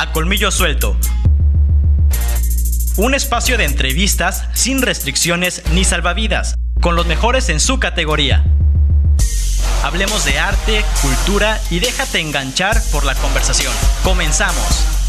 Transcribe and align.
A 0.00 0.12
Colmillo 0.12 0.50
Suelto. 0.50 0.96
Un 2.96 3.12
espacio 3.12 3.58
de 3.58 3.66
entrevistas 3.66 4.44
sin 4.54 4.80
restricciones 4.80 5.62
ni 5.74 5.84
salvavidas, 5.84 6.54
con 6.80 6.96
los 6.96 7.04
mejores 7.04 7.50
en 7.50 7.60
su 7.60 7.78
categoría. 7.78 8.42
Hablemos 9.82 10.24
de 10.24 10.38
arte, 10.38 10.86
cultura 11.02 11.60
y 11.68 11.80
déjate 11.80 12.18
enganchar 12.18 12.82
por 12.90 13.04
la 13.04 13.14
conversación. 13.16 13.74
Comenzamos. 14.02 14.99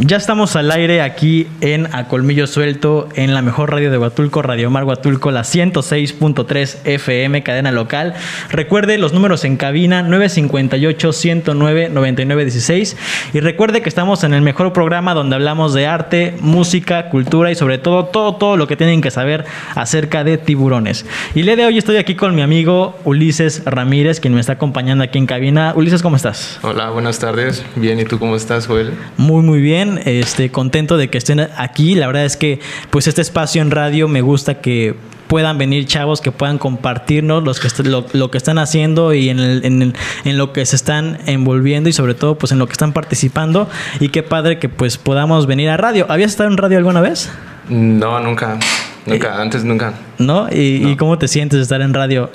Ya 0.00 0.16
estamos 0.16 0.54
al 0.54 0.70
aire 0.70 1.02
aquí 1.02 1.48
en 1.60 1.92
A 1.92 2.06
Colmillo 2.06 2.46
Suelto, 2.46 3.08
en 3.16 3.34
la 3.34 3.42
mejor 3.42 3.72
radio 3.72 3.90
de 3.90 3.98
Huatulco, 3.98 4.42
Radio 4.42 4.70
Mar 4.70 4.84
Huatulco, 4.84 5.32
la 5.32 5.40
106.3 5.40 6.76
FM, 6.84 7.42
cadena 7.42 7.72
local. 7.72 8.14
Recuerde 8.48 8.96
los 8.96 9.12
números 9.12 9.44
en 9.44 9.56
cabina 9.56 10.08
958-109-9916. 10.08 12.94
Y 13.32 13.40
recuerde 13.40 13.82
que 13.82 13.88
estamos 13.88 14.22
en 14.22 14.34
el 14.34 14.42
mejor 14.42 14.72
programa 14.72 15.14
donde 15.14 15.34
hablamos 15.34 15.74
de 15.74 15.88
arte, 15.88 16.36
música, 16.38 17.10
cultura 17.10 17.50
y 17.50 17.56
sobre 17.56 17.78
todo, 17.78 18.04
todo, 18.04 18.36
todo 18.36 18.56
lo 18.56 18.68
que 18.68 18.76
tienen 18.76 19.00
que 19.00 19.10
saber 19.10 19.46
acerca 19.74 20.22
de 20.22 20.38
tiburones. 20.38 21.06
Y 21.34 21.42
le 21.42 21.56
de 21.56 21.66
hoy 21.66 21.76
estoy 21.76 21.96
aquí 21.96 22.14
con 22.14 22.36
mi 22.36 22.42
amigo 22.42 22.96
Ulises 23.02 23.64
Ramírez, 23.64 24.20
quien 24.20 24.32
me 24.32 24.40
está 24.40 24.52
acompañando 24.52 25.02
aquí 25.02 25.18
en 25.18 25.26
cabina. 25.26 25.72
Ulises, 25.74 26.02
¿cómo 26.02 26.14
estás? 26.14 26.60
Hola, 26.62 26.90
buenas 26.90 27.18
tardes. 27.18 27.64
Bien, 27.74 27.98
¿y 27.98 28.04
tú 28.04 28.20
cómo 28.20 28.36
estás, 28.36 28.68
Joel? 28.68 28.92
Muy, 29.16 29.42
muy 29.42 29.60
bien 29.60 29.87
este, 29.96 30.50
contento 30.50 30.96
de 30.96 31.08
que 31.08 31.18
estén 31.18 31.40
aquí. 31.56 31.94
La 31.94 32.06
verdad 32.06 32.24
es 32.24 32.36
que, 32.36 32.60
pues, 32.90 33.06
este 33.06 33.22
espacio 33.22 33.62
en 33.62 33.70
radio 33.70 34.08
me 34.08 34.20
gusta 34.20 34.60
que 34.60 34.94
puedan 35.28 35.58
venir 35.58 35.86
chavos 35.86 36.20
que 36.20 36.32
puedan 36.32 36.58
compartirnos 36.58 37.44
los 37.44 37.60
que 37.60 37.68
lo, 37.84 38.30
que 38.30 38.38
están 38.38 38.58
haciendo 38.58 39.12
y 39.12 39.28
en, 39.28 39.38
en, 39.38 39.94
en, 40.24 40.38
lo 40.38 40.52
que 40.54 40.64
se 40.64 40.74
están 40.74 41.18
envolviendo 41.26 41.90
y 41.90 41.92
sobre 41.92 42.14
todo 42.14 42.38
pues 42.38 42.50
en 42.50 42.58
lo 42.58 42.66
que 42.66 42.72
están 42.72 42.94
participando 42.94 43.68
y 44.00 44.08
qué 44.08 44.22
padre 44.22 44.58
que 44.58 44.70
pues 44.70 44.96
podamos 44.96 45.46
venir 45.46 45.68
a 45.68 45.76
radio. 45.76 46.06
¿Habías 46.08 46.30
estado 46.30 46.50
en 46.50 46.56
radio 46.56 46.78
alguna 46.78 47.02
vez? 47.02 47.28
No, 47.68 48.18
nunca, 48.20 48.58
nunca, 49.04 49.28
eh, 49.28 49.42
antes 49.42 49.64
nunca. 49.64 49.92
¿No? 50.16 50.48
¿Y, 50.50 50.88
¿Y 50.88 50.96
cómo 50.96 51.18
te 51.18 51.28
sientes 51.28 51.58
de 51.58 51.62
estar 51.62 51.82
en 51.82 51.92
radio? 51.92 52.30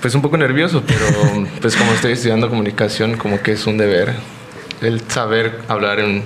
Pues 0.00 0.14
un 0.14 0.20
poco 0.20 0.36
nervioso, 0.36 0.82
pero 0.86 1.06
pues 1.62 1.76
como 1.76 1.92
estoy 1.92 2.12
estudiando 2.12 2.50
comunicación 2.50 3.16
como 3.16 3.40
que 3.40 3.52
es 3.52 3.66
un 3.66 3.78
deber 3.78 4.12
el 4.82 5.00
saber 5.08 5.60
hablar 5.68 6.00
en 6.00 6.24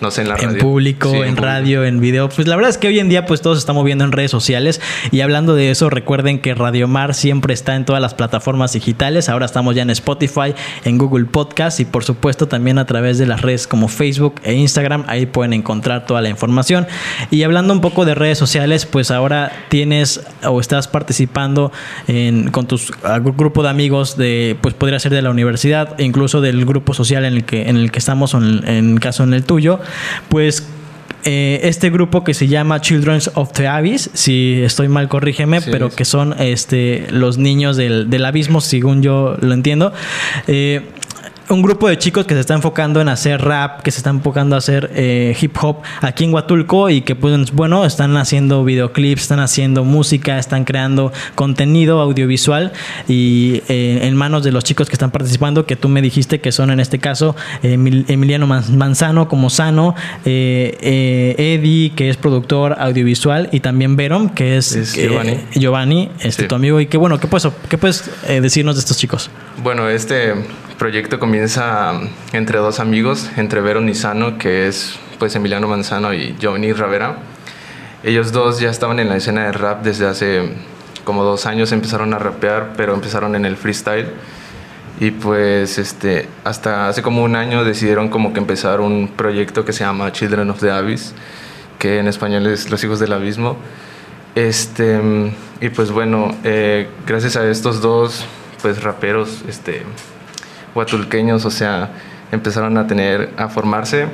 no 0.00 0.10
sé, 0.10 0.22
en 0.22 0.28
la 0.28 0.36
en 0.36 0.58
Público, 0.58 1.24
en, 1.24 1.36
radio, 1.36 1.84
en 1.84 2.00
video. 2.00 2.28
Pues 2.28 2.46
la 2.46 2.56
verdad 2.56 2.70
es 2.70 2.78
que 2.78 2.88
hoy 2.88 2.98
en 2.98 3.08
día 3.08 3.26
pues 3.26 3.40
todo 3.40 3.54
se 3.54 3.60
está 3.60 3.72
moviendo 3.72 4.04
en 4.04 4.12
redes 4.12 4.30
sociales 4.30 4.80
y 5.10 5.20
hablando 5.20 5.54
de 5.54 5.70
eso 5.70 5.90
recuerden 5.90 6.38
que 6.38 6.54
Radio 6.54 6.86
Mar 6.88 7.14
siempre 7.14 7.54
está 7.54 7.74
en 7.76 7.84
todas 7.84 8.00
las 8.00 8.14
plataformas 8.14 8.72
digitales. 8.72 9.28
Ahora 9.28 9.46
estamos 9.46 9.74
ya 9.74 9.82
en 9.82 9.90
Spotify, 9.90 10.54
en 10.84 10.98
Google 10.98 11.24
Podcast 11.24 11.80
y 11.80 11.84
por 11.84 12.04
supuesto 12.04 12.48
también 12.48 12.78
a 12.78 12.86
través 12.86 13.18
de 13.18 13.26
las 13.26 13.42
redes 13.42 13.66
como 13.66 13.88
Facebook 13.88 14.36
e 14.44 14.54
Instagram. 14.54 15.04
Ahí 15.08 15.26
pueden 15.26 15.52
encontrar 15.52 16.06
toda 16.06 16.20
la 16.20 16.28
información. 16.28 16.86
Y 17.30 17.42
hablando 17.42 17.72
un 17.72 17.80
poco 17.80 18.04
de 18.04 18.14
redes 18.14 18.38
sociales, 18.38 18.86
pues 18.86 19.10
ahora 19.10 19.52
tienes 19.68 20.20
o 20.44 20.60
estás 20.60 20.88
participando 20.88 21.72
en, 22.06 22.50
con 22.50 22.66
tus 22.66 22.92
grupo 23.36 23.62
de 23.62 23.68
amigos 23.68 24.16
de 24.16 24.56
pues 24.60 24.74
podría 24.74 24.98
ser 24.98 25.12
de 25.12 25.22
la 25.22 25.30
universidad, 25.30 25.98
incluso 25.98 26.40
del 26.40 26.64
grupo 26.64 26.94
social 26.94 27.24
en 27.24 27.34
el 27.34 27.44
que 27.44 27.68
en 27.68 27.76
el 27.76 27.90
que 27.90 27.98
estamos 27.98 28.34
en, 28.34 28.66
en 28.66 28.98
caso 28.98 29.24
en 29.24 29.34
el 29.34 29.44
tuyo 29.44 29.80
pues 30.28 30.66
eh, 31.24 31.60
este 31.64 31.90
grupo 31.90 32.24
que 32.24 32.32
se 32.32 32.46
llama 32.48 32.80
Children 32.80 33.20
of 33.34 33.52
the 33.52 33.66
Abyss, 33.66 34.10
si 34.14 34.62
estoy 34.62 34.88
mal 34.88 35.08
corrígeme, 35.08 35.60
pero 35.60 35.90
que 35.90 36.04
son 36.04 36.34
este, 36.38 37.06
los 37.10 37.38
niños 37.38 37.76
del, 37.76 38.08
del, 38.08 38.24
abismo, 38.24 38.60
según 38.60 39.02
yo 39.02 39.36
lo 39.40 39.52
entiendo. 39.52 39.92
Eh, 40.46 40.82
un 41.50 41.62
grupo 41.62 41.88
de 41.88 41.96
chicos 41.98 42.26
que 42.26 42.34
se 42.34 42.40
está 42.40 42.54
enfocando 42.54 43.00
en 43.00 43.08
hacer 43.08 43.40
rap, 43.40 43.80
que 43.82 43.90
se 43.90 43.98
está 43.98 44.10
enfocando 44.10 44.54
a 44.54 44.58
hacer 44.58 44.90
eh, 44.94 45.36
hip 45.40 45.56
hop 45.60 45.78
aquí 46.00 46.24
en 46.24 46.34
Huatulco 46.34 46.90
y 46.90 47.00
que 47.00 47.14
pues 47.14 47.52
bueno, 47.52 47.84
están 47.84 48.16
haciendo 48.16 48.64
videoclips, 48.64 49.22
están 49.22 49.40
haciendo 49.40 49.84
música, 49.84 50.38
están 50.38 50.64
creando 50.64 51.12
contenido 51.34 52.00
audiovisual 52.00 52.72
y 53.08 53.62
eh, 53.68 54.00
en 54.02 54.16
manos 54.16 54.44
de 54.44 54.52
los 54.52 54.64
chicos 54.64 54.88
que 54.88 54.94
están 54.94 55.10
participando, 55.10 55.64
que 55.64 55.76
tú 55.76 55.88
me 55.88 56.02
dijiste 56.02 56.40
que 56.40 56.52
son 56.52 56.70
en 56.70 56.80
este 56.80 56.98
caso 56.98 57.34
Emiliano 57.62 58.46
Manzano 58.46 59.28
como 59.28 59.50
Sano, 59.50 59.94
eh, 60.24 61.34
Eddie, 61.38 61.90
que 61.94 62.10
es 62.10 62.16
productor 62.16 62.76
audiovisual 62.78 63.48
y 63.52 63.60
también 63.60 63.96
Verom, 63.96 64.28
que 64.30 64.58
es, 64.58 64.94
Giovanni, 64.94 65.40
Giovanni 65.54 66.10
este, 66.20 66.46
tu 66.46 66.54
amigo 66.54 66.80
y 66.80 66.86
que 66.86 66.98
bueno, 66.98 67.18
¿qué 67.18 67.26
puedes, 67.26 67.48
qué 67.68 67.78
puedes 67.78 68.10
decirnos 68.26 68.76
de 68.76 68.80
estos 68.80 68.98
chicos? 68.98 69.30
Bueno, 69.62 69.88
este 69.88 70.34
proyecto 70.78 71.18
comienza 71.38 71.92
entre 72.32 72.58
dos 72.58 72.80
amigos, 72.80 73.30
entre 73.36 73.60
Vero 73.60 73.80
Nizano, 73.80 74.38
que 74.38 74.66
es 74.66 74.98
pues 75.20 75.36
Emiliano 75.36 75.68
Manzano 75.68 76.12
y 76.12 76.34
Johnny 76.42 76.72
Ravera. 76.72 77.18
Ellos 78.02 78.32
dos 78.32 78.58
ya 78.58 78.70
estaban 78.70 78.98
en 78.98 79.08
la 79.08 79.18
escena 79.18 79.44
de 79.44 79.52
rap 79.52 79.84
desde 79.84 80.08
hace 80.08 80.50
como 81.04 81.22
dos 81.22 81.46
años, 81.46 81.70
empezaron 81.70 82.12
a 82.12 82.18
rapear, 82.18 82.72
pero 82.76 82.92
empezaron 82.92 83.36
en 83.36 83.44
el 83.44 83.56
freestyle. 83.56 84.08
Y 84.98 85.12
pues 85.12 85.78
este, 85.78 86.26
hasta 86.42 86.88
hace 86.88 87.02
como 87.02 87.22
un 87.22 87.36
año 87.36 87.62
decidieron 87.62 88.08
como 88.08 88.32
que 88.32 88.40
empezar 88.40 88.80
un 88.80 89.06
proyecto 89.06 89.64
que 89.64 89.72
se 89.72 89.84
llama 89.84 90.10
Children 90.10 90.50
of 90.50 90.58
the 90.58 90.72
Abyss, 90.72 91.14
que 91.78 92.00
en 92.00 92.08
español 92.08 92.48
es 92.48 92.68
Los 92.68 92.82
Hijos 92.82 92.98
del 92.98 93.12
Abismo. 93.12 93.56
Este, 94.34 95.00
y 95.60 95.68
pues 95.68 95.92
bueno, 95.92 96.34
eh, 96.42 96.88
gracias 97.06 97.36
a 97.36 97.48
estos 97.48 97.80
dos 97.80 98.24
pues 98.60 98.82
raperos, 98.82 99.44
este, 99.48 99.84
huatulqueños, 100.74 101.44
o 101.44 101.50
sea, 101.50 101.90
empezaron 102.32 102.76
a 102.78 102.86
tener, 102.86 103.30
a 103.36 103.48
formarse 103.48 104.06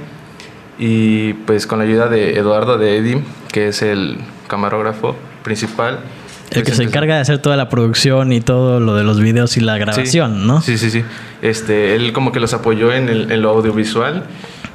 y 0.79 1.35
pues 1.35 1.67
con 1.67 1.79
la 1.79 1.85
ayuda 1.85 2.09
de 2.09 2.39
Eduardo 2.39 2.79
de 2.79 2.97
Eddie, 2.99 3.23
que 3.53 3.69
es 3.69 3.83
el 3.83 4.19
camarógrafo 4.49 5.17
principal. 5.43 6.01
El 6.51 6.63
que 6.63 6.67
pues, 6.67 6.77
se 6.77 6.83
encarga 6.85 7.17
de 7.17 7.21
hacer 7.21 7.39
toda 7.39 7.57
la 7.57 7.69
producción 7.69 8.33
y 8.33 8.41
todo 8.41 8.79
lo 8.79 8.95
de 8.95 9.03
los 9.03 9.21
videos 9.21 9.57
y 9.57 9.61
la 9.61 9.79
grabación, 9.79 10.47
¿no? 10.47 10.61
Sí, 10.61 10.79
sí, 10.79 10.91
sí. 10.91 11.03
Este, 11.43 11.97
él 11.97 12.13
como 12.13 12.33
que 12.33 12.41
los 12.41 12.55
apoyó 12.55 12.93
en, 12.93 13.09
el, 13.09 13.33
en 13.33 13.43
lo 13.43 13.51
audiovisual 13.51 14.25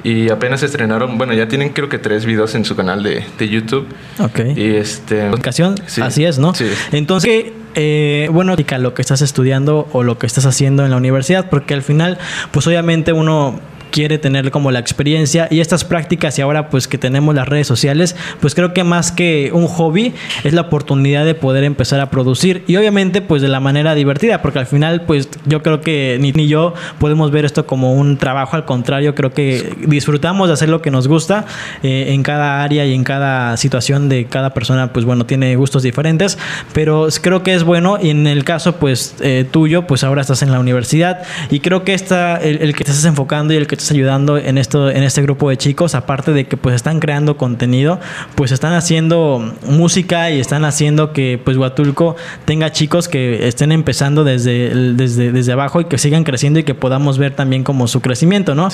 y 0.02 0.30
apenas 0.30 0.62
estrenaron, 0.62 1.18
bueno, 1.18 1.32
ya 1.34 1.48
tienen 1.48 1.70
creo 1.70 1.88
que 1.88 1.98
tres 1.98 2.24
videos 2.24 2.54
en 2.54 2.64
su 2.64 2.76
canal 2.76 3.02
de, 3.02 3.24
de 3.38 3.48
YouTube. 3.48 3.86
Ok. 4.18 4.40
Y 4.56 4.76
este... 4.76 5.30
Ocasión, 5.30 5.74
así 6.02 6.24
es, 6.24 6.38
¿no? 6.38 6.54
Sí. 6.54 6.66
Entonces, 6.92 7.52
eh, 7.74 8.28
bueno, 8.32 8.56
lo 8.78 8.94
que 8.94 9.02
estás 9.02 9.22
estudiando 9.22 9.88
o 9.92 10.02
lo 10.02 10.18
que 10.18 10.26
estás 10.26 10.46
haciendo 10.46 10.84
en 10.84 10.90
la 10.90 10.96
universidad, 10.96 11.48
porque 11.50 11.74
al 11.74 11.82
final, 11.82 12.18
pues 12.50 12.66
obviamente 12.66 13.12
uno 13.12 13.60
quiere 13.90 14.18
tener 14.18 14.50
como 14.50 14.70
la 14.70 14.78
experiencia 14.78 15.48
y 15.50 15.60
estas 15.60 15.84
prácticas 15.84 16.38
y 16.38 16.42
ahora 16.42 16.70
pues 16.70 16.88
que 16.88 16.98
tenemos 16.98 17.34
las 17.34 17.48
redes 17.48 17.66
sociales, 17.66 18.16
pues 18.40 18.54
creo 18.54 18.72
que 18.72 18.84
más 18.84 19.12
que 19.12 19.50
un 19.52 19.66
hobby 19.66 20.14
es 20.44 20.52
la 20.52 20.62
oportunidad 20.62 21.24
de 21.24 21.34
poder 21.34 21.64
empezar 21.64 22.00
a 22.00 22.10
producir 22.10 22.64
y 22.66 22.76
obviamente 22.76 23.20
pues 23.22 23.42
de 23.42 23.48
la 23.48 23.60
manera 23.60 23.94
divertida, 23.94 24.42
porque 24.42 24.58
al 24.58 24.66
final 24.66 25.02
pues 25.02 25.28
yo 25.46 25.62
creo 25.62 25.80
que 25.80 26.18
ni, 26.20 26.32
ni 26.32 26.48
yo 26.48 26.74
podemos 26.98 27.30
ver 27.30 27.44
esto 27.44 27.66
como 27.66 27.94
un 27.94 28.16
trabajo, 28.16 28.56
al 28.56 28.64
contrario, 28.64 29.14
creo 29.14 29.32
que 29.32 29.74
disfrutamos 29.86 30.48
de 30.48 30.54
hacer 30.54 30.68
lo 30.68 30.82
que 30.82 30.90
nos 30.90 31.08
gusta 31.08 31.46
eh, 31.82 32.06
en 32.08 32.22
cada 32.22 32.62
área 32.62 32.86
y 32.86 32.94
en 32.94 33.04
cada 33.04 33.56
situación 33.56 34.08
de 34.08 34.26
cada 34.26 34.54
persona, 34.54 34.92
pues 34.92 35.04
bueno, 35.04 35.26
tiene 35.26 35.56
gustos 35.56 35.82
diferentes, 35.82 36.38
pero 36.72 37.08
creo 37.20 37.42
que 37.42 37.54
es 37.54 37.64
bueno 37.64 37.98
y 38.00 38.10
en 38.10 38.26
el 38.26 38.44
caso 38.44 38.76
pues 38.76 39.16
eh, 39.20 39.46
tuyo, 39.50 39.86
pues 39.86 40.04
ahora 40.04 40.22
estás 40.22 40.42
en 40.42 40.52
la 40.52 40.60
universidad 40.60 41.22
y 41.50 41.60
creo 41.60 41.84
que 41.84 41.94
esta, 41.94 42.36
el, 42.36 42.62
el 42.62 42.74
que 42.74 42.84
te 42.84 42.90
estás 42.90 43.04
enfocando 43.06 43.52
y 43.54 43.56
el 43.56 43.66
que 43.66 43.79
ayudando 43.90 44.36
en 44.38 44.58
esto, 44.58 44.90
en 44.90 45.02
este 45.02 45.22
grupo 45.22 45.50
de 45.50 45.56
chicos, 45.56 45.94
aparte 45.94 46.32
de 46.32 46.46
que 46.46 46.56
pues 46.56 46.74
están 46.74 47.00
creando 47.00 47.36
contenido, 47.36 48.00
pues 48.34 48.52
están 48.52 48.72
haciendo 48.74 49.54
música 49.66 50.30
y 50.30 50.40
están 50.40 50.64
haciendo 50.64 51.12
que 51.12 51.40
pues 51.42 51.56
Huatulco 51.56 52.16
tenga 52.44 52.72
chicos 52.72 53.08
que 53.08 53.46
estén 53.46 53.72
empezando 53.72 54.24
desde, 54.24 54.74
desde, 54.94 55.32
desde 55.32 55.52
abajo 55.52 55.80
y 55.80 55.84
que 55.84 55.98
sigan 55.98 56.24
creciendo 56.24 56.58
y 56.58 56.64
que 56.64 56.74
podamos 56.74 57.18
ver 57.18 57.34
también 57.34 57.64
como 57.64 57.86
su 57.88 58.00
crecimiento, 58.00 58.54
¿no? 58.54 58.68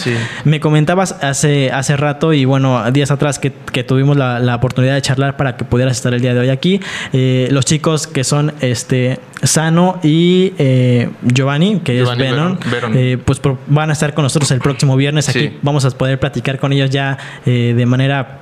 Me 0.44 0.60
comentabas 0.60 1.16
hace, 1.22 1.70
hace 1.70 1.96
rato 1.96 2.32
y 2.32 2.44
bueno, 2.44 2.90
días 2.90 3.10
atrás 3.10 3.38
que, 3.38 3.52
que 3.72 3.84
tuvimos 3.84 4.16
la, 4.16 4.38
la, 4.38 4.56
oportunidad 4.56 4.94
de 4.94 5.02
charlar 5.02 5.36
para 5.36 5.56
que 5.56 5.64
pudieras 5.64 5.96
estar 5.96 6.14
el 6.14 6.20
día 6.20 6.34
de 6.34 6.40
hoy 6.40 6.48
aquí, 6.48 6.80
eh, 7.12 7.48
los 7.50 7.64
chicos 7.64 8.06
que 8.06 8.24
son 8.24 8.52
este 8.60 9.18
Sano 9.42 10.00
y 10.02 10.54
eh, 10.58 11.10
Giovanni, 11.22 11.80
que 11.80 12.00
es 12.00 12.16
Venom, 12.16 12.58
eh, 12.94 13.18
pues 13.22 13.40
van 13.66 13.90
a 13.90 13.92
estar 13.92 14.14
con 14.14 14.22
nosotros 14.22 14.50
el 14.50 14.60
próximo 14.60 14.96
viernes 14.96 15.28
aquí. 15.28 15.58
Vamos 15.62 15.84
a 15.84 15.90
poder 15.90 16.18
platicar 16.18 16.58
con 16.58 16.72
ellos 16.72 16.90
ya 16.90 17.18
eh, 17.44 17.74
de 17.76 17.86
manera 17.86 18.40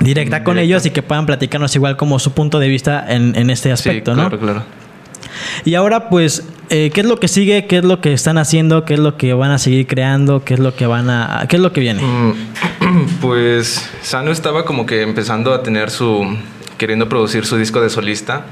directa 0.00 0.44
con 0.44 0.58
ellos 0.58 0.86
y 0.86 0.90
que 0.90 1.02
puedan 1.02 1.26
platicarnos 1.26 1.74
igual 1.74 1.96
como 1.96 2.18
su 2.18 2.32
punto 2.32 2.58
de 2.58 2.68
vista 2.68 3.04
en, 3.08 3.34
en 3.36 3.50
este 3.50 3.72
aspecto, 3.72 4.14
claro, 4.14 4.30
¿no? 4.30 4.38
Claro. 4.38 4.62
Y 5.64 5.74
ahora, 5.74 6.08
pues, 6.08 6.46
¿qué 6.68 6.92
es 6.94 7.04
lo 7.04 7.18
que 7.18 7.28
sigue? 7.28 7.66
¿Qué 7.66 7.78
es 7.78 7.84
lo 7.84 8.00
que 8.00 8.12
están 8.12 8.38
haciendo? 8.38 8.84
¿Qué 8.84 8.94
es 8.94 9.00
lo 9.00 9.16
que 9.16 9.34
van 9.34 9.50
a 9.50 9.58
seguir 9.58 9.86
creando? 9.86 10.44
¿Qué 10.44 10.54
es 10.54 10.60
lo 10.60 10.74
que 10.74 10.86
van 10.86 11.10
a. 11.10 11.46
¿Qué 11.48 11.56
es 11.56 11.62
lo 11.62 11.72
que 11.72 11.80
viene? 11.80 12.02
Mm, 12.02 12.34
pues 13.20 13.88
Sano 14.02 14.30
estaba 14.30 14.64
como 14.64 14.84
que 14.84 15.02
empezando 15.02 15.52
a 15.52 15.62
tener 15.62 15.90
su. 15.90 16.36
queriendo 16.76 17.08
producir 17.08 17.46
su 17.46 17.56
disco 17.56 17.80
de 17.80 17.90
solista. 17.90 18.44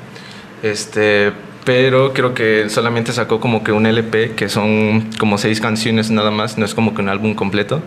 Este 0.62 1.32
pero 1.66 2.12
creo 2.12 2.32
que 2.32 2.70
solamente 2.70 3.12
sacó 3.12 3.40
como 3.40 3.64
que 3.64 3.72
un 3.72 3.86
LP, 3.86 4.36
que 4.36 4.48
son 4.48 5.10
como 5.18 5.36
seis 5.36 5.60
canciones 5.60 6.12
nada 6.12 6.30
más, 6.30 6.58
no 6.58 6.64
es 6.64 6.74
como 6.74 6.94
que 6.94 7.02
un 7.02 7.08
álbum 7.08 7.34
completo. 7.34 7.82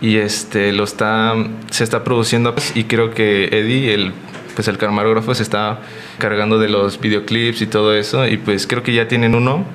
Y 0.00 0.16
este, 0.16 0.72
lo 0.72 0.84
está, 0.84 1.34
se 1.70 1.84
está 1.84 2.02
produciendo 2.02 2.54
y 2.74 2.84
creo 2.84 3.10
que 3.10 3.44
Eddie, 3.52 3.92
el, 3.92 4.14
pues 4.54 4.68
el 4.68 4.78
camarógrafo, 4.78 5.34
se 5.34 5.42
está 5.42 5.80
cargando 6.16 6.58
de 6.58 6.70
los 6.70 6.98
videoclips 6.98 7.60
y 7.60 7.66
todo 7.66 7.94
eso. 7.94 8.26
Y 8.26 8.38
pues 8.38 8.66
creo 8.66 8.82
que 8.82 8.94
ya 8.94 9.06
tienen 9.06 9.34
uno 9.34 9.66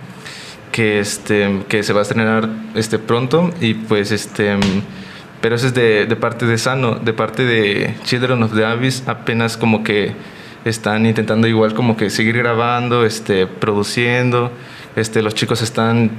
que, 0.72 1.00
este, 1.00 1.62
que 1.68 1.84
se 1.84 1.94
va 1.94 2.00
a 2.00 2.02
estrenar 2.02 2.50
este, 2.74 2.98
pronto. 2.98 3.52
Y 3.62 3.76
pues 3.76 4.12
este... 4.12 4.58
Pero 5.40 5.56
eso 5.56 5.68
es 5.68 5.76
de, 5.76 6.08
de 6.08 6.16
parte 6.16 6.48
de 6.48 6.58
Sano, 6.58 6.96
de 6.96 7.14
parte 7.14 7.46
de 7.46 7.94
Children 8.06 8.42
of 8.42 8.56
the 8.56 8.66
Abyss, 8.66 9.04
apenas 9.06 9.56
como 9.56 9.84
que 9.84 10.14
están 10.66 11.06
intentando 11.06 11.48
igual 11.48 11.74
como 11.74 11.98
que 11.98 12.10
seguir 12.10 12.38
grabando, 12.38 13.06
este, 13.06 13.48
produciendo. 13.48 14.52
Este, 14.96 15.22
los 15.22 15.34
chicos 15.36 15.62
están, 15.62 16.12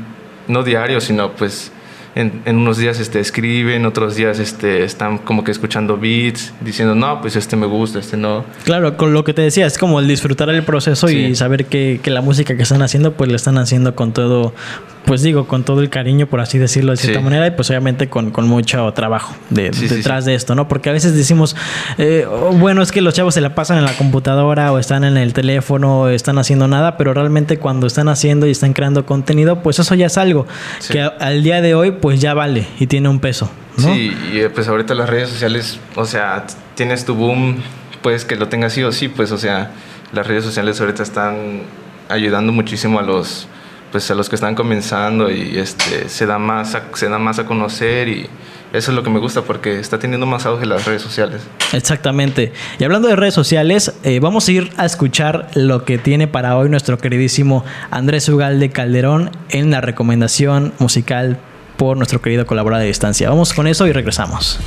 no 0.49 0.63
diarios, 0.63 1.05
sino 1.05 1.33
pues 1.33 1.73
en, 2.15 2.43
unos 2.47 2.77
días 2.77 2.99
este, 2.99 3.21
escriben, 3.21 3.87
otros 3.87 4.17
días 4.17 4.39
este, 4.39 4.85
están 4.85 5.19
como 5.19 5.45
que 5.45 5.53
escuchando 5.53 5.97
beats, 5.97 6.53
diciendo, 6.61 6.95
no, 6.95 7.21
pues 7.21 7.37
este 7.37 7.57
me 7.57 7.67
gusta, 7.67 8.01
este 8.01 8.17
no. 8.17 8.45
Claro, 8.65 8.97
con 8.97 9.13
lo 9.13 9.23
que 9.25 9.33
te 9.33 9.43
decía, 9.43 9.67
es 9.67 9.79
como 9.79 10.01
el 10.01 10.09
disfrutar 10.09 10.49
el 10.51 10.65
proceso 10.65 11.09
y 11.09 11.35
saber 11.35 11.67
que, 11.67 12.01
que, 12.03 12.11
la 12.11 12.21
música 12.21 12.57
que 12.57 12.63
están 12.63 12.83
haciendo, 12.83 13.13
pues 13.13 13.31
la 13.31 13.37
están 13.37 13.59
haciendo 13.59 13.95
con 13.95 14.13
todo, 14.13 14.53
pues 15.11 15.23
digo, 15.23 15.49
con 15.49 15.65
todo 15.65 15.81
el 15.81 15.91
cariño, 15.91 16.29
por 16.29 16.39
así 16.39 16.57
decirlo 16.57 16.93
de 16.93 16.97
cierta 16.97 17.21
manera, 17.21 17.45
y 17.45 17.51
pues 17.51 17.69
obviamente 17.69 18.09
con, 18.09 18.31
con 18.31 18.47
mucho 18.47 18.93
trabajo 18.93 19.35
detrás 19.51 20.25
de 20.25 20.37
esto, 20.37 20.55
¿no? 20.55 20.69
Porque 20.69 20.89
a 20.89 20.93
veces 20.93 21.17
decimos, 21.17 21.57
eh, 21.99 22.29
oh, 22.31 22.53
bueno, 22.53 22.81
es 22.81 22.93
que 22.93 23.01
los 23.01 23.13
chavos 23.13 23.35
se 23.35 23.41
la 23.41 23.57
pasan 23.57 23.79
en 23.79 23.85
la 23.87 23.95
computadora 23.95 24.71
o 24.71 24.79
están 24.79 25.03
en 25.03 25.17
el 25.17 25.33
teléfono 25.33 26.03
o 26.03 26.09
están 26.11 26.39
haciendo 26.39 26.69
nada, 26.69 26.97
pero 26.97 27.13
realmente 27.13 27.59
cuando 27.59 27.89
están 27.89 28.09
haciendo 28.09 28.47
y 28.47 28.53
están 28.53 28.73
creando 28.73 29.05
contenido, 29.05 29.65
pues 29.65 29.81
eso 29.81 29.97
ya 29.97 30.07
es 30.07 30.17
algo 30.17 30.47
que 30.89 31.01
al 31.01 31.43
día 31.43 31.61
de 31.61 31.75
hoy 31.75 31.91
pues 31.91 32.21
ya 32.21 32.33
vale 32.33 32.69
y 32.79 32.87
tiene 32.87 33.09
un 33.09 33.19
peso, 33.19 33.51
¿no? 33.79 33.93
Sí, 33.93 34.17
y 34.33 34.39
eh, 34.39 34.49
pues 34.49 34.69
ahorita 34.69 34.95
las 34.95 35.11
redes 35.11 35.29
sociales, 35.29 35.81
o 35.97 36.05
sea, 36.05 36.47
tienes 36.77 37.05
tu 37.05 37.17
boom, 37.17 37.57
pues 38.01 38.25
que 38.25 38.37
lo 38.37 38.47
tengas 38.47 38.75
sí 38.75 38.85
o 38.85 38.93
sí, 38.93 39.09
pues 39.09 39.33
o 39.33 39.39
sea, 39.39 39.73
las 40.13 40.25
redes 40.29 40.45
sociales 40.45 40.81
ahorita 40.81 41.03
están 41.03 41.63
ayudando 42.09 42.53
muchísimo 42.53 43.01
a 43.01 43.03
los 43.03 43.49
pues 43.91 44.11
a 44.11 44.15
los 44.15 44.29
que 44.29 44.37
están 44.37 44.55
comenzando 44.55 45.31
y 45.31 45.59
este, 45.59 46.09
se, 46.09 46.27
da 46.27 46.39
más 46.39 46.75
a, 46.75 46.85
se 46.95 47.09
da 47.09 47.19
más 47.19 47.39
a 47.39 47.47
conocer 47.47 48.09
y 48.09 48.29
eso 48.73 48.93
es 48.93 48.95
lo 48.95 49.03
que 49.03 49.11
me 49.11 49.19
gusta 49.19 49.43
porque 49.43 49.81
está 49.81 49.99
teniendo 49.99 50.27
más 50.27 50.47
auge 50.47 50.65
las 50.65 50.85
redes 50.85 51.03
sociales. 51.03 51.43
Exactamente. 51.73 52.53
Y 52.79 52.85
hablando 52.85 53.09
de 53.09 53.17
redes 53.17 53.35
sociales, 53.35 53.93
eh, 54.05 54.21
vamos 54.21 54.47
a 54.47 54.53
ir 54.53 54.71
a 54.77 54.87
escuchar 54.87 55.49
lo 55.55 55.85
que 55.85 55.99
tiene 55.99 56.29
para 56.29 56.57
hoy 56.57 56.69
nuestro 56.69 56.99
queridísimo 56.99 57.65
Andrés 57.91 58.29
Ugalde 58.29 58.71
Calderón 58.71 59.31
en 59.49 59.71
la 59.71 59.81
recomendación 59.81 60.73
musical 60.79 61.39
por 61.77 61.97
nuestro 61.97 62.21
querido 62.21 62.47
colaborador 62.47 62.83
de 62.83 62.89
distancia. 62.89 63.29
Vamos 63.29 63.55
con 63.55 63.67
eso 63.67 63.87
y 63.87 63.93
regresamos. 63.93 64.61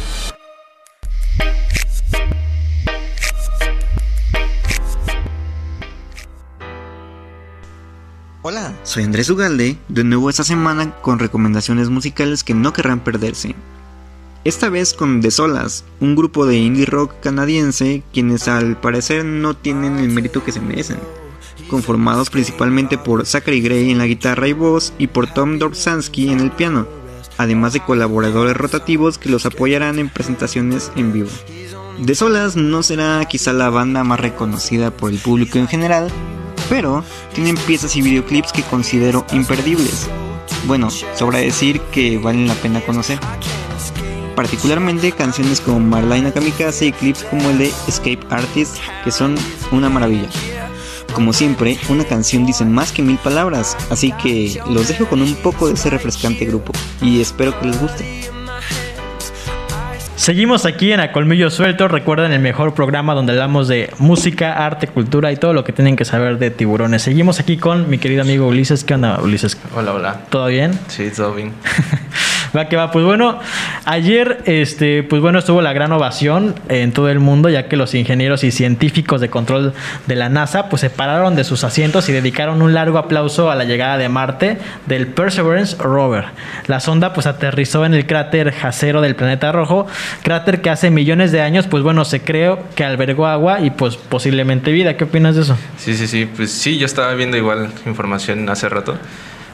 Soy 8.83 9.03
Andrés 9.03 9.29
Ugalde, 9.29 9.77
de 9.87 10.03
nuevo 10.03 10.29
esta 10.29 10.43
semana 10.43 10.91
con 11.01 11.17
recomendaciones 11.17 11.89
musicales 11.89 12.43
que 12.43 12.53
no 12.53 12.73
querrán 12.73 12.99
perderse. 12.99 13.55
Esta 14.43 14.69
vez 14.69 14.93
con 14.93 15.21
The 15.21 15.31
Solas, 15.31 15.85
un 16.01 16.15
grupo 16.15 16.45
de 16.45 16.57
indie 16.57 16.85
rock 16.85 17.13
canadiense 17.21 18.03
quienes 18.11 18.49
al 18.49 18.77
parecer 18.79 19.23
no 19.23 19.55
tienen 19.55 19.99
el 19.99 20.09
mérito 20.09 20.43
que 20.43 20.51
se 20.51 20.59
merecen, 20.59 20.97
conformados 21.69 22.29
principalmente 22.29 22.97
por 22.97 23.25
Zachary 23.25 23.61
Gray 23.61 23.89
en 23.89 23.99
la 23.99 24.05
guitarra 24.05 24.49
y 24.49 24.53
voz 24.53 24.93
y 24.97 25.07
por 25.07 25.27
Tom 25.27 25.59
Dorsansky 25.59 26.29
en 26.29 26.41
el 26.41 26.51
piano, 26.51 26.85
además 27.37 27.71
de 27.71 27.79
colaboradores 27.79 28.57
rotativos 28.57 29.17
que 29.17 29.29
los 29.29 29.45
apoyarán 29.45 29.97
en 29.97 30.09
presentaciones 30.09 30.91
en 30.97 31.13
vivo. 31.13 31.29
The 32.05 32.15
Solas 32.15 32.57
no 32.57 32.83
será 32.83 33.23
quizá 33.29 33.53
la 33.53 33.69
banda 33.69 34.03
más 34.03 34.19
reconocida 34.19 34.91
por 34.91 35.11
el 35.11 35.19
público 35.19 35.57
en 35.57 35.69
general, 35.69 36.11
pero 36.69 37.03
tienen 37.33 37.55
piezas 37.55 37.95
y 37.95 38.01
videoclips 38.01 38.51
que 38.51 38.63
considero 38.63 39.25
imperdibles. 39.31 40.07
Bueno, 40.65 40.89
sobra 40.89 41.39
decir 41.39 41.81
que 41.91 42.17
valen 42.17 42.47
la 42.47 42.55
pena 42.55 42.81
conocer. 42.81 43.19
Particularmente 44.35 45.11
canciones 45.11 45.61
como 45.61 45.79
Marlena 45.79 46.31
Kamikaze 46.31 46.87
y 46.87 46.91
clips 46.91 47.23
como 47.23 47.49
el 47.49 47.59
de 47.59 47.71
Escape 47.87 48.25
Artist, 48.29 48.77
que 49.03 49.11
son 49.11 49.35
una 49.71 49.89
maravilla. 49.89 50.29
Como 51.13 51.31
siempre, 51.31 51.77
una 51.89 52.05
canción 52.05 52.45
dice 52.45 52.65
más 52.65 52.91
que 52.91 53.03
mil 53.03 53.17
palabras, 53.19 53.77
así 53.91 54.11
que 54.13 54.59
los 54.69 54.87
dejo 54.87 55.05
con 55.07 55.21
un 55.21 55.35
poco 55.35 55.67
de 55.67 55.75
ese 55.75 55.91
refrescante 55.91 56.45
grupo 56.45 56.73
y 57.01 57.21
espero 57.21 57.57
que 57.59 57.67
les 57.67 57.79
guste. 57.79 58.31
Seguimos 60.23 60.65
aquí 60.65 60.93
en 60.93 61.01
A 61.01 61.11
Colmillo 61.11 61.49
Suelto. 61.49 61.89
Recuerden 61.89 62.31
el 62.31 62.39
mejor 62.39 62.73
programa 62.73 63.13
donde 63.13 63.33
hablamos 63.33 63.67
de 63.67 63.89
música, 63.97 64.53
arte, 64.65 64.87
cultura 64.87 65.33
y 65.33 65.35
todo 65.35 65.51
lo 65.51 65.65
que 65.65 65.73
tienen 65.73 65.97
que 65.97 66.05
saber 66.05 66.37
de 66.37 66.49
tiburones. 66.49 67.01
Seguimos 67.01 67.41
aquí 67.41 67.57
con 67.57 67.89
mi 67.89 67.97
querido 67.97 68.21
amigo 68.21 68.47
Ulises. 68.47 68.85
¿Qué 68.85 68.93
onda, 68.93 69.19
Ulises? 69.21 69.57
Hola, 69.75 69.91
hola. 69.91 70.21
¿Todo 70.29 70.47
bien? 70.47 70.79
Sí, 70.87 71.11
todo 71.13 71.33
bien. 71.33 71.51
Va 72.57 72.69
que 72.69 72.75
va. 72.75 72.91
Pues 72.91 73.05
bueno, 73.05 73.39
ayer, 73.85 74.41
este, 74.45 75.03
pues 75.03 75.21
bueno, 75.21 75.39
estuvo 75.39 75.61
la 75.61 75.73
gran 75.73 75.91
ovación 75.91 76.55
en 76.69 76.91
todo 76.91 77.09
el 77.09 77.19
mundo, 77.19 77.49
ya 77.49 77.67
que 77.67 77.75
los 77.75 77.95
ingenieros 77.95 78.43
y 78.43 78.51
científicos 78.51 79.21
de 79.21 79.29
control 79.29 79.73
de 80.07 80.15
la 80.15 80.29
NASA, 80.29 80.69
pues 80.69 80.81
se 80.81 80.89
pararon 80.89 81.35
de 81.35 81.43
sus 81.43 81.63
asientos 81.63 82.07
y 82.09 82.11
dedicaron 82.11 82.61
un 82.61 82.73
largo 82.73 82.97
aplauso 82.97 83.49
a 83.49 83.55
la 83.55 83.63
llegada 83.63 83.97
de 83.97 84.09
Marte 84.09 84.57
del 84.85 85.07
Perseverance 85.07 85.77
Rover. 85.77 86.25
La 86.67 86.79
sonda, 86.79 87.13
pues 87.13 87.25
aterrizó 87.25 87.85
en 87.85 87.93
el 87.93 88.05
cráter 88.05 88.51
jacero 88.51 89.01
del 89.01 89.15
planeta 89.15 89.51
rojo, 89.51 89.87
cráter 90.21 90.61
que 90.61 90.69
hace 90.69 90.89
millones 90.89 91.31
de 91.31 91.41
años, 91.41 91.67
pues 91.67 91.83
bueno, 91.83 92.05
se 92.05 92.21
creó 92.21 92.59
que 92.75 92.83
albergó 92.83 93.27
agua 93.27 93.61
y 93.61 93.71
pues 93.71 93.97
posiblemente 93.97 94.71
vida. 94.71 94.95
¿Qué 94.97 95.05
opinas 95.05 95.35
de 95.35 95.41
eso? 95.41 95.57
Sí, 95.77 95.95
sí, 95.95 96.07
sí. 96.07 96.25
Pues 96.25 96.51
sí, 96.51 96.77
yo 96.77 96.85
estaba 96.85 97.13
viendo 97.13 97.37
igual 97.37 97.71
información 97.85 98.49
hace 98.49 98.69
rato. 98.69 98.97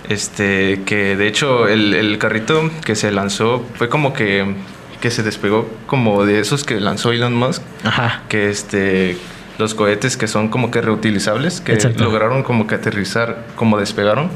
Este, 0.09 0.81
que 0.85 1.15
de 1.15 1.27
hecho 1.27 1.67
el, 1.67 2.17
carrito 2.17 2.71
que 2.83 2.95
se 2.95 3.11
lanzó 3.11 3.63
fue 3.75 3.89
como 3.89 4.11
que, 4.11 4.56
que 5.01 5.11
se 5.11 5.21
despegó 5.21 5.69
como 5.85 6.25
de 6.25 6.39
esos 6.39 6.63
que 6.63 6.79
lanzó 6.79 7.11
Elon 7.11 7.35
Musk. 7.35 7.61
Ajá. 7.83 8.23
Que 8.27 8.50
este, 8.50 9.17
los 9.59 9.75
cohetes 9.75 10.17
que 10.17 10.27
son 10.27 10.50
como 10.50 10.71
que 10.71 10.81
reutilizables, 10.81 11.61
que 11.61 11.77
lograron 11.97 12.41
como 12.41 12.65
que 12.65 12.75
aterrizar 12.75 13.45
como 13.56 13.77
despegaron. 13.77 14.29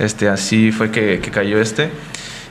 Este, 0.00 0.28
así 0.28 0.72
fue 0.72 0.90
que, 0.90 1.20
que 1.20 1.30
cayó 1.30 1.60
este. 1.60 1.90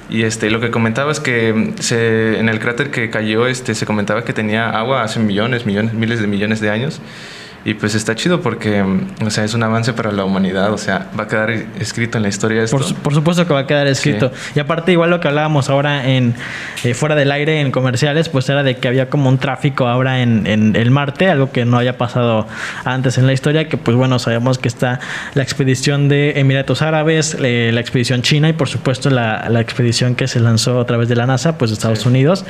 Y 0.09 0.23
este, 0.23 0.49
lo 0.49 0.59
que 0.59 0.69
comentaba 0.69 1.11
es 1.11 1.19
que 1.19 1.73
se, 1.79 2.39
en 2.39 2.47
el 2.47 2.59
cráter 2.59 2.91
que 2.91 3.09
cayó 3.09 3.47
este, 3.47 3.75
se 3.75 3.85
comentaba 3.85 4.23
que 4.23 4.31
tenía 4.31 4.69
agua 4.69 5.03
hace 5.03 5.19
millones, 5.19 5.65
millones, 5.65 5.93
miles 5.93 6.21
de 6.21 6.27
millones 6.27 6.61
de 6.61 6.69
años. 6.69 7.01
Y 7.65 7.75
pues 7.75 7.95
está 7.95 8.13
chido 8.15 8.41
porque, 8.41 8.83
o 9.25 9.29
sea, 9.29 9.45
es 9.45 9.53
un 9.53 9.63
avance 9.63 9.93
para 9.93 10.11
la 10.11 10.25
humanidad, 10.25 10.73
o 10.73 10.77
sea, 10.77 11.09
va 11.17 11.23
a 11.23 11.27
quedar 11.27 11.51
escrito 11.79 12.17
en 12.17 12.23
la 12.23 12.29
historia 12.29 12.63
esto. 12.63 12.77
Por, 12.77 13.13
supuesto 13.13 13.47
que 13.47 13.53
va 13.53 13.61
a 13.61 13.67
quedar 13.67 13.87
escrito. 13.87 14.31
Y 14.53 14.59
aparte, 14.59 14.91
igual 14.91 15.09
lo 15.09 15.19
que 15.21 15.29
hablábamos 15.29 15.69
ahora 15.69 16.09
en 16.09 16.35
eh, 16.83 16.93
fuera 16.93 17.15
del 17.15 17.31
aire, 17.31 17.61
en 17.61 17.71
comerciales, 17.71 18.27
pues 18.27 18.49
era 18.49 18.63
de 18.63 18.75
que 18.75 18.87
había 18.89 19.09
como 19.09 19.29
un 19.29 19.37
tráfico 19.37 19.87
ahora 19.87 20.21
en, 20.21 20.45
en, 20.45 20.75
el 20.75 20.91
Marte, 20.91 21.29
algo 21.29 21.51
que 21.51 21.63
no 21.63 21.77
había 21.77 21.97
pasado 21.97 22.47
antes 22.83 23.17
en 23.17 23.27
la 23.27 23.33
historia, 23.33 23.69
que 23.69 23.77
pues 23.77 23.95
bueno, 23.95 24.19
sabemos 24.19 24.57
que 24.57 24.67
está 24.67 24.99
la 25.33 25.43
expedición 25.43 26.09
de 26.09 26.39
Emiratos 26.39 26.81
Árabes, 26.81 27.37
eh, 27.41 27.71
la 27.73 27.79
expedición 27.79 28.21
china 28.23 28.49
y 28.49 28.53
por 28.53 28.67
supuesto 28.67 29.09
la, 29.09 29.47
la, 29.49 29.61
expedición 29.61 30.15
que 30.15 30.27
se 30.27 30.39
lanzó 30.41 30.81
a 30.81 30.85
través 30.85 31.07
de 31.07 31.15
la 31.15 31.25
NASA, 31.25 31.57
pues 31.57 31.71
de 31.71 31.75
Estados 31.75 32.05
Unidos, 32.05 32.45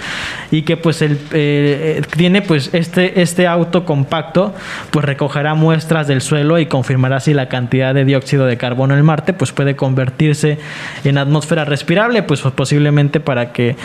y 0.50 0.64
que 0.64 0.78
pues 0.78 1.02
el, 1.04 1.20
eh, 1.32 2.02
tiene 2.16 2.42
pues 2.42 2.72
este, 2.74 3.22
este 3.22 3.46
auto 3.46 3.86
compacto, 3.86 4.56
pues 4.90 5.03
recogerá 5.04 5.54
muestras 5.54 6.08
del 6.08 6.22
suelo 6.22 6.58
y 6.58 6.66
confirmará 6.66 7.20
si 7.20 7.34
la 7.34 7.50
cantidad 7.50 7.94
de 7.94 8.06
dióxido 8.06 8.46
de 8.46 8.58
carbono 8.58 8.98
en 8.98 9.06
Marte 9.06 9.34
pues 9.34 9.52
puede 9.52 9.76
convertirse 9.76 10.58
en 11.04 11.18
atmósfera 11.18 11.66
respirable, 11.66 12.24
pues 12.24 12.42
posiblemente 12.42 13.20
para 13.20 13.52
que 13.52 13.76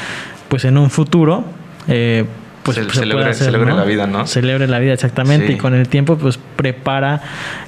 pues 0.48 0.64
en 0.64 0.78
un 0.78 0.90
futuro 0.90 1.44
eh, 1.88 2.24
pues 2.74 2.86
se, 2.86 2.94
celebre, 3.34 3.72
la 3.72 3.84
vida, 3.84 4.06
¿no? 4.06 4.26
Celebre 4.26 4.68
la 4.68 4.78
vida, 4.78 4.92
exactamente. 4.92 5.52
Y 5.52 5.56
con 5.56 5.74
el 5.74 5.88
tiempo, 5.88 6.16
pues 6.16 6.38
prepara 6.56 7.20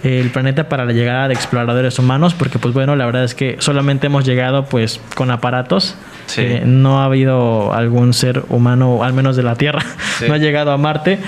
el 0.02 0.30
planeta 0.30 0.69
para 0.69 0.85
la 0.85 0.92
llegada 0.92 1.28
de 1.28 1.35
exploradores 1.35 1.99
humanos, 1.99 2.35
porque, 2.35 2.59
pues 2.59 2.75
bueno, 2.75 2.97
la 2.97 3.07
verdad 3.07 3.25
es 3.25 3.35
que 3.35 3.57
solamente 3.61 4.09
hemos 4.09 4.25
llegado, 4.25 4.66
pues, 4.66 5.00
con 5.14 5.30
aparatos. 5.30 5.97
Eh, 6.37 6.62
no 6.64 7.00
ha 7.00 7.07
habido 7.07 7.73
algún 7.73 8.12
ser 8.14 8.45
humano, 8.50 9.02
al 9.02 9.12
menos 9.12 9.37
de 9.37 9.42
la 9.42 9.57
Tierra, 9.57 9.83
no 10.28 10.35
ha 10.35 10.38
llegado 10.38 10.71
a 10.71 10.76
Marte. 10.76 11.19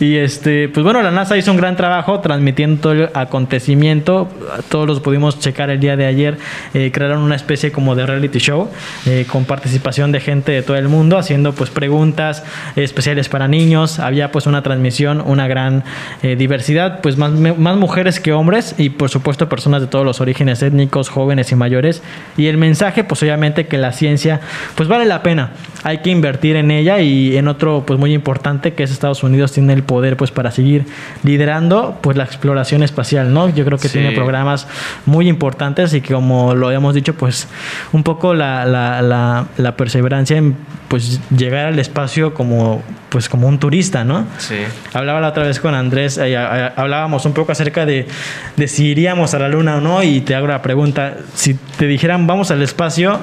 Y 0.00 0.16
este, 0.16 0.68
pues 0.68 0.82
bueno, 0.82 1.02
la 1.02 1.10
NASA 1.10 1.36
hizo 1.36 1.50
un 1.50 1.58
gran 1.58 1.76
trabajo 1.76 2.20
transmitiendo 2.20 2.80
todo 2.80 2.92
el 2.92 3.10
acontecimiento. 3.12 4.28
Todos 4.68 4.86
los 4.86 5.00
pudimos 5.00 5.38
checar 5.38 5.70
el 5.70 5.80
día 5.80 5.96
de 5.96 6.06
ayer. 6.06 6.38
Eh, 6.74 6.90
crearon 6.92 7.20
una 7.20 7.36
especie 7.36 7.72
como 7.72 7.94
de 7.94 8.06
reality 8.06 8.38
show 8.38 8.70
eh, 9.04 9.26
con 9.30 9.44
participación 9.44 10.12
de 10.12 10.20
gente 10.20 10.52
de 10.52 10.62
todo 10.62 10.76
el 10.76 10.88
mundo 10.88 11.18
haciendo 11.18 11.52
pues 11.52 11.70
preguntas 11.70 12.44
especiales 12.76 13.15
para 13.28 13.48
niños. 13.48 13.98
Había 13.98 14.30
pues 14.30 14.46
una 14.46 14.62
transmisión, 14.62 15.20
una 15.20 15.48
gran 15.48 15.84
eh, 16.22 16.36
diversidad, 16.36 17.00
pues 17.00 17.16
más, 17.16 17.32
más 17.32 17.76
mujeres 17.76 18.20
que 18.20 18.32
hombres 18.32 18.74
y 18.78 18.90
por 18.90 19.08
supuesto 19.08 19.48
personas 19.48 19.80
de 19.80 19.86
todos 19.88 20.04
los 20.04 20.20
orígenes 20.20 20.62
étnicos, 20.62 21.08
jóvenes 21.08 21.50
y 21.52 21.56
mayores. 21.56 22.02
Y 22.36 22.46
el 22.46 22.56
mensaje 22.56 23.04
pues 23.04 23.22
obviamente 23.22 23.66
que 23.66 23.78
la 23.78 23.92
ciencia 23.92 24.40
pues 24.74 24.88
vale 24.88 25.06
la 25.06 25.22
pena. 25.22 25.52
Hay 25.82 25.98
que 25.98 26.10
invertir 26.10 26.56
en 26.56 26.70
ella 26.70 27.00
y 27.00 27.36
en 27.36 27.48
otro 27.48 27.84
pues 27.86 27.98
muy 27.98 28.12
importante 28.12 28.74
que 28.74 28.82
es 28.82 28.90
Estados 28.90 29.22
Unidos 29.22 29.52
tiene 29.52 29.72
el 29.72 29.82
poder 29.82 30.16
pues 30.16 30.30
para 30.30 30.50
seguir 30.50 30.84
liderando 31.22 31.98
pues 32.00 32.16
la 32.16 32.24
exploración 32.24 32.82
espacial, 32.82 33.32
¿no? 33.32 33.48
Yo 33.48 33.64
creo 33.64 33.78
que 33.78 33.88
tiene 33.88 34.12
programas 34.12 34.68
muy 35.06 35.28
importantes 35.28 35.94
y 35.94 36.00
que 36.00 36.14
como 36.14 36.54
lo 36.54 36.66
habíamos 36.66 36.94
dicho 36.94 37.14
pues 37.14 37.48
un 37.92 38.02
poco 38.02 38.34
la, 38.34 38.64
la, 38.64 39.02
la, 39.02 39.46
la 39.56 39.76
perseverancia 39.76 40.36
en 40.36 40.56
pues 40.88 41.20
llegar 41.30 41.66
al 41.66 41.78
espacio 41.78 42.34
como 42.34 42.82
pues 43.16 43.30
como 43.30 43.48
un 43.48 43.58
turista, 43.58 44.04
¿no? 44.04 44.26
Sí. 44.36 44.56
Hablaba 44.92 45.22
la 45.22 45.28
otra 45.28 45.44
vez 45.44 45.58
con 45.58 45.74
Andrés, 45.74 46.18
eh, 46.18 46.36
hablábamos 46.36 47.24
un 47.24 47.32
poco 47.32 47.50
acerca 47.50 47.86
de, 47.86 48.06
de 48.56 48.68
si 48.68 48.88
iríamos 48.88 49.32
a 49.32 49.38
la 49.38 49.48
luna 49.48 49.76
o 49.76 49.80
no 49.80 50.02
y 50.02 50.20
te 50.20 50.34
hago 50.34 50.46
la 50.46 50.60
pregunta, 50.60 51.16
si 51.32 51.54
te 51.54 51.86
dijeran 51.86 52.26
vamos 52.26 52.50
al 52.50 52.60
espacio, 52.60 53.18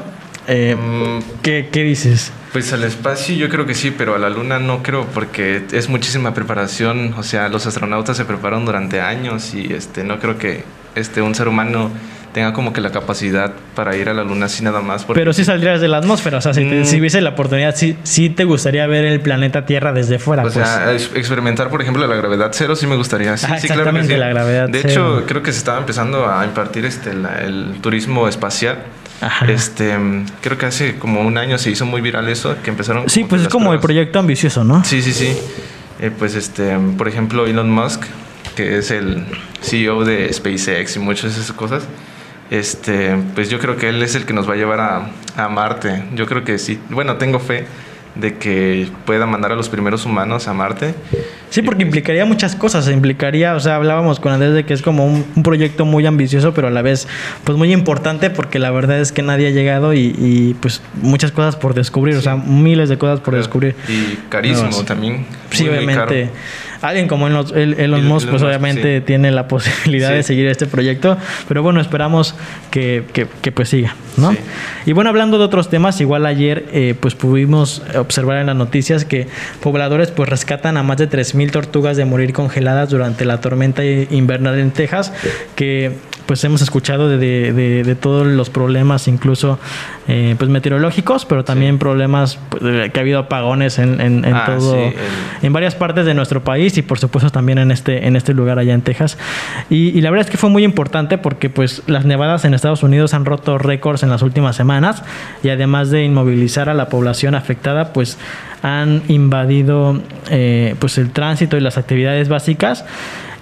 eh, 0.47 0.75
mm. 0.75 1.41
¿qué, 1.43 1.69
¿qué 1.71 1.83
dices? 1.83 2.31
Pues 2.53 2.73
al 2.73 2.83
espacio 2.85 3.35
yo 3.35 3.49
creo 3.49 3.67
que 3.67 3.75
sí, 3.75 3.93
pero 3.95 4.15
a 4.15 4.17
la 4.17 4.31
luna 4.31 4.57
no 4.57 4.81
creo 4.81 5.05
porque 5.13 5.61
es 5.71 5.89
muchísima 5.89 6.33
preparación, 6.33 7.13
o 7.15 7.21
sea, 7.21 7.47
los 7.49 7.67
astronautas 7.67 8.17
se 8.17 8.25
preparan 8.25 8.65
durante 8.65 8.99
años 8.99 9.53
y 9.53 9.73
este 9.73 10.03
no 10.03 10.17
creo 10.17 10.39
que 10.39 10.63
este 10.95 11.21
un 11.21 11.35
ser 11.35 11.47
humano 11.47 11.91
tenga 12.33 12.51
como 12.51 12.73
que 12.73 12.81
la 12.81 12.91
capacidad 12.91 13.53
para 13.75 13.95
ir 13.95 14.09
a 14.09 14.13
la 14.13 14.23
luna 14.23 14.47
así 14.47 14.63
nada 14.63 14.81
más. 14.81 15.05
Pero 15.05 15.33
si 15.33 15.45
saldrías 15.45 15.79
de 15.79 15.87
la 15.87 15.97
atmósfera, 15.97 16.39
o 16.39 16.41
sea, 16.41 16.53
si, 16.53 16.65
mm. 16.65 16.99
hubiese 16.99 17.21
la 17.21 17.29
oportunidad, 17.29 17.75
sí, 17.75 17.95
sí 18.03 18.29
te 18.29 18.43
gustaría 18.43 18.85
ver 18.87 19.05
el 19.05 19.21
planeta 19.21 19.65
Tierra 19.65 19.93
desde 19.93 20.19
fuera. 20.19 20.43
O 20.43 20.49
sea, 20.49 20.85
pues. 20.85 21.11
experimentar, 21.15 21.69
por 21.69 21.81
ejemplo, 21.81 22.05
la 22.05 22.15
gravedad 22.15 22.49
cero 22.51 22.75
sí 22.75 22.87
me 22.87 22.95
gustaría. 22.95 23.37
Sí, 23.37 23.45
sí 23.59 23.67
claro 23.67 23.93
que 23.93 24.03
sí. 24.03 24.15
la 24.15 24.29
gravedad 24.29 24.67
De 24.67 24.79
hecho, 24.79 25.23
creo 25.27 25.43
que 25.43 25.51
se 25.51 25.59
estaba 25.59 25.77
empezando 25.77 26.29
a 26.29 26.43
impartir 26.43 26.85
este, 26.85 27.11
el 27.11 27.77
turismo 27.81 28.27
espacial. 28.27 28.79
Este, 29.47 29.95
creo 30.41 30.57
que 30.57 30.65
hace 30.65 30.97
como 30.97 31.21
un 31.21 31.37
año 31.37 31.57
se 31.57 31.69
hizo 31.69 31.85
muy 31.85 32.01
viral 32.01 32.27
eso, 32.27 32.57
que 32.61 32.71
empezaron. 32.71 33.09
Sí, 33.09 33.23
pues 33.23 33.43
es 33.43 33.47
como 33.47 33.73
el 33.73 33.79
proyecto 33.79 34.19
ambicioso, 34.19 34.63
¿no? 34.63 34.83
Sí, 34.83 35.01
sí, 35.01 35.13
sí. 35.13 35.37
Eh, 35.99 36.11
pues 36.17 36.35
este, 36.35 36.77
por 36.97 37.07
ejemplo, 37.07 37.45
Elon 37.45 37.69
Musk, 37.71 38.03
que 38.55 38.79
es 38.79 38.91
el 38.91 39.23
CEO 39.61 40.03
de 40.03 40.33
SpaceX 40.33 40.97
y 40.97 40.99
muchas 40.99 41.35
de 41.35 41.41
esas 41.41 41.55
cosas 41.55 41.83
este, 42.53 43.17
pues 43.33 43.49
yo 43.49 43.57
creo 43.57 43.77
que 43.77 43.89
él 43.89 44.03
es 44.03 44.13
el 44.13 44.25
que 44.25 44.33
nos 44.33 44.47
va 44.47 44.53
a 44.53 44.57
llevar 44.57 44.79
a, 44.79 45.09
a 45.35 45.49
Marte. 45.49 46.03
Yo 46.13 46.27
creo 46.27 46.43
que 46.43 46.59
sí. 46.59 46.79
Bueno, 46.91 47.17
tengo 47.17 47.39
fe 47.39 47.65
de 48.13 48.37
que 48.37 48.87
pueda 49.07 49.25
mandar 49.25 49.51
a 49.53 49.55
los 49.55 49.69
primeros 49.69 50.05
humanos 50.05 50.47
a 50.47 50.53
Marte. 50.53 50.93
Sí, 51.49 51.63
porque 51.63 51.81
implicaría 51.81 52.25
muchas 52.25 52.55
cosas. 52.55 52.87
Implicaría, 52.89 53.55
o 53.55 53.59
sea, 53.59 53.77
hablábamos 53.77 54.19
con 54.19 54.33
Andrés 54.33 54.53
de 54.53 54.67
que 54.67 54.75
es 54.75 54.83
como 54.83 55.03
un, 55.03 55.25
proyecto 55.43 55.85
muy 55.85 56.05
ambicioso, 56.05 56.53
pero 56.53 56.67
a 56.67 56.71
la 56.71 56.83
vez, 56.83 57.07
pues 57.43 57.57
muy 57.57 57.73
importante, 57.73 58.29
porque 58.29 58.59
la 58.59 58.69
verdad 58.69 58.99
es 58.99 59.11
que 59.11 59.23
nadie 59.23 59.47
ha 59.47 59.51
llegado 59.51 59.95
y, 59.95 60.55
pues 60.61 60.83
muchas 61.01 61.31
cosas 61.31 61.55
por 61.55 61.73
descubrir, 61.73 62.15
o 62.17 62.21
sea, 62.21 62.35
miles 62.35 62.87
de 62.87 62.99
cosas 62.99 63.19
por 63.19 63.35
descubrir. 63.35 63.75
Y 63.87 64.15
carísimo 64.29 64.83
también. 64.83 65.25
Sí, 65.49 65.67
obviamente 65.67 66.29
alguien 66.83 67.07
como 67.07 67.27
Elon, 67.27 68.05
Musk, 68.05 68.29
pues 68.29 68.43
obviamente 68.43 69.01
tiene 69.01 69.31
la 69.31 69.47
posibilidad 69.47 70.11
de 70.11 70.21
seguir 70.21 70.47
este 70.47 70.67
proyecto, 70.67 71.17
pero 71.47 71.63
bueno, 71.63 71.79
esperamos 71.79 72.35
que, 72.71 73.03
que, 73.13 73.51
pues 73.51 73.69
siga, 73.69 73.95
¿no? 74.17 74.35
Y 74.85 74.91
bueno, 74.91 75.09
hablando 75.09 75.37
de 75.37 75.45
otros 75.45 75.69
temas, 75.69 76.01
igual 76.01 76.25
ayer 76.25 76.65
eh, 76.73 76.93
pues 76.99 77.15
pudimos 77.15 77.81
observar 77.95 78.37
en 78.37 78.47
las 78.47 78.55
noticias 78.55 79.05
que 79.05 79.27
pobladores 79.61 80.11
pues 80.11 80.29
rescatan 80.29 80.75
a 80.75 80.83
más 80.83 80.97
de 80.97 81.09
3.000 81.09 81.51
tortugas 81.51 81.95
de 81.95 82.03
morir 82.03 82.33
congeladas 82.33 82.89
durante 82.89 83.23
la 83.23 83.39
tormenta 83.39 83.83
invernal 83.85 84.59
en 84.59 84.71
Texas, 84.71 85.13
que 85.55 85.93
pues 86.25 86.43
hemos 86.43 86.61
escuchado 86.61 87.09
de, 87.09 87.17
de, 87.17 87.83
de, 87.83 87.95
todos 87.95 88.25
los 88.25 88.49
problemas, 88.49 89.07
incluso 89.07 89.59
eh, 90.07 90.35
pues 90.37 90.49
meteorológicos, 90.49 91.25
pero 91.25 91.43
también 91.43 91.79
problemas 91.79 92.39
pues, 92.49 92.91
que 92.91 92.99
ha 92.99 93.01
habido 93.01 93.19
apagones 93.19 93.79
en, 93.79 93.99
en, 94.01 94.25
en 94.25 94.33
ah, 94.33 94.45
todo, 94.45 94.77
en 95.41 95.53
varias 95.53 95.75
partes 95.75 96.05
de 96.05 96.13
nuestro 96.13 96.43
país 96.43 96.77
y 96.77 96.81
por 96.81 96.99
supuesto 96.99 97.29
también 97.29 97.57
en 97.57 97.71
este, 97.71 98.07
en 98.07 98.15
este 98.15 98.33
lugar 98.33 98.59
allá 98.59 98.73
en 98.73 98.81
Texas. 98.81 99.17
Y, 99.69 99.89
y, 99.97 100.01
la 100.01 100.11
verdad 100.11 100.25
es 100.25 100.31
que 100.31 100.37
fue 100.37 100.49
muy 100.49 100.63
importante 100.63 101.17
porque 101.17 101.49
pues 101.49 101.83
las 101.87 102.05
nevadas 102.05 102.45
en 102.45 102.53
Estados 102.53 102.83
Unidos 102.83 103.13
han 103.13 103.25
roto 103.25 103.57
récords 103.57 104.03
en 104.03 104.09
las 104.09 104.21
últimas 104.21 104.55
semanas 104.55 105.03
y 105.43 105.49
además 105.49 105.89
de 105.89 106.03
inmovilizar 106.03 106.69
a 106.69 106.73
la 106.73 106.89
población 106.89 107.35
afectada, 107.35 107.93
pues 107.93 108.17
han 108.61 109.03
invadido 109.09 110.01
eh, 110.29 110.75
pues 110.79 110.97
el 110.97 111.11
tránsito 111.11 111.57
y 111.57 111.59
las 111.59 111.77
actividades 111.77 112.29
básicas 112.29 112.85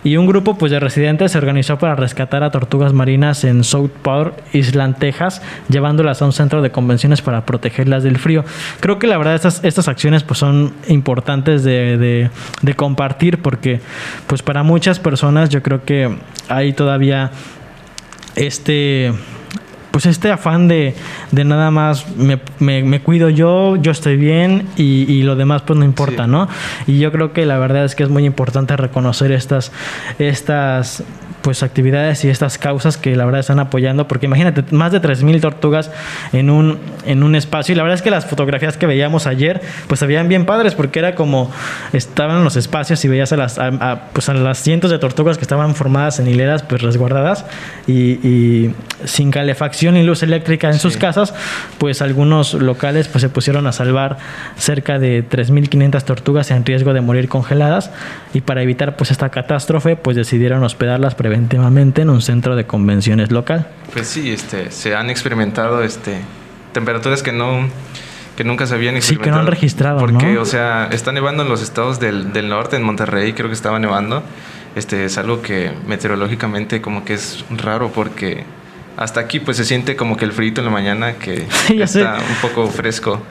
y 0.04 0.18
un 0.18 0.26
grupo 0.26 0.58
pues, 0.58 0.72
de 0.72 0.80
residentes 0.80 1.32
se 1.32 1.38
organizó 1.38 1.78
para 1.78 1.96
rescatar 1.96 2.44
a 2.44 2.52
tortugas 2.52 2.94
marinas 2.94 3.44
en 3.44 3.64
Southport, 3.64 4.38
Island, 4.54 4.98
Texas, 4.98 5.42
llevándolas 5.70 6.22
a 6.22 6.26
un 6.26 6.34
centro 6.34 6.62
de 6.62 6.72
convenciones 6.72 7.22
para 7.22 7.46
protegerlas 7.46 8.04
del 8.04 8.18
frío. 8.18 8.44
Creo 8.80 9.00
que 9.00 9.08
la 9.08 9.18
verdad 9.18 9.36
estas, 9.36 9.64
estas 9.64 9.88
acciones 9.88 10.24
pues, 10.24 10.40
son 10.40 10.74
importantes 10.88 11.64
de, 11.64 12.30
de 12.62 12.74
compartir 12.76 13.42
porque 13.42 13.80
pues, 14.28 14.42
para 14.42 14.64
muchas 14.64 15.00
personas 15.00 15.50
yo 15.50 15.62
creo 15.62 15.86
que 15.86 16.10
hay 16.50 16.74
todavía 16.74 17.32
este 18.36 19.12
pues 19.92 20.06
este 20.06 20.32
afán 20.32 20.68
de, 20.68 20.96
de 21.32 21.44
nada 21.44 21.70
más 21.70 22.06
me, 22.16 22.40
me, 22.60 23.02
cuido 23.02 23.30
yo, 23.30 23.76
yo 23.76 23.92
estoy 23.92 24.16
bien 24.16 24.68
y, 24.78 25.12
y 25.12 25.24
lo 25.24 25.36
demás 25.36 25.64
pues 25.64 25.78
no 25.78 25.86
importa, 25.86 26.28
¿no? 26.28 26.48
Y 26.88 27.00
yo 27.00 27.12
creo 27.12 27.34
que 27.34 27.46
la 27.46 27.58
verdad 27.60 27.86
es 27.86 27.96
que 27.96 28.04
es 28.04 28.10
muy 28.10 28.26
importante 28.26 28.76
reconocer 28.78 29.32
estas, 29.32 29.72
estas 30.18 31.04
pues 31.42 31.64
actividades 31.64 32.24
y 32.24 32.30
estas 32.30 32.58
causas 32.58 32.98
que 32.98 33.16
la 33.16 33.26
verdad 33.26 33.40
están 33.40 33.60
apoyando, 33.60 34.08
porque 34.08 34.28
imagínate, 34.28 34.64
más 34.74 34.92
de 34.92 35.02
3.000 35.02 35.42
tortugas 35.42 35.92
en 36.34 36.50
un, 36.50 36.80
en 37.06 37.24
un 37.24 37.36
espacio, 37.36 37.74
y 37.74 37.76
la 37.76 37.84
verdad 37.84 37.96
es 37.96 38.02
que 38.02 38.12
las 38.12 38.26
fotografías 38.26 38.78
que 38.78 38.86
veíamos 38.86 39.28
ayer, 39.28 39.62
pues 39.88 40.00
se 40.00 40.06
veían 40.06 40.28
bien 40.28 40.46
padres, 40.46 40.76
porque 40.76 41.00
era 41.00 41.16
como, 41.16 41.52
estaban 41.94 42.38
en 42.38 42.44
los 42.44 42.56
espacios 42.56 43.04
y 43.06 43.08
veías 43.08 43.34
a 43.34 43.38
las, 43.38 43.60
pues 44.14 44.30
a 44.30 44.34
las 44.34 44.60
cientos 44.60 44.92
de 44.92 45.00
tortugas 45.00 45.38
que 45.38 45.44
estaban 45.44 45.76
formadas 45.76 46.20
en 46.20 46.28
hileras, 46.28 46.64
pues 46.64 46.82
resguardadas, 46.82 47.46
y, 47.88 48.72
sin 49.04 49.32
calefacción 49.32 49.98
y 49.98 50.04
luz 50.04 50.22
eléctrica 50.22 50.68
en 50.68 50.78
sus 50.78 50.96
casas, 50.96 51.34
pues 51.80 52.04
algunos 52.04 52.54
locales 52.54 53.08
pues 53.08 53.24
se 53.24 53.30
pusieron 53.30 53.66
a 53.66 53.72
salvar 53.72 54.18
cerca 54.58 55.00
de 55.00 55.28
3.500 55.28 56.04
tortugas 56.04 56.52
en 56.52 56.64
riesgo 56.64 56.94
de 56.94 57.02
morir 57.02 57.28
congeladas, 57.28 57.90
y 58.34 58.42
para 58.42 58.62
evitar 58.62 58.96
pues 58.96 59.10
esta 59.10 59.30
catástrofe, 59.30 59.96
pues 59.96 60.16
decidieron 60.16 60.64
hospedarlas 60.64 61.16
preventivamente 61.16 61.31
en 61.34 62.10
un 62.10 62.22
centro 62.22 62.56
de 62.56 62.66
convenciones 62.66 63.32
local. 63.32 63.68
Pues 63.94 64.08
sí, 64.08 64.32
este, 64.32 64.72
se 64.72 64.96
han 64.96 65.10
experimentado 65.10 65.84
este, 65.84 66.18
temperaturas 66.74 67.24
que 67.24 67.32
no 67.32 67.68
que 68.36 68.44
nunca 68.46 68.66
se 68.66 68.76
habían 68.76 68.96
experimentado. 68.96 69.26
Sí, 69.26 69.30
que 69.30 69.36
no 69.36 69.40
han 69.42 69.48
registrado, 69.48 70.00
Porque, 70.00 70.38
o 70.38 70.46
sea, 70.46 70.88
está 70.92 71.12
nevando 71.12 71.44
en 71.44 71.50
los 71.50 71.62
estados 71.62 72.00
del, 72.00 72.32
del, 72.32 72.48
norte, 72.48 72.78
en 72.78 72.84
Monterrey 72.84 73.34
creo 73.34 73.50
que 73.50 73.56
estaba 73.56 73.78
nevando. 73.78 74.24
Este, 74.76 75.04
es 75.04 75.18
algo 75.18 75.42
que 75.42 75.72
meteorológicamente 75.86 76.82
como 76.82 77.04
que 77.04 77.14
es 77.14 77.44
raro 77.50 77.92
porque 77.94 78.46
hasta 78.96 79.20
aquí 79.20 79.40
pues 79.40 79.58
se 79.58 79.66
siente 79.66 79.96
como 79.96 80.16
que 80.16 80.26
el 80.26 80.32
frío 80.32 80.54
en 80.58 80.66
la 80.66 80.72
mañana 80.72 81.14
que 81.14 81.46
está 81.70 82.18
un 82.18 82.36
poco 82.42 82.68
fresco. 82.68 83.22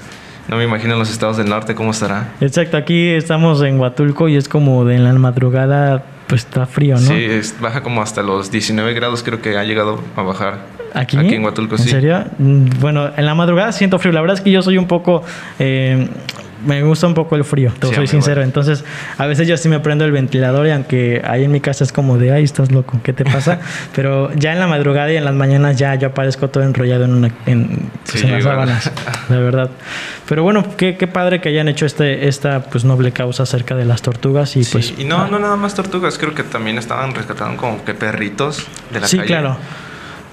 No 0.49 0.57
me 0.57 0.65
imagino 0.65 0.95
en 0.95 0.99
los 0.99 1.11
estados 1.11 1.37
del 1.37 1.49
norte 1.49 1.75
cómo 1.75 1.93
estará. 1.93 2.33
Exacto, 2.41 2.77
aquí 2.77 3.09
estamos 3.09 3.63
en 3.63 3.79
Huatulco 3.79 4.29
y 4.29 4.37
es 4.37 4.49
como 4.49 4.85
de 4.85 4.97
en 4.97 5.05
la 5.05 5.13
madrugada 5.13 6.03
pues 6.31 6.45
está 6.45 6.65
frío, 6.65 6.95
¿no? 6.95 7.01
Sí, 7.01 7.29
baja 7.61 7.83
como 7.83 8.03
hasta 8.03 8.23
los 8.23 8.53
19 8.53 8.95
grados, 8.95 9.25
creo 9.25 9.43
que 9.43 9.59
ha 9.59 9.65
llegado 9.65 10.01
a 10.15 10.23
bajar. 10.23 10.61
¿Aquí? 10.95 11.17
Aquí 11.17 11.35
en 11.35 11.45
Huatulco, 11.45 11.77
¿En 11.77 11.83
serio? 11.83 12.25
Mm, 12.39 12.67
bueno, 12.81 13.11
en 13.17 13.27
la 13.27 13.35
madrugada 13.35 13.73
siento 13.73 13.99
frío. 13.99 14.13
La 14.13 14.21
verdad 14.21 14.37
es 14.37 14.41
que 14.41 14.53
yo 14.53 14.63
soy 14.63 14.79
un 14.79 14.87
poco 14.87 15.23
eh, 15.59 16.09
me 16.65 16.83
gusta 16.83 17.07
un 17.07 17.15
poco 17.15 17.37
el 17.37 17.45
frío, 17.45 17.73
te 17.79 17.95
soy 17.95 18.07
sincero. 18.07 18.43
Entonces, 18.43 18.85
a 19.19 19.27
veces 19.27 19.49
yo 19.49 19.57
sí 19.57 19.69
me 19.69 19.81
prendo 19.81 20.05
el 20.05 20.13
ventilador 20.13 20.67
y 20.67 20.71
aunque 20.71 21.23
ahí 21.25 21.45
en 21.45 21.53
mi 21.53 21.61
casa 21.61 21.85
es 21.85 21.93
como 21.93 22.19
de, 22.19 22.33
ay, 22.33 22.45
estás 22.45 22.73
loco, 22.73 23.01
¿qué 23.03 23.13
te 23.13 23.25
pasa? 23.25 23.61
Pero 23.95 24.33
ya 24.35 24.53
en 24.53 24.61
la 24.61 24.67
madrugada 24.67 25.13
y 25.13 25.17
en 25.17 25.25
las 25.25 25.35
mañanas 25.35 25.77
ya 25.77 25.95
yo 25.95 26.09
aparezco 26.09 26.49
todo 26.49 26.65
enrollado 26.65 27.05
en, 27.05 27.15
una, 27.15 27.31
en, 27.47 27.91
pues, 28.11 28.25
las 28.25 28.43
sábanas, 28.43 28.93
la 29.29 29.39
verdad. 29.39 29.71
Pero 30.29 30.43
bueno, 30.43 30.65
qué, 30.77 30.97
qué, 30.97 31.07
padre 31.07 31.41
que 31.41 31.49
hayan 31.49 31.69
hecho 31.69 31.87
este, 31.87 32.29
esta 32.29 32.61
pues 32.63 32.85
noble 32.85 33.13
causa 33.13 33.43
acerca 33.43 33.75
de 33.75 33.85
las 33.85 34.03
tortugas 34.03 34.57
y 34.57 34.65
pues... 34.65 34.95
Y 34.99 35.05
no, 35.05 35.27
no 35.29 35.39
nada 35.39 35.57
más 35.57 35.75
tortugas, 35.75 36.19
creo 36.19 36.35
que 36.35 36.45
también 36.45 36.79
estaban 36.79 37.15
rescatando 37.15 37.57
como 37.57 37.85
que 37.85 37.95
perritos 37.95 38.67
de 38.93 39.01
la 39.01 39.09
sí, 39.09 39.17
calle. 39.17 39.29
Sí, 39.29 39.33
claro 39.33 39.57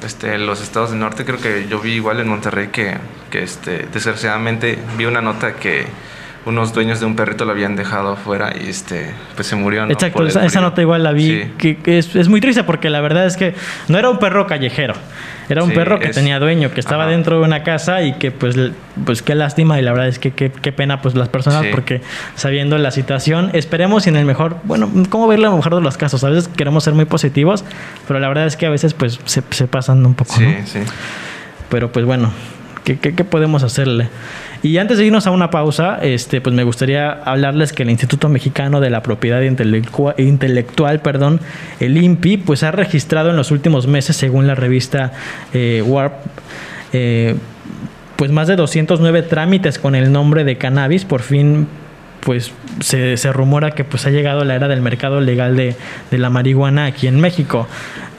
este, 0.03 0.37
los 0.37 0.61
estados 0.61 0.91
del 0.91 0.99
norte, 0.99 1.25
creo 1.25 1.39
que 1.39 1.67
yo 1.69 1.79
vi 1.79 1.93
igual 1.93 2.19
en 2.19 2.27
Monterrey 2.27 2.67
que, 2.67 2.97
que 3.31 3.43
este, 3.43 3.87
desgraciadamente 3.91 4.77
vi 4.97 5.05
una 5.05 5.21
nota 5.21 5.55
que 5.55 5.87
unos 6.47 6.73
dueños 6.73 6.99
de 6.99 7.05
un 7.05 7.15
perrito 7.15 7.45
lo 7.45 7.51
habían 7.51 7.75
dejado 7.75 8.13
afuera 8.13 8.53
y 8.59 8.69
este 8.69 9.11
pues 9.35 9.47
se 9.47 9.55
murió. 9.55 9.85
¿no? 9.85 9.91
Exacto, 9.91 10.25
esa, 10.25 10.61
nota 10.61 10.81
igual 10.81 11.03
la 11.03 11.11
vi, 11.11 11.27
Sí. 11.43 11.51
que, 11.57 11.77
que 11.77 11.97
es, 11.99 12.15
es 12.15 12.29
muy 12.29 12.39
triste 12.41 12.63
porque 12.63 12.89
la 12.89 13.01
verdad 13.01 13.25
es 13.25 13.37
que 13.37 13.53
no 13.89 13.97
era 13.99 14.09
un 14.09 14.17
perro 14.17 14.47
callejero, 14.47 14.93
era 15.49 15.61
un 15.63 15.69
Sí, 15.69 15.75
perro 15.75 15.99
que 15.99 16.07
es- 16.09 16.15
tenía 16.15 16.39
dueño, 16.39 16.71
que 16.71 16.79
estaba 16.79 17.03
Ajá. 17.03 17.11
dentro 17.11 17.39
de 17.39 17.45
una 17.45 17.63
casa 17.63 18.01
y 18.01 18.13
que 18.13 18.31
pues, 18.31 18.55
pues 19.05 19.21
qué 19.21 19.35
lástima 19.35 19.77
y 19.79 19.81
la 19.81 19.91
verdad 19.91 20.07
es 20.07 20.19
que 20.19 20.31
qué, 20.31 20.49
qué 20.51 20.71
pena 20.71 21.01
pues 21.01 21.15
las 21.15 21.29
personas 21.29 21.63
Sí. 21.63 21.69
porque 21.71 22.01
sabiendo 22.35 22.77
la 22.77 22.91
situación, 22.91 23.51
esperemos 23.53 24.07
en 24.07 24.15
el 24.15 24.25
mejor, 24.25 24.57
bueno, 24.63 24.89
¿cómo 25.09 25.27
verlo 25.27 25.47
en 25.47 25.51
el 25.51 25.57
mejor 25.57 25.75
de 25.75 25.81
los 25.81 25.97
casos? 25.97 26.23
A 26.23 26.29
veces 26.29 26.47
queremos 26.47 26.83
ser 26.83 26.93
muy 26.93 27.05
positivos, 27.05 27.65
pero 28.07 28.19
la 28.19 28.27
verdad 28.29 28.45
es 28.47 28.55
que 28.55 28.65
a 28.65 28.69
veces 28.69 28.93
pues 28.93 29.19
se, 29.25 29.43
se 29.49 29.67
pasan 29.67 30.05
un 30.05 30.13
poco, 30.15 30.33
Sí, 30.35 30.45
¿no? 30.45 30.65
sí. 30.65 30.79
Pero 31.69 31.91
pues 31.91 32.05
bueno, 32.05 32.31
¿qué, 32.95 33.23
podemos 33.23 33.63
hacerle? 33.63 34.07
Y 34.63 34.77
antes 34.77 34.97
de 34.97 35.05
irnos 35.05 35.27
a 35.27 35.31
una 35.31 35.49
pausa, 35.49 35.99
este, 36.01 36.41
pues 36.41 36.55
me 36.55 36.63
gustaría 36.63 37.11
hablarles 37.11 37.73
que 37.73 37.83
el 37.83 37.89
Instituto 37.89 38.29
Mexicano 38.29 38.79
de 38.79 38.89
la 38.89 39.03
Propiedad 39.03 39.41
Intelectua- 39.41 40.15
Intelectual, 40.17 40.99
perdón, 41.01 41.41
el 41.79 41.97
INPI, 41.97 42.37
pues 42.37 42.63
ha 42.63 42.71
registrado 42.71 43.29
en 43.29 43.35
los 43.35 43.51
últimos 43.51 43.87
meses, 43.87 44.15
según 44.15 44.47
la 44.47 44.55
revista 44.55 45.11
eh, 45.53 45.83
Warp, 45.85 46.13
eh, 46.93 47.35
pues 48.15 48.31
más 48.31 48.47
de 48.47 48.55
209 48.55 49.21
trámites 49.23 49.77
con 49.77 49.93
el 49.93 50.11
nombre 50.11 50.43
de 50.43 50.57
cannabis. 50.57 51.05
Por 51.05 51.21
fin, 51.21 51.67
pues 52.27 52.51
se, 52.81 53.15
se 53.15 53.31
rumora 53.31 53.71
que 53.71 53.85
pues 53.85 54.05
ha 54.05 54.09
llegado 54.09 54.43
la 54.43 54.53
era 54.53 54.67
del 54.67 54.81
mercado 54.81 55.21
legal 55.21 55.55
de, 55.55 55.77
de 56.11 56.17
la 56.17 56.29
marihuana 56.29 56.83
aquí 56.83 57.07
en 57.07 57.21
México. 57.21 57.69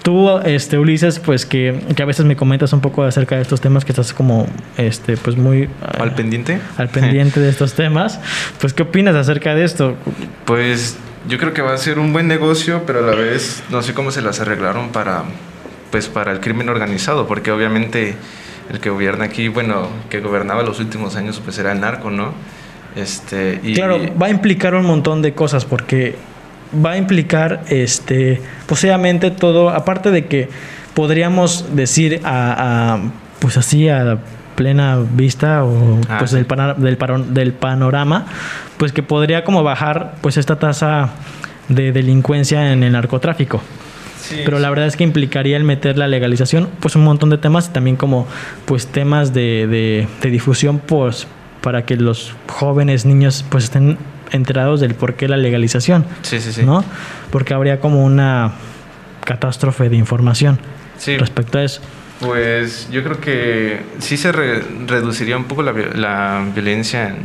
Tú, 0.02 0.38
este, 0.46 0.78
Ulises, 0.78 1.18
pues 1.18 1.44
que, 1.44 1.78
que 1.94 2.02
a 2.02 2.06
veces 2.06 2.24
me 2.24 2.34
comentas 2.34 2.72
un 2.72 2.80
poco 2.80 3.02
acerca 3.02 3.36
de 3.36 3.42
estos 3.42 3.60
temas 3.60 3.84
que 3.84 3.92
estás 3.92 4.14
como, 4.14 4.46
este, 4.78 5.18
pues 5.18 5.36
muy... 5.36 5.68
¿Al 6.00 6.08
eh, 6.08 6.12
pendiente? 6.16 6.58
al 6.78 6.88
pendiente 6.88 7.38
de 7.38 7.50
estos 7.50 7.74
temas. 7.74 8.18
Pues, 8.58 8.72
¿qué 8.72 8.84
opinas 8.84 9.14
acerca 9.14 9.54
de 9.54 9.64
esto? 9.64 9.94
Pues 10.46 10.96
yo 11.28 11.36
creo 11.36 11.52
que 11.52 11.60
va 11.60 11.74
a 11.74 11.76
ser 11.76 11.98
un 11.98 12.14
buen 12.14 12.28
negocio, 12.28 12.84
pero 12.86 13.00
a 13.00 13.02
la 13.02 13.14
vez 13.14 13.62
no 13.68 13.82
sé 13.82 13.92
cómo 13.92 14.10
se 14.10 14.22
las 14.22 14.40
arreglaron 14.40 14.88
para 14.88 15.24
pues 15.90 16.08
para 16.08 16.32
el 16.32 16.40
crimen 16.40 16.70
organizado, 16.70 17.26
porque 17.26 17.50
obviamente 17.50 18.14
el 18.70 18.80
que 18.80 18.88
gobierna 18.88 19.26
aquí, 19.26 19.48
bueno, 19.48 19.88
que 20.08 20.20
gobernaba 20.20 20.62
los 20.62 20.80
últimos 20.80 21.14
años 21.16 21.42
pues 21.44 21.58
era 21.58 21.72
el 21.72 21.80
narco, 21.80 22.10
¿no? 22.10 22.32
Este 22.96 23.60
y 23.62 23.74
Claro, 23.74 23.98
va 24.20 24.26
a 24.26 24.30
implicar 24.30 24.74
un 24.74 24.84
montón 24.86 25.22
de 25.22 25.32
cosas 25.34 25.64
porque 25.64 26.16
va 26.84 26.92
a 26.92 26.96
implicar, 26.96 27.62
este, 27.68 28.40
posiblemente 28.66 29.30
todo, 29.30 29.70
aparte 29.70 30.10
de 30.10 30.26
que 30.26 30.48
podríamos 30.94 31.74
decir 31.76 32.20
a, 32.24 32.94
a, 32.94 33.00
pues 33.38 33.56
así 33.56 33.88
a 33.88 34.18
plena 34.56 34.98
vista 35.12 35.64
o 35.64 35.98
Ah, 36.08 36.16
pues 36.18 36.30
sí. 36.30 36.36
del, 36.36 36.46
pana- 36.46 36.74
del, 36.74 36.98
paro- 36.98 37.24
del 37.24 37.52
panorama, 37.52 38.26
pues 38.76 38.92
que 38.92 39.02
podría 39.04 39.44
como 39.44 39.62
bajar 39.62 40.16
pues 40.20 40.36
esta 40.36 40.58
tasa 40.58 41.10
de 41.68 41.92
delincuencia 41.92 42.72
en 42.72 42.82
el 42.82 42.92
narcotráfico. 42.92 43.62
Sí, 44.20 44.40
Pero 44.44 44.58
la 44.58 44.68
verdad 44.68 44.86
es 44.86 44.96
que 44.96 45.04
implicaría 45.04 45.56
el 45.56 45.62
meter 45.64 45.96
la 45.96 46.08
legalización, 46.08 46.68
pues 46.80 46.96
un 46.96 47.04
montón 47.04 47.30
de 47.30 47.38
temas 47.38 47.68
y 47.68 47.72
también 47.72 47.96
como 47.96 48.26
pues 48.64 48.88
temas 48.88 49.32
de, 49.32 49.66
de- 49.68 50.08
de 50.20 50.30
difusión 50.30 50.80
pues 50.84 51.28
para 51.68 51.84
que 51.84 51.96
los 51.96 52.32
jóvenes 52.48 53.04
niños 53.04 53.44
pues 53.50 53.64
estén 53.64 53.98
enterados 54.30 54.80
del 54.80 54.94
por 54.94 55.16
qué 55.16 55.28
la 55.28 55.36
legalización, 55.36 56.06
sí, 56.22 56.40
sí, 56.40 56.50
sí. 56.54 56.62
¿no? 56.64 56.82
Porque 57.30 57.52
habría 57.52 57.78
como 57.78 58.02
una 58.06 58.52
catástrofe 59.22 59.90
de 59.90 59.96
información 59.96 60.58
Sí, 60.96 61.18
respecto 61.18 61.58
a 61.58 61.64
eso. 61.64 61.82
Pues 62.20 62.88
yo 62.90 63.04
creo 63.04 63.20
que 63.20 63.80
sí 63.98 64.16
se 64.16 64.32
re- 64.32 64.62
reduciría 64.86 65.36
un 65.36 65.44
poco 65.44 65.62
la, 65.62 65.72
vi- 65.72 65.92
la 65.94 66.42
violencia, 66.54 67.08
en, 67.10 67.16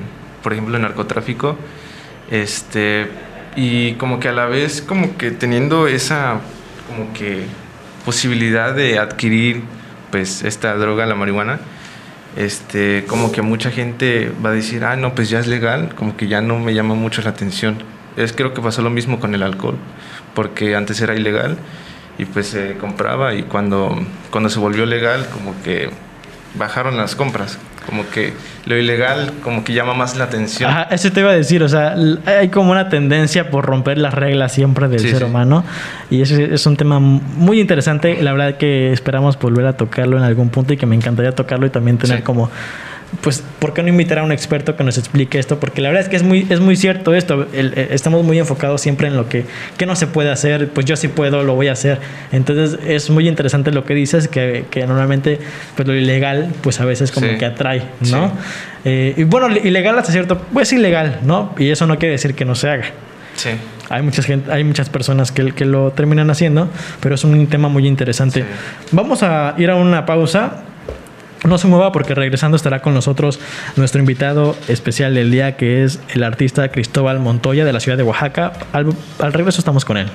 por 0.43 0.51
ejemplo, 0.51 0.75
en 0.75 0.81
narcotráfico. 0.81 1.57
Este, 2.29 3.07
y 3.55 3.93
como 3.93 4.19
que 4.19 4.27
a 4.27 4.33
la 4.33 4.47
vez, 4.47 4.81
como 4.81 5.15
que 5.17 5.31
teniendo 5.31 5.87
esa 5.87 6.41
como 6.89 7.13
que 7.13 7.43
posibilidad 8.03 8.73
de 8.75 8.99
adquirir 8.99 9.61
pues 10.11 10.43
esta 10.43 10.75
droga, 10.75 11.05
la 11.05 11.15
marihuana, 11.15 11.59
este, 12.35 13.05
como 13.05 13.31
que 13.31 13.41
mucha 13.41 13.71
gente 13.71 14.31
va 14.43 14.49
a 14.49 14.53
decir, 14.53 14.83
ah, 14.85 14.95
no, 14.95 15.15
pues 15.15 15.29
ya 15.29 15.39
es 15.39 15.47
legal, 15.47 15.93
como 15.95 16.17
que 16.17 16.27
ya 16.27 16.41
no 16.41 16.59
me 16.59 16.73
llama 16.73 16.95
mucho 16.95 17.21
la 17.21 17.29
atención. 17.29 17.77
Es 18.17 18.33
creo 18.33 18.53
que 18.53 18.61
pasó 18.61 18.81
lo 18.81 18.89
mismo 18.89 19.19
con 19.19 19.33
el 19.35 19.43
alcohol, 19.43 19.77
porque 20.33 20.75
antes 20.75 21.01
era 21.01 21.15
ilegal 21.15 21.57
y 22.17 22.25
pues 22.25 22.47
se 22.47 22.77
compraba 22.77 23.33
y 23.33 23.43
cuando, 23.43 23.95
cuando 24.29 24.49
se 24.49 24.59
volvió 24.59 24.85
legal 24.85 25.27
como 25.31 25.55
que 25.63 25.89
bajaron 26.55 26.97
las 26.97 27.15
compras, 27.15 27.57
como 27.85 28.09
que 28.09 28.33
lo 28.65 28.77
ilegal 28.77 29.31
como 29.43 29.63
que 29.63 29.73
llama 29.73 29.93
más 29.93 30.15
la 30.15 30.23
atención. 30.25 30.69
Ajá, 30.71 30.83
eso 30.91 31.11
te 31.11 31.19
iba 31.19 31.31
a 31.31 31.35
decir, 31.35 31.61
o 31.63 31.69
sea, 31.69 31.95
hay 32.25 32.49
como 32.49 32.71
una 32.71 32.89
tendencia 32.89 33.49
por 33.49 33.65
romper 33.65 33.97
las 33.97 34.13
reglas 34.13 34.51
siempre 34.53 34.87
del 34.87 34.99
Sí, 34.99 35.09
ser 35.09 35.19
sí. 35.19 35.23
humano 35.25 35.63
y 36.09 36.21
ese 36.21 36.53
es 36.53 36.65
un 36.65 36.77
tema 36.77 36.99
muy 36.99 37.59
interesante, 37.59 38.21
la 38.23 38.31
verdad 38.33 38.57
que 38.57 38.91
esperamos 38.93 39.37
volver 39.37 39.65
a 39.67 39.73
tocarlo 39.77 40.17
en 40.17 40.23
algún 40.23 40.49
punto 40.49 40.73
y 40.73 40.77
que 40.77 40.85
me 40.85 40.95
encantaría 40.95 41.33
tocarlo 41.33 41.65
y 41.65 41.69
también 41.69 41.97
tener 41.97 42.17
Sí. 42.17 42.23
como 42.23 42.49
pues, 43.21 43.43
¿por 43.59 43.73
qué 43.73 43.81
no 43.83 43.89
invitar 43.89 44.19
a 44.19 44.23
un 44.23 44.31
experto 44.31 44.75
que 44.75 44.83
nos 44.83 44.97
explique 44.97 45.39
esto? 45.39 45.59
Porque 45.59 45.81
la 45.81 45.89
verdad 45.89 46.03
es 46.03 46.09
que 46.09 46.15
es 46.15 46.23
muy, 46.23 46.45
es 46.49 46.59
muy 46.59 46.75
cierto 46.75 47.13
esto. 47.13 47.47
El- 47.53 47.73
el- 47.77 47.87
estamos 47.91 48.23
muy 48.23 48.39
enfocados 48.39 48.81
siempre 48.81 49.07
en 49.07 49.15
lo 49.15 49.29
que, 49.29 49.45
que 49.77 49.85
no 49.85 49.95
se 49.95 50.07
puede 50.07 50.31
hacer. 50.31 50.69
Pues 50.69 50.85
yo 50.85 50.95
sí 50.95 51.07
puedo, 51.07 51.43
lo 51.43 51.55
voy 51.55 51.67
a 51.67 51.73
hacer. 51.73 51.99
Entonces 52.31 52.79
es 52.85 53.09
muy 53.09 53.27
interesante 53.27 53.71
lo 53.71 53.85
que 53.85 53.93
dices, 53.93 54.27
que, 54.27 54.65
que 54.69 54.85
normalmente 54.87 55.39
pues 55.75 55.87
lo 55.87 55.95
ilegal, 55.95 56.49
pues 56.61 56.79
a 56.79 56.85
veces 56.85 57.11
como 57.11 57.27
Sí. 57.27 57.37
que 57.37 57.45
atrae, 57.45 57.83
Sí. 58.01 58.11
¿no? 58.11 58.31
Eh, 58.85 59.13
y 59.17 59.23
bueno, 59.23 59.47
ilegal 59.55 59.97
hasta 59.97 60.11
cierto, 60.11 60.37
pues 60.51 60.73
ilegal, 60.73 61.19
¿no? 61.23 61.53
Y 61.57 61.69
eso 61.69 61.87
no 61.87 61.97
quiere 61.97 62.13
decir 62.13 62.35
que 62.35 62.45
no 62.45 62.55
se 62.55 62.69
haga. 62.69 62.85
Sí. 63.35 63.49
Hay 63.89 64.01
muchas 64.01 64.25
gente, 64.25 64.51
hay 64.51 64.63
muchas 64.63 64.89
personas 64.89 65.31
que, 65.31 65.51
que 65.53 65.65
lo 65.65 65.91
terminan 65.91 66.29
haciendo, 66.29 66.69
pero 66.99 67.15
es 67.15 67.23
un 67.23 67.47
tema 67.47 67.67
muy 67.69 67.87
interesante. 67.87 68.41
Sí. 68.41 68.45
Vamos 68.91 69.23
a 69.23 69.53
ir 69.57 69.69
a 69.69 69.75
una 69.75 70.05
pausa. 70.05 70.63
No 71.43 71.57
se 71.57 71.67
mueva 71.67 71.91
porque 71.91 72.15
regresando 72.15 72.55
estará 72.55 72.81
con 72.81 72.93
nosotros 72.93 73.39
nuestro 73.75 73.99
invitado 73.99 74.55
especial 74.69 75.13
del 75.13 75.29
día, 75.29 75.57
que 75.57 75.83
es 75.83 75.99
el 76.13 76.23
artista 76.23 76.69
Cristóbal 76.69 77.19
Montoya 77.19 77.65
de 77.65 77.73
la 77.73 77.81
ciudad 77.81 77.97
de 77.97 78.03
Oaxaca. 78.03 78.53
Al, 78.71 78.93
regreso 79.33 79.59
estamos 79.59 79.83
con 79.83 79.97
él. 79.97 80.07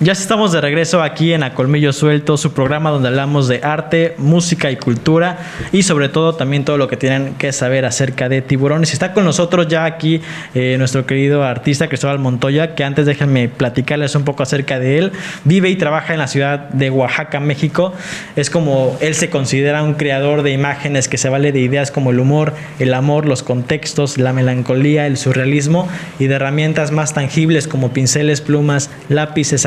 Ya 0.00 0.12
estamos 0.12 0.52
de 0.52 0.60
regreso 0.60 1.02
aquí 1.02 1.32
en 1.32 1.42
A 1.42 1.54
Colmillo 1.54 1.92
Suelto, 1.92 2.36
su 2.36 2.52
programa 2.52 2.90
donde 2.90 3.08
hablamos 3.08 3.48
de 3.48 3.58
arte, 3.64 4.14
música 4.16 4.70
y 4.70 4.76
cultura 4.76 5.38
y 5.72 5.82
sobre 5.82 6.08
todo 6.08 6.36
también 6.36 6.64
todo 6.64 6.78
lo 6.78 6.86
que 6.86 6.96
tienen 6.96 7.34
que 7.34 7.52
saber 7.52 7.84
acerca 7.84 8.28
de 8.28 8.40
tiburones. 8.40 8.92
Está 8.92 9.12
con 9.12 9.24
nosotros 9.24 9.66
ya 9.66 9.84
aquí 9.84 10.20
eh, 10.54 10.76
nuestro 10.78 11.04
querido 11.04 11.42
artista 11.42 11.88
Cristóbal 11.88 12.20
Montoya, 12.20 12.76
que 12.76 12.84
antes 12.84 13.06
déjenme 13.06 13.48
platicarles 13.48 14.14
un 14.14 14.22
poco 14.22 14.44
acerca 14.44 14.78
de 14.78 14.98
él. 14.98 15.12
Vive 15.42 15.68
y 15.68 15.74
trabaja 15.74 16.12
en 16.12 16.20
la 16.20 16.28
ciudad 16.28 16.68
de 16.68 16.90
Oaxaca, 16.90 17.40
México. 17.40 17.92
Es 18.36 18.50
como 18.50 18.96
él 19.00 19.16
se 19.16 19.30
considera 19.30 19.82
un 19.82 19.94
creador 19.94 20.44
de 20.44 20.52
imágenes 20.52 21.08
que 21.08 21.18
se 21.18 21.28
vale 21.28 21.50
de 21.50 21.58
ideas 21.58 21.90
como 21.90 22.12
el 22.12 22.20
humor, 22.20 22.54
el 22.78 22.94
amor, 22.94 23.26
los 23.26 23.42
contextos, 23.42 24.16
la 24.16 24.32
melancolía, 24.32 25.08
el 25.08 25.16
surrealismo 25.16 25.88
y 26.20 26.28
de 26.28 26.36
herramientas 26.36 26.92
más 26.92 27.14
tangibles 27.14 27.66
como 27.66 27.92
pinceles, 27.92 28.40
plumas, 28.40 28.90
lápices, 29.08 29.66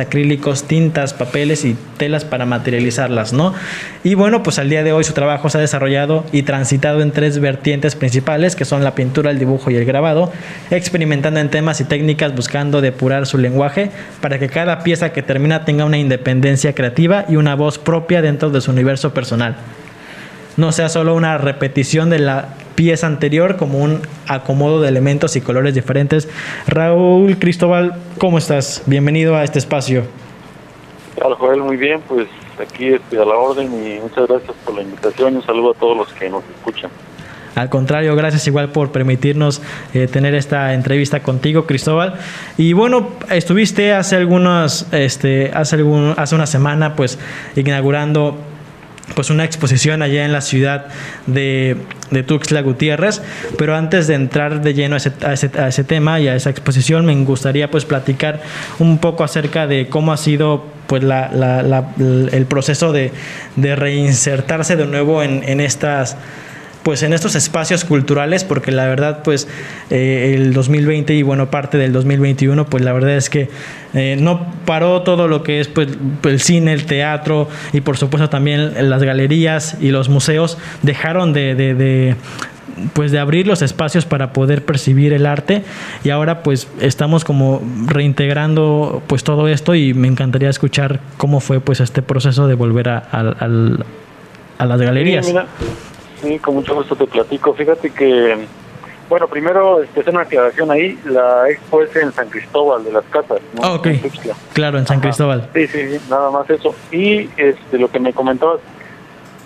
tintas, 0.68 1.14
papeles 1.14 1.66
y 1.66 1.76
telas 1.98 2.26
para 2.26 2.46
materializarlas, 2.46 3.34
¿no? 3.34 3.54
Y 4.04 4.16
bueno, 4.16 4.44
pues 4.44 4.60
al 4.60 4.70
día 4.70 4.84
de 4.84 4.94
hoy 4.94 5.04
su 5.04 5.14
trabajo 5.14 5.50
se 5.50 5.58
ha 5.58 5.62
desarrollado 5.62 6.26
y 6.32 6.44
transitado 6.44 7.02
en 7.02 7.12
tres 7.12 7.40
vertientes 7.40 7.96
principales, 7.96 8.56
que 8.56 8.66
son 8.66 8.84
la 8.84 8.96
pintura, 8.96 9.32
el 9.32 9.40
dibujo 9.40 9.72
y 9.72 9.76
el 9.76 9.86
grabado, 9.86 10.32
experimentando 10.70 11.40
en 11.40 11.50
temas 11.50 11.82
y 11.82 11.86
técnicas 11.86 12.36
buscando 12.36 12.82
depurar 12.82 13.28
su 13.28 13.38
lenguaje 13.38 13.92
para 14.22 14.40
que 14.40 14.50
cada 14.50 14.80
pieza 14.84 15.12
que 15.14 15.22
termina 15.22 15.66
tenga 15.66 15.86
una 15.86 15.98
independencia 15.98 16.74
creativa 16.74 17.26
y 17.30 17.36
una 17.36 17.56
voz 17.56 17.78
propia 17.78 18.22
dentro 18.22 18.50
de 18.50 18.62
su 18.62 18.72
universo 18.72 19.14
personal 19.14 19.56
no 20.58 20.72
sea 20.72 20.90
solo 20.90 21.16
una 21.16 21.38
repetición 21.38 22.10
de 22.10 22.20
la 22.20 22.50
pieza 22.76 23.08
anterior 23.08 23.58
como 23.58 23.80
un 23.80 24.02
acomodo 24.28 24.82
de 24.82 24.90
elementos 24.90 25.36
y 25.36 25.42
colores 25.42 25.74
diferentes. 25.74 26.30
Raúl 26.68 27.38
Cristóbal, 27.38 27.96
¿cómo 28.18 28.38
estás? 28.38 28.84
Bienvenido 28.86 29.36
a 29.36 29.44
este 29.44 29.60
espacio. 29.60 30.04
Hola 31.24 31.36
Joel, 31.36 31.62
muy 31.62 31.78
bien, 31.78 32.02
pues 32.08 32.28
aquí 32.60 32.88
este, 32.88 33.18
a 33.18 33.26
la 33.26 33.36
orden 33.36 33.68
y 33.68 34.00
muchas 34.00 34.28
gracias 34.28 34.54
por 34.66 34.76
la 34.76 34.82
invitación 34.82 35.34
y 35.34 35.36
un 35.38 35.46
saludo 35.46 35.72
a 35.72 35.74
todos 35.74 35.98
los 35.98 36.14
que 36.14 36.30
nos 36.30 36.44
escuchan. 36.58 36.90
Al 37.56 37.70
contrario, 37.70 38.16
gracias 38.16 38.48
igual 38.48 38.70
por 38.70 38.92
permitirnos 38.92 39.62
eh, 39.94 40.08
tener 40.08 40.34
esta 40.36 40.74
entrevista 40.74 41.22
contigo, 41.22 41.66
Cristóbal. 41.66 42.16
Y 42.58 42.74
bueno, 42.74 43.10
estuviste 43.30 43.94
hace 43.94 44.16
algunos, 44.16 44.88
este, 44.94 45.52
hace 45.54 45.76
algún, 45.76 46.14
hace 46.18 46.34
una 46.34 46.48
semana, 46.48 46.96
pues 46.96 47.20
inaugurando 47.56 48.38
pues 49.16 49.30
una 49.30 49.44
exposición 49.44 50.02
allá 50.02 50.26
en 50.26 50.32
la 50.32 50.42
ciudad 50.42 50.86
de, 51.28 51.78
de 52.12 52.24
Tuxtla 52.24 52.62
Gutiérrez, 52.62 53.22
pero 53.58 53.76
antes 53.76 54.08
de 54.08 54.16
entrar 54.16 54.62
de 54.62 54.74
lleno 54.74 54.96
a 54.96 54.98
ese, 54.98 55.12
a, 55.24 55.34
ese, 55.34 55.52
a 55.60 55.68
ese 55.68 55.84
tema 55.84 56.20
y 56.20 56.28
a 56.28 56.36
esa 56.36 56.50
exposición, 56.50 57.06
me 57.06 57.16
gustaría 57.24 57.70
pues 57.70 57.86
platicar 57.86 58.42
un 58.80 59.00
poco 59.00 59.24
acerca 59.24 59.68
de 59.68 59.90
cómo 59.90 60.12
ha 60.14 60.18
sido 60.18 60.66
pues 60.88 61.04
la, 61.04 61.94
el 61.98 62.46
proceso 62.46 62.92
de, 62.92 63.12
de, 63.56 63.76
reinsertarse 63.76 64.76
de 64.76 64.86
nuevo 64.86 65.24
en, 65.24 65.44
en 65.44 65.62
estas 65.62 66.18
pues 66.84 67.04
en 67.04 67.14
estos 67.14 67.36
espacios 67.36 67.86
culturales, 67.86 68.44
porque 68.44 68.72
la 68.72 68.88
verdad, 68.88 69.22
pues 69.24 69.48
eh, 69.90 70.34
el 70.36 70.54
2020 70.54 71.14
y 71.14 71.24
bueno, 71.24 71.52
parte 71.52 71.78
del 71.78 71.94
2021, 71.94 72.66
pues 72.66 72.84
la 72.84 72.94
verdad 72.94 73.16
es 73.18 73.30
que 73.30 73.50
eh, 73.94 74.18
no 74.20 74.54
paró 74.66 75.02
todo 75.04 75.28
lo 75.28 75.44
que 75.44 75.60
es 75.60 75.68
pues, 75.68 75.90
el 76.24 76.40
cine, 76.40 76.74
el 76.74 76.86
teatro 76.86 77.50
y 77.74 77.82
por 77.82 77.98
supuesto 77.98 78.30
también 78.30 78.90
las 78.90 79.04
galerías 79.04 79.78
y 79.80 79.92
los 79.92 80.10
museos 80.10 80.58
dejaron 80.82 81.34
de, 81.34 81.56
de 81.56 82.16
pues 82.94 83.12
de 83.12 83.20
abrir 83.20 83.48
los 83.48 83.62
espacios 83.62 84.06
para 84.06 84.34
poder 84.34 84.66
percibir 84.66 85.14
el 85.14 85.26
arte 85.26 85.64
y 86.04 86.10
ahora 86.10 86.44
pues 86.44 86.68
estamos 86.80 87.24
como 87.24 87.62
reintegrando 87.86 89.02
pues 89.08 89.24
todo 89.24 89.48
esto 89.48 89.76
y 89.76 89.94
me 89.94 90.08
encantaría 90.08 90.50
escuchar 90.50 91.00
cómo 91.18 91.40
fue 91.40 91.60
pues 91.60 91.80
este 91.80 92.02
proceso 92.02 92.48
de 92.48 92.56
volver 92.56 92.90
a, 92.90 92.98
a, 92.98 94.66
las 94.66 94.82
galerías. 94.82 95.26
Sí, 95.26 95.34
con 96.42 96.56
mucho 96.56 96.76
gusto 96.76 96.96
te 96.96 97.08
platico. 97.08 97.54
Fíjate 97.54 97.90
que, 97.90 98.46
bueno, 99.10 99.28
primero 99.28 99.82
este, 99.82 100.02
hacer 100.02 100.14
una 100.14 100.24
aclaración 100.24 100.72
ahí, 100.72 101.00
la 101.06 101.50
expo 101.50 101.82
es 101.82 101.96
en 101.96 102.12
San 102.12 102.30
Cristóbal 102.30 102.84
de 102.84 102.92
las 102.92 103.06
Casas. 103.06 103.42
¿no? 103.54 103.62
Ah, 103.64 103.74
ok, 103.74 103.88
claro, 104.54 104.78
en 104.78 104.88
San 104.88 105.00
Cristóbal. 105.00 105.50
Sí, 105.54 105.68
sí, 105.68 106.00
nada 106.10 106.32
más 106.32 106.50
eso. 106.50 106.76
Y 106.92 107.30
este, 107.38 107.78
lo 107.78 107.90
que 107.90 108.00
me 108.00 108.14
comentabas, 108.14 108.60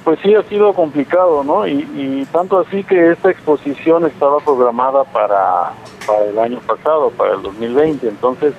pues 0.04 0.20
sí 0.22 0.36
ha 0.36 0.44
sido 0.44 0.74
complicado, 0.74 1.44
¿no? 1.44 1.68
Y, 1.68 2.28
tanto 2.32 2.60
así 2.60 2.84
que 2.84 3.12
esta 3.12 3.32
exposición 3.32 4.06
estaba 4.06 4.40
programada 4.40 5.04
para, 5.06 5.72
para 6.06 6.26
el 6.26 6.38
año 6.38 6.60
pasado, 6.60 7.10
para 7.12 7.34
el 7.34 7.42
2020, 7.42 8.08
entonces 8.08 8.54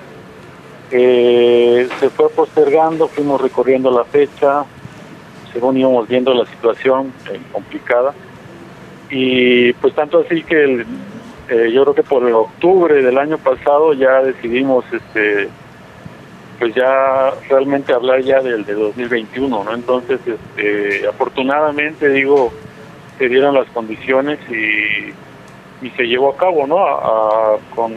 eh, 0.91 1.87
se 1.99 2.09
fue 2.09 2.29
postergando, 2.29 3.07
fuimos 3.07 3.41
recorriendo 3.41 3.91
la 3.91 4.03
fecha, 4.05 4.65
según 5.53 5.77
íbamos 5.77 6.07
viendo 6.07 6.33
la 6.33 6.45
situación 6.45 7.13
eh, 7.31 7.39
complicada, 7.51 8.13
y 9.09 9.73
pues 9.73 9.93
tanto 9.95 10.19
así 10.19 10.43
que 10.43 10.85
eh, 11.49 11.71
yo 11.71 11.83
creo 11.83 11.95
que 11.95 12.03
por 12.03 12.23
octubre 12.25 13.01
del 13.01 13.17
año 13.17 13.37
pasado 13.37 13.93
ya 13.93 14.21
decidimos 14.21 14.83
este 14.91 15.49
pues 16.59 16.73
ya 16.73 17.31
realmente 17.49 17.93
hablar 17.93 18.21
ya 18.21 18.41
del 18.41 18.65
de 18.65 18.73
2021, 18.73 19.63
¿no? 19.63 19.73
Entonces, 19.73 20.19
este, 20.25 21.07
afortunadamente, 21.07 22.09
digo, 22.09 22.51
se 23.17 23.29
dieron 23.29 23.53
las 23.53 23.67
condiciones 23.67 24.39
y, 24.49 25.85
y 25.85 25.89
se 25.91 26.03
llevó 26.03 26.31
a 26.31 26.37
cabo, 26.37 26.65
¿no? 26.65 26.77
con, 27.75 27.95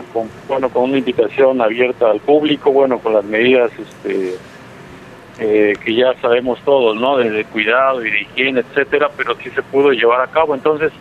bueno, 0.49 0.69
con 0.69 0.85
una 0.85 0.99
invitación 0.99 1.61
abierta 1.61 2.11
al 2.11 2.21
público, 2.21 2.71
bueno, 2.71 2.99
con 2.99 3.15
las 3.15 3.25
medidas 3.25 3.71
este, 3.79 4.35
eh, 5.41 5.75
que 5.85 5.95
ya 5.95 6.15
sabemos 6.21 6.61
todos, 6.65 6.97
¿no? 6.97 7.17
De, 7.19 7.45
cuidado 7.47 8.05
y 8.05 8.11
de 8.11 8.21
higiene, 8.23 8.61
etcétera, 8.61 9.11
pero 9.17 9.35
sí 9.37 9.51
se 9.51 9.63
pudo 9.63 9.91
llevar 9.91 10.21
a 10.21 10.29
cabo. 10.29 10.55
Entonces, 10.55 10.93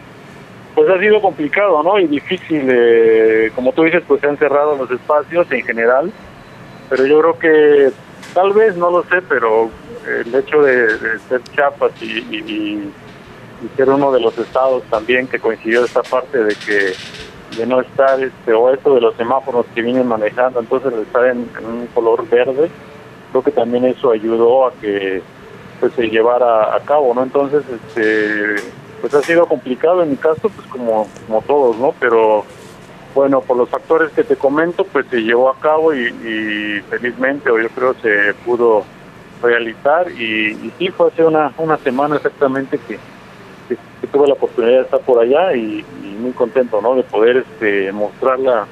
pues 0.74 0.90
ha 0.90 1.00
sido 1.00 1.22
complicado, 1.22 1.84
¿no? 1.84 2.00
Y 2.00 2.08
difícil, 2.08 2.66
eh, 2.68 3.52
como 3.54 3.74
tú 3.74 3.84
dices, 3.84 4.04
pues 4.08 4.22
se 4.22 4.28
han 4.28 4.38
cerrado 4.38 4.76
los 4.76 4.90
espacios 4.90 5.52
en 5.52 5.64
general 5.64 6.12
pero 6.90 7.06
yo 7.06 7.20
creo 7.22 7.40
que 7.40 7.92
tal 8.34 8.52
vez, 8.54 8.76
no 8.76 8.90
lo 8.90 9.04
sé, 9.04 9.22
pero 9.22 9.70
el 10.08 10.34
hecho 10.34 10.62
de, 10.62 11.20
ser 11.30 11.44
Chiapas 11.56 11.92
y, 12.02 12.92
ser 13.76 13.90
uno 13.90 14.12
de 14.12 14.22
los 14.22 14.38
estados 14.38 14.84
también 14.84 15.28
que 15.28 15.38
coincidió 15.38 15.84
esta 15.84 16.02
parte 16.02 16.44
de 16.46 16.56
que 16.56 16.94
de 17.58 17.66
no 17.66 17.82
estar 17.82 18.24
este 18.24 18.54
o 18.54 18.74
esto 18.74 18.96
de 18.96 19.02
los 19.02 19.16
semáforos 19.16 19.66
que 19.76 19.82
vienen 19.82 20.08
manejando 20.08 20.62
entonces 20.62 20.94
estar 20.94 21.26
en, 21.26 21.40
un 21.68 21.88
color 21.94 22.26
verde 22.30 22.70
creo 23.32 23.44
que 23.44 23.52
también 23.52 23.86
eso 23.86 24.12
ayudó 24.12 24.68
a 24.68 24.74
que 24.74 25.22
pues 25.80 25.94
se 25.94 26.10
llevara 26.10 26.76
a 26.76 26.80
cabo 26.82 27.14
no 27.14 27.24
entonces 27.24 27.64
este 27.70 28.56
pues 29.02 29.14
ha 29.14 29.22
sido 29.22 29.46
complicado 29.46 30.04
en 30.04 30.12
mi 30.12 30.18
caso 30.18 30.50
pues 30.50 30.68
como 30.68 31.08
como 31.28 31.42
todos 31.42 31.78
no 31.78 31.94
pero 32.00 32.46
bueno, 33.16 33.42
por 33.42 33.58
los 33.58 33.70
factores 33.70 34.12
que 34.12 34.24
te 34.24 34.36
comento, 34.36 34.84
pues 34.86 35.06
se 35.08 35.22
llevó 35.22 35.50
a 35.50 35.60
cabo 35.60 35.94
y, 35.94 36.82
felizmente, 36.90 37.50
o 37.50 37.60
yo 37.60 37.70
creo 37.70 37.94
se 37.96 38.34
pudo 38.46 38.84
realizar 39.42 40.12
y, 40.12 40.52
y, 40.52 40.74
sí, 40.78 40.90
fue 40.90 41.08
hace 41.08 41.24
una, 41.24 41.52
una 41.58 41.78
semana 41.78 42.18
exactamente 42.18 42.80
que, 42.88 43.00
tuve 44.12 44.28
la 44.28 44.34
oportunidad 44.34 44.78
de 44.78 44.82
estar 44.84 45.02
por 45.02 45.20
allá 45.20 45.54
y, 45.56 45.86
muy 46.20 46.32
contento, 46.32 46.82
¿no? 46.82 46.96
De 46.96 47.04
poder 47.04 47.38
este, 47.38 47.92
mostrar 47.92 48.40
la, 48.40 48.68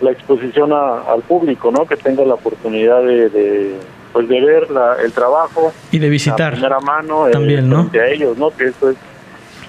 la 0.00 0.10
exposición 0.12 0.72
al 0.72 1.22
público, 1.22 1.72
¿no? 1.72 1.86
Que 1.86 1.96
tenga 1.96 2.24
la 2.24 2.34
oportunidad 2.34 3.02
de, 3.02 3.74
pues 4.14 4.28
de 4.28 4.40
ver 4.40 4.70
la, 4.70 4.96
el 5.04 5.12
trabajo 5.12 5.72
y 5.90 5.98
de 5.98 6.08
visitar 6.08 6.52
a 6.52 6.56
primera 6.56 6.78
mano 6.78 7.26
también, 7.30 7.68
¿no? 7.68 7.90
a 7.92 8.06
ellos, 8.06 8.38
¿no? 8.38 8.50
Que 8.52 8.68
eso 8.68 8.90
es 8.90 8.96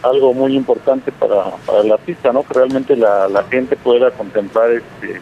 algo 0.03 0.35
muy 0.35 0.55
importante 0.55 1.11
para, 1.11 1.57
para 1.65 1.81
el 1.81 1.91
artista, 1.91 2.31
¿no? 2.31 2.43
Que 2.43 2.53
realmente 2.53 2.95
la, 2.95 3.27
la 3.27 3.43
gente 3.45 3.75
pueda 3.75 4.11
contemplar 4.11 4.69
este, 4.69 5.19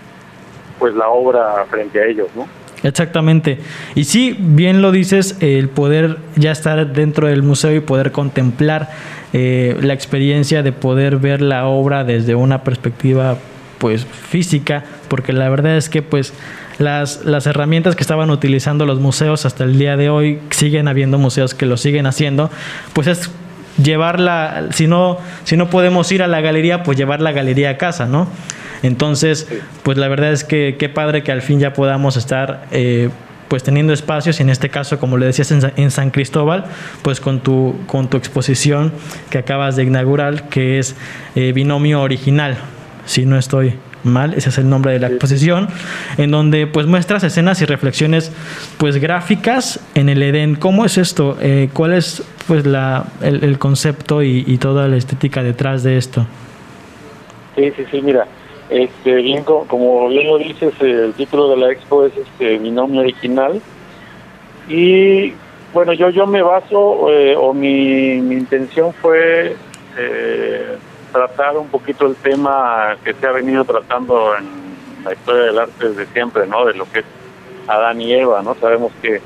pues 0.77 0.93
la 0.93 1.07
obra 1.07 1.65
frente 1.69 2.01
a 2.01 2.05
ellos, 2.05 2.27
¿no? 2.36 2.45
Exactamente. 2.83 3.59
Y 3.95 4.03
sí, 4.03 4.36
bien 4.38 4.81
lo 4.81 4.91
dices, 4.91 5.38
el 5.39 5.69
poder 5.69 6.17
ya 6.36 6.51
estar 6.51 6.86
dentro 6.91 7.27
del 7.27 7.43
museo 7.43 7.73
y 7.73 7.79
poder 7.79 8.12
contemplar 8.12 8.89
eh, 9.31 9.77
la 9.79 9.93
experiencia 9.93 10.63
de 10.63 10.73
poder 10.73 11.15
ver 11.15 11.41
la 11.41 11.65
obra 11.65 12.03
desde 12.03 12.36
una 12.36 12.65
perspectiva 12.65 13.38
pues 13.77 14.05
física, 14.05 14.83
porque 15.07 15.31
la 15.31 15.49
verdad 15.49 15.77
es 15.77 15.88
que 15.88 16.01
pues 16.01 16.33
las, 16.79 17.25
las 17.25 17.45
herramientas 17.47 17.95
que 17.95 18.01
estaban 18.01 18.29
utilizando 18.29 18.86
los 18.86 18.99
museos 18.99 19.45
hasta 19.45 19.63
el 19.63 19.77
día 19.77 19.97
de 19.97 20.09
hoy, 20.09 20.39
siguen 20.51 20.88
habiendo 20.88 21.17
museos 21.17 21.53
que 21.53 21.65
lo 21.65 21.77
siguen 21.77 22.05
haciendo, 22.05 22.49
pues 22.93 23.07
es 23.07 23.29
llevarla, 23.81 24.67
si 24.71 24.88
no, 24.88 25.17
si 25.43 25.57
no 25.57 25.69
podemos 25.69 26.12
ir 26.12 26.23
a 26.23 26.27
la 26.27 26.41
galería, 26.41 26.83
pues 26.83 26.97
llevar 26.97 27.21
la 27.21 27.31
galería 27.31 27.71
a 27.71 27.77
casa, 27.77 28.05
¿no? 28.05 28.27
Entonces, 28.83 29.47
pues 29.83 29.97
la 29.97 30.07
verdad 30.07 30.31
es 30.31 30.43
que 30.43 30.75
qué 30.77 30.89
padre 30.89 31.23
que 31.23 31.31
al 31.31 31.41
fin 31.41 31.59
ya 31.59 31.73
podamos 31.73 32.17
estar 32.17 32.67
eh, 32.71 33.09
pues 33.47 33.63
teniendo 33.63 33.93
espacios, 33.93 34.39
y 34.39 34.43
en 34.43 34.49
este 34.49 34.69
caso, 34.69 34.99
como 34.99 35.17
le 35.17 35.27
decías, 35.27 35.51
en, 35.51 35.91
San 35.91 36.09
Cristóbal, 36.09 36.65
pues 37.01 37.19
con 37.19 37.39
tu, 37.39 37.75
con 37.88 38.09
tu 38.09 38.17
exposición 38.17 38.91
que 39.29 39.38
acabas 39.38 39.75
de 39.75 39.83
inaugurar, 39.83 40.49
que 40.49 40.79
es 40.79 40.95
eh, 41.36 41.51
Binomio 41.53 42.01
Original, 42.01 42.57
si 43.05 43.25
no 43.25 43.38
estoy 43.38 43.75
mal, 44.04 44.34
ese 44.34 44.50
es 44.50 44.58
el 44.58 44.70
nombre 44.70 44.92
de 44.94 45.00
la 45.00 45.08
exposición, 45.08 45.68
en 46.18 46.32
donde 46.32 46.68
pues 46.68 46.86
muestras 46.86 47.24
escenas 47.24 47.62
y 47.62 47.66
reflexiones 47.66 48.32
pues 48.78 48.98
gráficas 48.98 49.80
en 49.96 50.10
el 50.10 50.22
Edén. 50.24 50.56
¿Cómo 50.56 50.86
es 50.86 50.98
esto? 50.98 51.38
Eh, 51.42 51.70
¿Cuál 51.74 51.94
es 51.94 52.24
pues 52.48 52.66
la, 52.66 53.06
el, 53.22 53.58
concepto 53.58 54.22
y, 54.22 54.58
toda 54.58 54.88
la 54.88 54.98
estética 54.98 55.44
detrás 55.44 55.84
de 55.84 55.98
esto? 55.98 56.26
Sí, 57.56 57.72
sí, 57.76 57.86
sí, 57.92 58.02
mira, 58.02 58.28
este, 58.70 59.16
bien, 59.16 59.44
como 59.44 60.10
bien 60.10 60.28
lo 60.28 60.38
dices, 60.38 60.74
el 60.82 61.13
título 61.13 61.50
de 61.50 61.58
la 61.58 61.72
expo 61.72 62.06
es 62.06 62.13
este, 62.18 62.60
mi 62.60 62.72
nombre 62.72 63.00
original 63.00 63.62
y 64.68 65.34
bueno, 65.74 65.94
yo, 65.94 66.10
yo 66.10 66.28
me 66.28 66.42
baso 66.42 67.10
eh, 67.12 67.36
o 67.36 67.54
mi, 67.54 68.22
mi 68.22 68.36
intención 68.36 68.94
fue... 68.94 69.56
Eh, 69.98 70.78
tratar 71.13 71.56
un 71.58 71.69
poquito 71.69 72.08
el 72.08 72.15
tema 72.15 72.97
que 73.06 73.13
se 73.13 73.26
ha 73.26 73.32
venido 73.32 73.63
tratando 73.63 74.36
en 74.36 75.06
la 75.06 75.13
historia 75.13 75.43
del 75.43 75.60
arte 75.60 75.89
desde 75.89 76.12
siempre, 76.12 76.47
¿no? 76.47 76.65
De 76.65 76.73
lo 76.73 76.91
que 76.91 76.99
es 76.99 77.06
Adán 77.67 78.02
y 78.02 78.13
Eva, 78.13 78.41
¿no? 78.41 78.56
Sabemos 78.56 78.91
que 79.02 79.21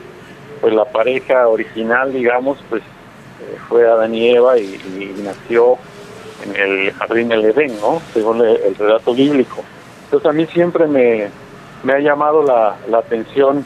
pues 0.61 0.73
la 0.73 0.85
pareja 0.85 1.47
original, 1.47 2.11
digamos, 2.11 2.59
pues 2.69 2.83
eh, 2.83 3.57
fue 3.69 3.87
Adán 3.89 4.13
y 4.13 4.29
Eva 4.29 4.59
y, 4.59 5.15
nació 5.23 5.77
en 6.43 6.55
el 6.55 6.91
jardín 6.93 7.29
del 7.29 7.45
Edén, 7.45 7.79
¿no? 7.79 8.01
Según 8.13 8.41
el, 8.41 8.75
relato 8.75 9.13
bíblico. 9.13 9.63
Entonces 10.05 10.29
a 10.29 10.33
mí 10.33 10.45
siempre 10.47 10.87
me, 10.87 11.29
me 11.83 11.93
ha 11.93 11.99
llamado 11.99 12.43
la, 12.43 12.75
la 12.89 12.99
atención 12.99 13.65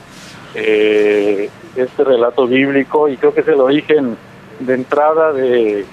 eh, 0.54 1.50
este 1.76 2.04
relato 2.04 2.46
bíblico 2.46 3.08
y 3.08 3.18
creo 3.18 3.34
que 3.34 3.42
es 3.42 3.48
el 3.48 3.62
origen 3.62 4.18
de 4.60 4.74
entrada 4.74 5.34
de, 5.34 5.86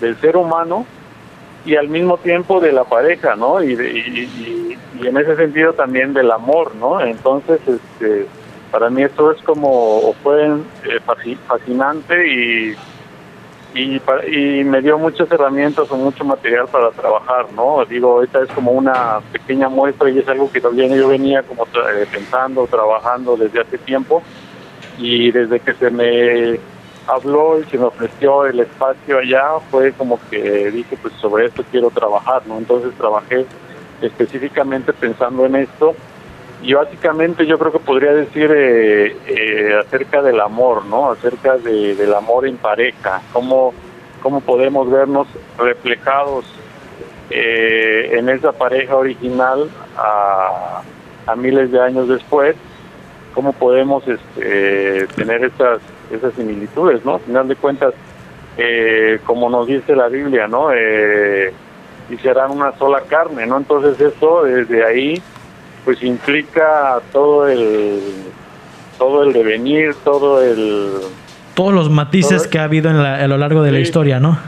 del 0.00 0.20
ser 0.20 0.36
humano 0.36 0.86
y 1.64 1.76
al 1.76 1.88
mismo 1.88 2.18
tiempo 2.18 2.60
de 2.60 2.72
la 2.72 2.84
pareja, 2.84 3.36
¿no? 3.36 3.62
Y, 3.62 3.72
y, 3.72 4.78
en 5.02 5.16
ese 5.16 5.36
sentido 5.36 5.72
también 5.72 6.14
del 6.14 6.30
amor, 6.30 6.74
¿no? 6.76 7.00
Entonces, 7.00 7.60
este, 7.66 8.26
para 8.70 8.90
mí 8.90 9.02
esto 9.02 9.32
es 9.32 9.42
como, 9.42 10.14
fue 10.22 10.46
eh, 10.46 11.00
fascinante 11.46 12.26
y, 12.26 12.76
y, 13.74 14.00
y, 14.00 14.64
me 14.64 14.80
dio 14.80 14.98
muchas 14.98 15.30
herramientas 15.30 15.90
o 15.90 15.96
mucho 15.96 16.24
material 16.24 16.68
para 16.68 16.90
trabajar, 16.90 17.46
¿no? 17.54 17.84
Digo, 17.84 18.22
esta 18.22 18.42
es 18.42 18.48
como 18.50 18.70
una 18.72 19.20
pequeña 19.32 19.68
muestra 19.68 20.08
y 20.10 20.20
es 20.20 20.28
algo 20.28 20.50
que 20.50 20.60
también 20.60 20.94
yo 20.94 21.08
venía 21.08 21.42
como 21.42 21.64
eh, 21.64 22.06
pensando, 22.10 22.66
trabajando 22.66 23.36
desde 23.36 23.60
hace 23.60 23.78
tiempo 23.78 24.22
y 24.98 25.32
desde 25.32 25.60
que 25.60 25.74
se 25.74 25.90
me 25.90 26.60
habló 27.06 27.60
y 27.60 27.64
se 27.64 27.78
me 27.78 27.84
ofreció 27.84 28.46
el 28.46 28.60
espacio 28.60 29.18
allá, 29.18 29.58
fue 29.70 29.92
como 29.92 30.18
que 30.30 30.70
dije, 30.70 30.96
pues 31.00 31.14
sobre 31.14 31.46
esto 31.46 31.64
quiero 31.70 31.90
trabajar, 31.90 32.42
¿no? 32.46 32.58
Entonces 32.58 32.92
trabajé 32.96 33.46
específicamente 34.00 34.92
pensando 34.92 35.46
en 35.46 35.56
esto 35.56 35.94
y 36.64 36.72
básicamente 36.72 37.46
yo 37.46 37.58
creo 37.58 37.72
que 37.72 37.78
podría 37.78 38.12
decir 38.12 38.50
eh, 38.50 39.16
eh, 39.26 39.78
acerca 39.78 40.22
del 40.22 40.40
amor, 40.40 40.86
¿no? 40.86 41.10
Acerca 41.10 41.58
de, 41.58 41.94
del 41.94 42.14
amor 42.14 42.46
en 42.46 42.56
pareja, 42.56 43.20
cómo, 43.32 43.74
cómo 44.22 44.40
podemos 44.40 44.90
vernos 44.90 45.26
reflejados 45.58 46.46
eh, 47.30 48.12
en 48.12 48.30
esa 48.30 48.52
pareja 48.52 48.96
original 48.96 49.68
a, 49.96 50.82
miles 51.36 51.70
de 51.72 51.80
años 51.80 52.08
después, 52.08 52.54
cómo 53.34 53.52
podemos 53.52 54.06
este, 54.06 55.06
tener 55.16 55.44
esas, 55.44 55.80
esas 56.10 56.34
similitudes, 56.34 57.04
¿no? 57.04 57.14
Al 57.14 57.20
final 57.20 57.48
de 57.48 57.56
cuentas, 57.56 57.94
eh, 58.56 59.20
como 59.24 59.50
nos 59.50 59.66
dice 59.66 59.96
la 59.96 60.08
Biblia, 60.08 60.46
¿no? 60.46 60.68
Eh, 60.72 61.52
y 62.10 62.16
serán 62.18 62.50
una 62.50 62.76
sola 62.78 63.02
carne, 63.08 63.46
¿no? 63.46 63.56
Entonces 63.56 64.00
eso 64.00 64.44
desde 64.44 64.84
ahí 64.84 65.22
pues 65.84 66.02
implica 66.02 67.00
todo 67.12 67.46
el 67.46 68.00
todo 68.98 69.22
el 69.24 69.32
devenir, 69.32 69.94
todo 70.04 70.42
el 70.42 71.00
todos 71.54 71.72
los 71.72 71.90
matices 71.90 72.46
que 72.46 72.58
ha 72.58 72.64
habido 72.64 72.90
en 72.90 72.96
a 72.96 73.26
lo 73.28 73.38
largo 73.38 73.62
de 73.62 73.72
la 73.72 73.78
historia, 73.78 74.18
¿no? 74.18 74.38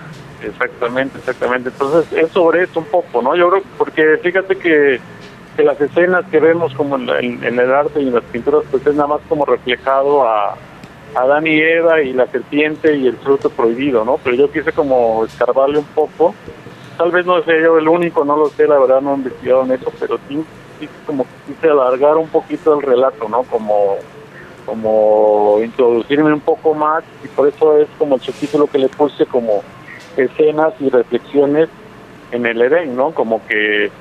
Exactamente, 0.43 1.19
exactamente. 1.19 1.71
Entonces 1.71 2.13
es 2.13 2.31
sobre 2.31 2.65
eso 2.65 2.81
un 2.81 2.87
poco, 2.87 3.23
¿no? 3.23 3.37
Yo 3.37 3.49
creo 3.49 3.63
porque 3.79 4.19
fíjate 4.23 4.57
que, 4.57 5.01
que 5.57 5.63
las 5.63 5.81
escenas 5.81 6.25
que 6.31 6.41
vemos 6.41 6.75
como 6.75 6.97
en, 6.97 7.43
en, 7.45 7.59
el 7.59 7.73
arte 7.73 8.01
y 8.01 8.09
en 8.09 8.15
las 8.15 8.25
pinturas 8.25 8.63
pues 8.71 8.87
es 8.87 8.95
nada 8.95 9.09
más 9.09 9.21
como 9.29 9.45
reflejado 9.45 10.27
a, 10.29 10.57
Adán 11.17 11.47
y 11.47 11.59
Eva 11.59 12.03
y 12.03 12.13
la 12.13 12.27
serpiente 12.27 12.95
y 12.95 13.07
el 13.07 13.17
fruto 13.17 13.49
prohibido, 13.49 14.05
¿no? 14.05 14.19
Pero 14.23 14.37
yo 14.37 14.51
quise 14.51 14.71
como 14.73 15.25
escarbarle 15.25 15.79
un 15.79 15.87
poco. 15.87 16.35
Tal 16.99 17.11
vez 17.11 17.25
no 17.25 17.43
sea 17.43 17.59
yo 17.59 17.79
el 17.79 17.89
único, 17.89 18.25
no 18.25 18.37
lo 18.37 18.49
sé, 18.51 18.67
la 18.67 18.79
verdad 18.79 19.01
no 19.01 19.15
he 19.15 19.17
investigado 19.17 19.65
en 19.65 19.73
eso, 19.73 19.91
pero 19.99 20.19
sí, 20.29 20.45
sí 20.79 20.89
como 21.07 21.27
quise 21.47 21.71
alargar 21.71 22.17
un 22.17 22.29
poquito 22.29 22.79
el 22.79 22.83
relato, 22.83 23.29
¿no? 23.29 23.43
Como 23.45 23.97
como 24.67 25.61
introducirme 25.63 26.33
un 26.33 26.41
poco 26.41 26.75
más 26.75 27.05
y 27.25 27.29
por 27.29 27.47
eso 27.47 27.79
es 27.79 27.87
como 27.99 28.17
el 28.17 28.21
subtítulo 28.21 28.67
que 28.67 28.79
le 28.79 28.89
puse 28.89 29.25
como 29.25 29.63
escenas 30.17 30.75
y 30.81 30.91
reflexiones 30.91 31.69
en 32.33 32.45
el 32.45 32.61
Edén, 32.61 32.97
¿no? 32.97 33.13
Como 33.13 33.47
que 33.47 33.93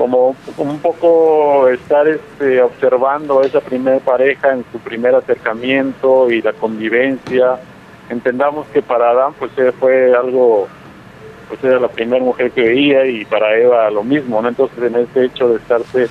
como 0.00 0.34
un 0.56 0.78
poco 0.78 1.68
estar 1.68 2.08
este, 2.08 2.62
observando 2.62 3.40
a 3.40 3.46
esa 3.46 3.60
primera 3.60 3.98
pareja 3.98 4.54
en 4.54 4.64
su 4.72 4.78
primer 4.78 5.14
acercamiento 5.14 6.30
y 6.30 6.40
la 6.40 6.54
convivencia. 6.54 7.60
Entendamos 8.08 8.66
que 8.68 8.80
para 8.80 9.10
Adán 9.10 9.34
pues 9.38 9.52
fue 9.78 10.14
algo, 10.16 10.68
pues 11.48 11.62
era 11.62 11.78
la 11.78 11.88
primera 11.88 12.24
mujer 12.24 12.50
que 12.52 12.62
veía 12.62 13.04
y 13.04 13.26
para 13.26 13.58
Eva 13.58 13.90
lo 13.90 14.02
mismo, 14.02 14.40
¿no? 14.40 14.48
Entonces 14.48 14.78
en 14.82 14.96
ese 14.96 15.26
hecho 15.26 15.48
de 15.50 15.56
estarse 15.56 16.08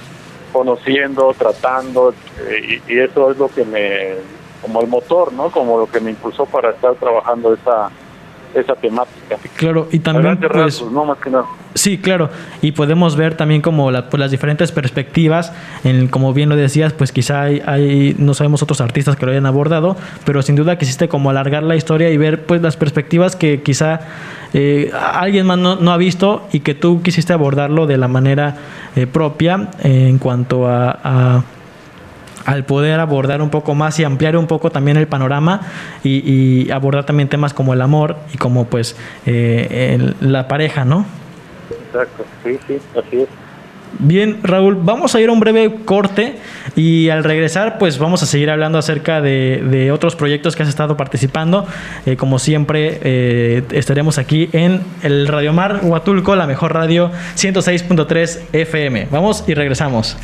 conociendo, 0.53 1.33
tratando, 1.35 2.13
eh, 2.47 2.81
y, 2.87 2.93
y, 2.93 2.99
eso 2.99 3.31
es 3.31 3.37
lo 3.39 3.47
que 3.47 3.65
me, 3.65 4.13
como 4.61 4.81
el 4.81 4.87
motor, 4.87 5.33
¿no? 5.33 5.49
Como 5.49 5.79
lo 5.79 5.87
que 5.87 5.99
me 5.99 6.11
impulsó 6.11 6.45
para 6.45 6.71
estar 6.71 6.93
trabajando 6.93 7.55
esa 7.55 7.89
esa 8.53 8.75
temática. 8.75 9.37
Claro, 9.55 9.87
y 9.91 9.99
también 9.99 10.39
pues, 10.39 10.81
no 10.81 11.05
más 11.05 11.17
que 11.19 11.29
nada. 11.29 11.45
Sí, 11.75 11.97
claro, 11.97 12.29
y 12.61 12.71
podemos 12.71 13.15
ver 13.15 13.35
también 13.35 13.61
como 13.61 13.91
pues, 13.91 14.19
las 14.19 14.31
diferentes 14.31 14.71
perspectivas, 14.71 15.53
en, 15.83 16.07
como 16.07 16.33
bien 16.33 16.49
lo 16.49 16.55
decías, 16.55 16.93
pues 16.93 17.11
quizá 17.11 17.43
hay, 17.43 17.61
hay, 17.65 18.15
no 18.17 18.33
sabemos 18.33 18.63
otros 18.63 18.81
artistas 18.81 19.15
que 19.15 19.25
lo 19.25 19.31
hayan 19.31 19.45
abordado, 19.45 19.95
pero 20.25 20.41
sin 20.41 20.55
duda 20.55 20.77
quisiste 20.77 21.07
como 21.07 21.29
alargar 21.29 21.63
la 21.63 21.75
historia 21.75 22.09
y 22.09 22.17
ver 22.17 22.45
pues 22.45 22.61
las 22.61 22.75
perspectivas 22.75 23.35
que 23.35 23.61
quizá 23.61 24.01
eh, 24.53 24.91
alguien 24.93 25.45
más 25.45 25.59
no, 25.59 25.91
ha 25.91 25.97
visto 25.97 26.47
y 26.51 26.61
que 26.61 26.73
tú 26.73 27.01
quisiste 27.03 27.33
abordarlo 27.33 27.85
de 27.85 27.97
la 27.97 28.07
manera 28.07 28.57
eh, 28.95 29.05
propia 29.05 29.69
en 29.83 30.17
cuanto 30.17 30.67
a 30.67 31.43
al 32.45 32.65
poder 32.65 32.99
abordar 32.99 33.41
un 33.41 33.49
poco 33.49 33.75
más 33.75 33.99
y 33.99 34.03
ampliar 34.03 34.37
un 34.37 34.47
poco 34.47 34.71
también 34.71 34.97
el 34.97 35.07
panorama 35.07 35.61
y, 36.03 36.69
abordar 36.71 37.05
también 37.05 37.29
temas 37.29 37.53
como 37.53 37.73
el 37.73 37.81
amor 37.81 38.17
y 38.33 38.37
como 38.37 38.65
pues 38.65 38.95
eh, 39.25 40.13
la 40.21 40.47
pareja, 40.47 40.85
¿no? 40.85 41.05
Exacto, 41.87 42.25
sí, 42.43 42.59
sí, 42.67 42.79
así 42.97 43.21
es. 43.21 43.27
Bien, 43.97 44.39
Raúl, 44.43 44.77
vamos 44.79 45.15
a 45.15 45.21
ir 45.21 45.29
a 45.29 45.31
un 45.31 45.39
breve 45.39 45.77
corte 45.83 46.35
y 46.75 47.09
al 47.09 47.23
regresar, 47.23 47.79
pues 47.79 47.97
vamos 47.97 48.21
a 48.21 48.27
seguir 48.27 48.51
hablando 48.51 48.77
acerca 48.77 49.19
de, 49.19 49.89
otros 49.91 50.15
proyectos 50.15 50.55
que 50.55 50.63
has 50.63 50.69
estado 50.69 50.95
participando. 50.95 51.65
Eh, 52.05 52.15
como 52.15 52.37
siempre, 52.37 52.99
eh, 53.01 53.63
estaremos 53.71 54.19
aquí 54.19 54.49
en 54.53 54.81
el 55.01 55.27
Radio 55.27 55.53
Mar 55.53 55.79
Huatulco, 55.81 56.35
la 56.35 56.45
mejor 56.45 56.73
radio 56.73 57.11
106.3 57.35 58.41
FM. 58.53 59.07
Vamos 59.11 59.43
y 59.47 59.55
regresamos. 59.55 60.15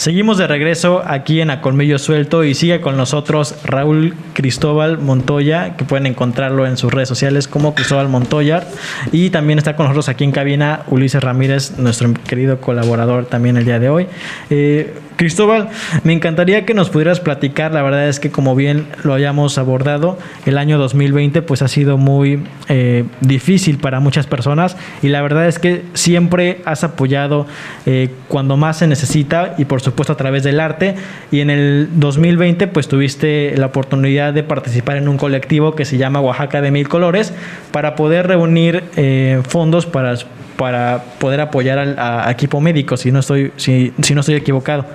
Seguimos 0.00 0.38
de 0.38 0.46
regreso 0.46 1.02
aquí 1.04 1.42
en 1.42 1.50
A 1.50 1.60
Colmillo 1.60 1.98
Suelto 1.98 2.42
y 2.42 2.54
sigue 2.54 2.80
con 2.80 2.96
nosotros 2.96 3.54
Raúl 3.64 4.14
Cristóbal 4.32 4.96
Montoya, 4.96 5.76
que 5.76 5.84
pueden 5.84 6.06
encontrarlo 6.06 6.66
en 6.66 6.78
sus 6.78 6.90
redes 6.90 7.06
sociales 7.06 7.46
como 7.46 7.74
Cristóbal 7.74 8.08
Montoya. 8.08 8.66
Y 9.12 9.28
también 9.28 9.58
está 9.58 9.76
con 9.76 9.84
nosotros 9.84 10.08
aquí 10.08 10.24
en 10.24 10.32
cabina 10.32 10.84
Ulises 10.86 11.22
Ramírez, 11.22 11.76
nuestro 11.76 12.14
querido 12.26 12.62
colaborador 12.62 13.26
también 13.26 13.58
el 13.58 13.66
día 13.66 13.78
de 13.78 13.90
hoy. 13.90 14.06
Eh, 14.48 14.94
Cristóbal, 15.20 15.68
me 16.02 16.14
encantaría 16.14 16.64
que 16.64 16.72
nos 16.72 16.88
pudieras 16.88 17.20
platicar, 17.20 17.74
la 17.74 17.82
verdad 17.82 18.08
es 18.08 18.18
que 18.20 18.30
como 18.30 18.54
bien 18.54 18.86
lo 19.04 19.12
hayamos 19.12 19.58
abordado, 19.58 20.16
el 20.46 20.56
año 20.56 20.78
2020 20.78 21.42
pues 21.42 21.60
ha 21.60 21.68
sido 21.68 21.98
muy 21.98 22.42
eh, 22.70 23.04
difícil 23.20 23.76
para 23.76 24.00
muchas 24.00 24.26
personas. 24.26 24.78
Y 25.02 25.08
la 25.08 25.20
verdad 25.20 25.46
es 25.46 25.58
que 25.58 25.84
siempre 25.92 26.62
has 26.64 26.84
apoyado 26.84 27.46
eh, 27.84 28.08
cuando 28.28 28.56
más 28.56 28.78
se 28.78 28.86
necesita 28.86 29.56
y 29.58 29.66
por 29.66 29.82
supuesto 29.82 30.14
a 30.14 30.16
través 30.16 30.42
del 30.42 30.58
arte. 30.58 30.94
Y 31.30 31.40
en 31.40 31.50
el 31.50 31.90
2020 31.96 32.66
pues 32.68 32.88
tuviste 32.88 33.52
la 33.58 33.66
oportunidad 33.66 34.32
de 34.32 34.42
participar 34.42 34.96
en 34.96 35.06
un 35.06 35.18
colectivo 35.18 35.74
que 35.74 35.84
se 35.84 35.98
llama 35.98 36.22
Oaxaca 36.22 36.62
de 36.62 36.70
Mil 36.70 36.88
Colores 36.88 37.34
para 37.72 37.94
poder 37.94 38.26
reunir 38.26 38.84
eh, 38.96 39.42
fondos 39.46 39.84
para, 39.84 40.14
para 40.56 41.04
poder 41.18 41.42
apoyar 41.42 41.78
al 41.78 42.30
equipo 42.30 42.62
médico, 42.62 42.96
si 42.96 43.12
no 43.12 43.18
estoy, 43.18 43.52
si, 43.58 43.92
si 44.00 44.14
no 44.14 44.20
estoy 44.20 44.36
equivocado. 44.36 44.86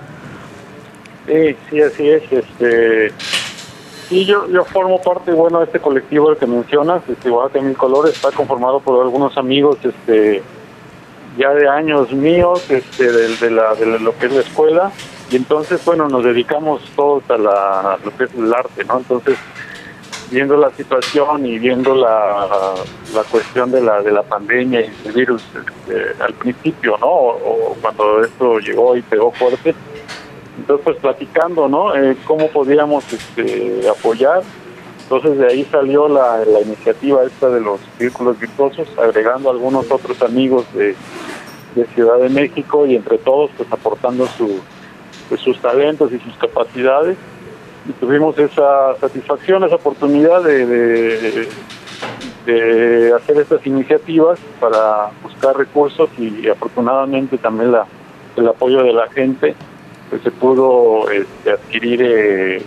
Sí, 1.27 1.55
sí, 1.69 1.81
así 1.81 2.09
es. 2.09 2.31
Este, 2.31 3.11
sí, 4.07 4.25
yo, 4.25 4.47
yo 4.49 4.63
formo 4.65 5.01
parte, 5.01 5.31
bueno, 5.31 5.59
de 5.59 5.65
este 5.65 5.79
colectivo 5.79 6.29
del 6.29 6.37
que 6.37 6.45
mencionas, 6.45 7.01
este, 7.09 7.29
Oaxaca 7.29 7.61
Mil 7.61 7.77
Colores, 7.77 8.15
está 8.15 8.31
conformado 8.31 8.79
por 8.79 9.01
algunos 9.01 9.37
amigos, 9.37 9.77
este, 9.83 10.43
ya 11.37 11.49
de 11.53 11.67
años 11.67 12.11
míos, 12.11 12.69
este, 12.69 13.11
de, 13.11 13.51
la, 13.51 13.75
de 13.75 13.99
lo 13.99 14.17
que 14.17 14.27
es 14.27 14.33
la 14.33 14.41
escuela, 14.41 14.91
y 15.31 15.37
entonces, 15.37 15.83
bueno, 15.83 16.07
nos 16.07 16.23
dedicamos 16.23 16.81
todos 16.95 17.23
a, 17.29 17.37
la, 17.37 17.97
lo 18.03 18.15
que 18.15 18.25
es 18.25 18.33
el 18.35 18.53
arte, 18.53 18.85
¿no? 18.85 18.97
Entonces, 18.99 19.37
viendo 20.29 20.55
la 20.57 20.71
situación 20.71 21.45
y 21.45 21.57
viendo 21.59 21.95
la, 21.95 22.75
la 23.13 23.23
cuestión 23.23 23.71
de 23.71 23.81
la 23.81 24.01
de 24.01 24.11
la 24.11 24.23
pandemia 24.23 24.81
y 24.81 24.91
el 25.05 25.11
virus 25.13 25.43
este, 25.55 26.23
al 26.23 26.33
principio, 26.33 26.97
¿no? 26.99 27.07
o, 27.07 27.77
cuando 27.81 28.23
esto 28.23 28.59
llegó 28.59 28.95
y 28.95 29.01
pegó 29.01 29.31
fuerte, 29.31 29.75
entonces, 30.57 30.83
pues 30.83 30.97
platicando, 30.97 31.67
¿no? 31.67 31.95
Eh, 31.95 32.15
cómo 32.25 32.47
podíamos 32.47 33.03
este, 33.11 33.87
apoyar. 33.89 34.41
Entonces, 35.03 35.37
de 35.37 35.47
ahí 35.47 35.67
salió 35.69 36.07
la, 36.07 36.41
iniciativa 36.65 37.23
esta 37.23 37.49
de 37.49 37.61
los 37.61 37.79
círculos 37.97 38.39
virtuosos, 38.39 38.87
agregando 38.97 39.51
algunos 39.51 39.91
otros 39.91 40.21
amigos 40.21 40.65
de, 40.73 40.95
Ciudad 41.93 42.19
de 42.19 42.29
México 42.29 42.85
y 42.85 42.95
entre 42.95 43.17
todos, 43.17 43.51
pues 43.57 43.69
aportando 43.69 44.25
pues, 45.27 45.41
sus 45.41 45.59
talentos 45.59 46.09
y 46.13 46.19
sus 46.19 46.33
capacidades. 46.37 47.17
Y 47.87 47.91
tuvimos 47.91 48.39
esa 48.39 48.95
satisfacción, 49.01 49.61
esa 49.65 49.75
oportunidad 49.75 50.41
de, 50.41 51.49
hacer 53.13 53.37
estas 53.37 53.65
iniciativas 53.67 54.39
para 54.61 55.09
buscar 55.21 55.57
recursos 55.57 56.09
y, 56.17 56.47
afortunadamente 56.47 57.37
también 57.37 57.73
la, 57.73 57.85
el 58.37 58.47
apoyo 58.47 58.81
de 58.81 58.93
la 58.93 59.09
gente 59.09 59.53
pues 60.09 60.21
se 60.21 60.31
pudo 60.31 61.09
este, 61.09 61.51
adquirir 61.51 62.01
eh, 62.03 62.61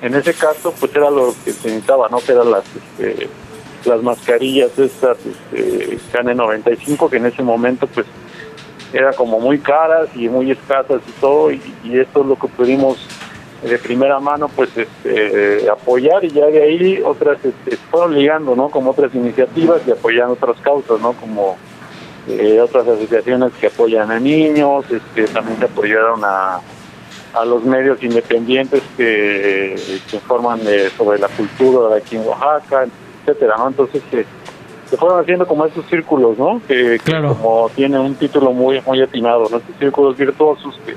en 0.00 0.14
ese 0.14 0.34
caso 0.34 0.74
pues 0.78 0.94
era 0.94 1.10
lo 1.10 1.34
que 1.44 1.52
se 1.52 1.68
necesitaba 1.68 2.08
no 2.08 2.18
que 2.18 2.32
eran 2.32 2.50
las 2.50 2.64
este, 2.74 3.28
las 3.84 4.02
mascarillas 4.02 4.76
estas 4.78 5.18
este, 5.24 5.98
KN95 6.12 7.10
que 7.10 7.16
en 7.16 7.26
ese 7.26 7.42
momento 7.42 7.86
pues 7.86 8.06
era 8.92 9.12
como 9.12 9.40
muy 9.40 9.58
caras 9.58 10.08
y 10.14 10.28
muy 10.28 10.50
escasas 10.50 11.00
y 11.08 11.20
todo 11.20 11.50
y, 11.50 11.60
esto 11.84 12.20
es 12.20 12.26
lo 12.26 12.36
que 12.36 12.48
pudimos 12.48 13.08
de 13.62 13.78
primera 13.78 14.18
mano 14.18 14.48
pues 14.48 14.76
este, 14.76 15.70
apoyar 15.70 16.24
y 16.24 16.30
ya 16.30 16.46
de 16.46 16.62
ahí 16.62 17.02
otras 17.04 17.38
este, 17.44 17.76
fueron 17.90 18.14
ligando 18.14 18.56
no 18.56 18.68
como 18.68 18.90
otras 18.90 19.14
iniciativas 19.14 19.82
y 19.86 19.92
apoyando 19.92 20.34
otras 20.34 20.60
causas 20.60 21.00
no 21.00 21.12
como 21.12 21.56
eh, 22.28 22.60
otras 22.60 22.86
asociaciones 22.86 23.52
que 23.60 23.66
apoyan 23.66 24.10
a 24.10 24.20
niños, 24.20 24.84
este, 24.90 25.24
también 25.32 25.58
se 25.58 25.64
apoyaron 25.64 26.20
a, 26.24 26.60
a 27.34 27.44
los 27.44 27.64
medios 27.64 28.02
independientes 28.02 28.82
que, 28.96 29.76
que 30.08 30.16
informan 30.16 30.60
sobre 30.96 31.18
la 31.18 31.28
cultura 31.28 31.94
de 31.94 32.00
aquí 32.00 32.16
en 32.16 32.26
Oaxaca, 32.26 32.86
etcétera, 33.20 33.56
¿no? 33.58 33.68
Entonces 33.68 34.02
se, 34.10 34.26
se 34.88 34.96
fueron 34.96 35.20
haciendo 35.20 35.46
como 35.46 35.64
estos 35.64 35.86
círculos, 35.86 36.38
¿no? 36.38 36.60
Que, 36.68 37.00
como 37.04 37.70
tiene 37.74 37.98
un 37.98 38.14
título 38.14 38.52
muy 38.52 38.80
muy 38.86 39.00
atinado, 39.00 39.48
¿no? 39.50 39.56
Estos 39.56 39.76
círculos 39.78 40.16
virtuosos 40.16 40.78
que, 40.84 40.92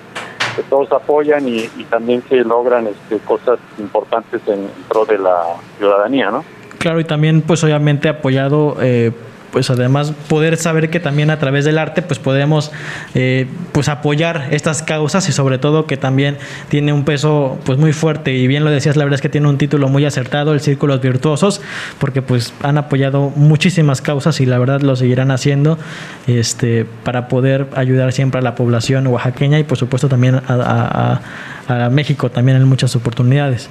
que 0.55 0.63
todos 0.69 0.91
apoyan 0.91 1.47
y, 1.47 1.67
también 1.89 2.23
se 2.27 2.37
logran 2.37 2.87
este, 2.87 3.17
cosas 3.25 3.59
importantes 3.77 4.41
en 4.47 4.67
pro 4.89 5.05
de 5.05 5.17
la 5.17 5.43
ciudadanía, 5.77 6.29
¿no? 6.31 6.43
Claro, 6.77 6.99
y 6.99 7.03
también 7.03 7.41
pues 7.41 7.63
obviamente 7.63 8.09
apoyado 8.09 8.77
eh, 8.81 9.11
pues 9.55 9.69
además 9.69 10.11
poder 10.27 10.57
saber 10.57 10.89
que 10.89 10.99
también 10.99 11.29
a 11.29 11.39
través 11.39 11.63
del 11.63 11.77
arte 11.77 12.01
pues 12.01 12.19
podemos 12.19 12.73
eh, 13.13 13.47
pues 13.71 13.87
apoyar 13.87 14.49
estas 14.51 14.83
causas 14.83 15.29
y 15.29 15.31
sobre 15.31 15.59
todo 15.59 15.87
que 15.87 15.95
también 15.95 16.37
tiene 16.67 16.91
un 16.91 17.05
peso 17.05 17.57
pues 17.63 17.79
muy 17.79 17.93
fuerte 17.93 18.33
y 18.33 18.47
bien 18.47 18.65
lo 18.65 18.69
decías 18.69 18.97
la 18.97 19.05
verdad 19.05 19.15
es 19.15 19.21
que 19.21 19.29
tiene 19.29 19.47
un 19.47 19.57
título 19.57 19.87
muy 19.87 20.03
acertado 20.03 20.51
el 20.51 20.59
Círculos 20.59 20.99
Virtuosos 20.99 21.61
porque 21.99 22.21
pues 22.21 22.53
han 22.63 22.77
apoyado 22.77 23.31
muchísimas 23.33 24.01
causas 24.01 24.41
y 24.41 24.45
la 24.45 24.57
verdad 24.57 24.81
lo 24.81 24.97
seguirán 24.97 25.31
haciendo 25.31 25.79
este 26.27 26.85
para 27.05 27.29
poder 27.29 27.67
ayudar 27.75 28.11
siempre 28.11 28.39
a 28.39 28.41
la 28.41 28.55
población 28.55 29.07
oaxaqueña 29.07 29.57
y 29.57 29.63
por 29.63 29.77
supuesto 29.77 30.09
también 30.09 30.41
a, 30.49 31.21
a 31.69 31.89
México 31.91 32.29
también 32.29 32.57
en 32.57 32.67
muchas 32.67 32.93
oportunidades. 32.97 33.69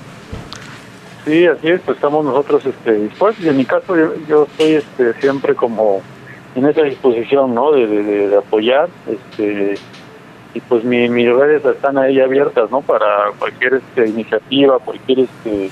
Sí, 1.25 1.47
así 1.47 1.69
es, 1.69 1.81
pues 1.81 1.97
estamos 1.97 2.25
nosotros 2.25 2.67
este, 2.67 2.93
dispuestos 2.93 3.45
y 3.45 3.49
en 3.49 3.57
mi 3.57 3.65
caso 3.65 3.97
yo, 4.29 4.45
estoy 4.45 4.73
este, 4.73 5.15
siempre 5.15 5.55
como 5.55 6.03
en 6.55 6.67
esa 6.67 6.83
disposición, 6.83 7.55
¿no? 7.55 7.73
De, 7.73 8.37
apoyar, 8.37 8.89
este, 9.09 9.75
y 10.53 10.61
pues 10.61 10.85
mi, 10.85 11.09
mis 11.09 11.35
redes 11.35 11.65
están 11.65 11.97
ahí 11.97 12.21
abiertas, 12.21 12.71
¿no? 12.71 12.83
Para 12.83 13.33
cualquier 13.39 13.75
este, 13.75 14.07
iniciativa, 14.07 14.79
cualquier 14.79 15.21
este, 15.21 15.71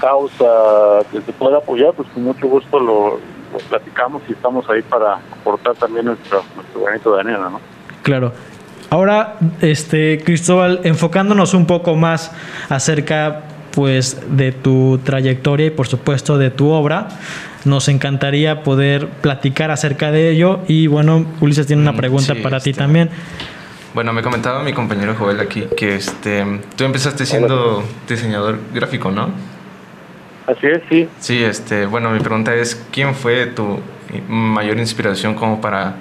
causa 0.00 1.06
que 1.10 1.20
se 1.20 1.32
pueda 1.32 1.58
apoyar, 1.58 1.94
pues 1.94 2.08
con 2.08 2.24
mucho 2.24 2.48
gusto 2.48 2.80
lo, 2.80 3.20
platicamos 3.68 4.22
y 4.28 4.32
estamos 4.32 4.68
ahí 4.68 4.82
para 4.82 5.14
aportar 5.14 5.74
también 5.76 6.06
nuestro, 6.06 6.42
nuestro 6.56 6.82
granito 6.82 7.14
de 7.14 7.20
arena, 7.20 7.50
¿no? 7.50 7.60
Claro. 8.02 8.32
Ahora, 8.90 9.36
este, 9.60 10.20
Cristóbal, 10.24 10.80
enfocándonos 10.82 11.54
un 11.54 11.66
poco 11.66 11.94
más 11.94 12.32
acerca 12.68 13.44
pues 13.72 14.20
de 14.30 14.52
tu 14.52 14.98
trayectoria 15.04 15.66
y 15.66 15.70
por 15.70 15.86
supuesto 15.86 16.38
de 16.38 16.50
tu 16.50 16.70
obra. 16.70 17.08
Nos 17.64 17.88
encantaría 17.88 18.62
poder 18.62 19.08
platicar 19.08 19.70
acerca 19.70 20.10
de 20.10 20.30
ello 20.30 20.60
y 20.66 20.86
bueno, 20.86 21.26
Ulises 21.40 21.66
tiene 21.66 21.82
una 21.82 21.92
mm, 21.92 21.96
pregunta 21.96 22.34
para 22.42 22.60
ti 22.60 22.70
este, 22.70 22.82
también. 22.82 23.10
Bueno, 23.92 24.12
me 24.12 24.22
comentaba 24.22 24.62
mi 24.62 24.72
compañero 24.72 25.14
Joel 25.14 25.40
aquí 25.40 25.64
que 25.76 25.96
este, 25.96 26.44
tú 26.76 26.84
empezaste 26.84 27.26
siendo 27.26 27.84
diseñador 28.08 28.58
gráfico, 28.72 29.10
¿no? 29.10 29.30
Así 30.46 30.66
es, 30.66 30.82
sí. 30.88 31.08
Sí, 31.18 31.42
este, 31.42 31.86
bueno, 31.86 32.10
mi 32.10 32.20
pregunta 32.20 32.54
es, 32.54 32.86
¿quién 32.90 33.14
fue 33.14 33.46
tu 33.46 33.80
mayor 34.28 34.78
inspiración 34.78 35.34
como 35.34 35.60
para 35.60 35.94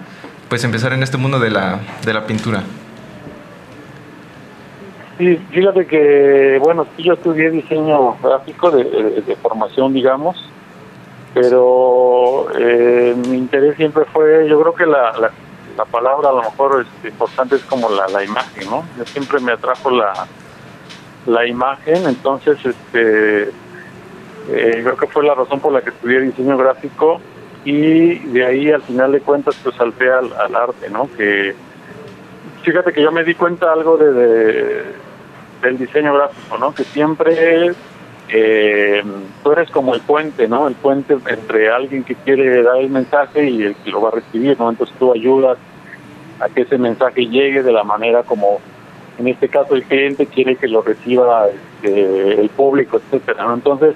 pues 0.47 0.63
empezar 0.63 0.93
en 0.93 1.03
este 1.03 1.17
mundo 1.17 1.39
de 1.39 1.49
la, 1.51 1.79
de 2.05 2.13
la 2.13 2.25
pintura? 2.25 2.63
Sí, 5.19 5.35
fíjate 5.51 5.85
que, 5.85 6.59
bueno, 6.63 6.87
sí, 6.95 7.03
yo 7.03 7.11
estudié 7.11 7.51
diseño 7.51 8.15
gráfico 8.23 8.71
de, 8.71 9.35
formación, 9.41 9.91
digamos, 9.91 10.49
pero 11.33 12.47
eh, 12.57 13.13
mi 13.27 13.35
interés 13.35 13.75
siempre 13.75 14.05
fue, 14.13 14.47
yo 14.47 14.61
creo 14.61 14.73
que 14.73 14.85
la, 14.85 15.11
la, 15.75 15.85
palabra 15.91 16.29
a 16.29 16.31
lo 16.31 16.43
mejor 16.43 16.81
es 16.81 16.87
este, 16.95 17.09
importante 17.09 17.57
es 17.57 17.63
como 17.63 17.89
la, 17.89 18.07
la 18.07 18.23
imagen, 18.23 18.69
¿no? 18.69 18.85
Yo 18.97 19.05
siempre 19.07 19.41
me 19.41 19.51
atrajo 19.51 19.91
la, 19.91 20.25
la 21.25 21.45
imagen, 21.45 22.05
entonces, 22.05 22.57
este, 22.65 23.43
eh, 23.43 23.51
creo 24.83 24.95
que 24.95 25.07
fue 25.07 25.25
la 25.25 25.35
razón 25.35 25.59
por 25.59 25.73
la 25.73 25.81
que 25.81 25.89
estudié 25.89 26.21
diseño 26.21 26.57
gráfico 26.57 27.19
y 27.65 28.19
de 28.19 28.45
ahí 28.45 28.71
al 28.71 28.83
final 28.83 29.11
de 29.11 29.19
cuentas 29.19 29.57
pues 29.61 29.75
salté 29.75 30.09
al, 30.09 30.31
al 30.31 30.55
arte, 30.55 30.89
¿no? 30.89 31.09
Que 31.17 31.55
fíjate 32.63 32.93
que 32.93 33.01
yo 33.01 33.11
me 33.11 33.25
di 33.25 33.35
cuenta 33.35 33.73
algo 33.73 33.97
de 33.97 35.08
del 35.61 35.77
diseño 35.77 36.13
gráfico, 36.13 36.57
¿no? 36.57 36.73
Que 36.73 36.83
siempre 36.83 37.71
eh, 38.29 39.03
tú 39.43 39.51
eres 39.51 39.69
como 39.71 39.95
el 39.95 40.01
puente, 40.01 40.47
¿no? 40.47 40.67
El 40.67 40.75
puente 40.75 41.17
entre 41.27 41.71
alguien 41.71 42.03
que 42.03 42.15
quiere 42.15 42.61
dar 42.63 42.77
el 42.77 42.89
mensaje 42.89 43.49
y 43.49 43.63
el 43.63 43.75
que 43.75 43.89
lo 43.89 44.01
va 44.01 44.09
a 44.09 44.13
recibir, 44.13 44.59
¿no? 44.59 44.69
Entonces 44.69 44.95
tú 44.99 45.11
ayudas 45.11 45.57
a 46.39 46.47
que 46.49 46.61
ese 46.61 46.77
mensaje 46.77 47.25
llegue 47.25 47.63
de 47.63 47.71
la 47.71 47.83
manera 47.83 48.23
como, 48.23 48.59
en 49.17 49.27
este 49.27 49.49
caso, 49.49 49.75
el 49.75 49.83
cliente 49.83 50.27
quiere 50.27 50.55
que 50.55 50.67
lo 50.67 50.81
reciba 50.81 51.47
este, 51.47 52.39
el 52.39 52.49
público, 52.49 52.97
etcétera. 52.97 53.51
Entonces, 53.53 53.95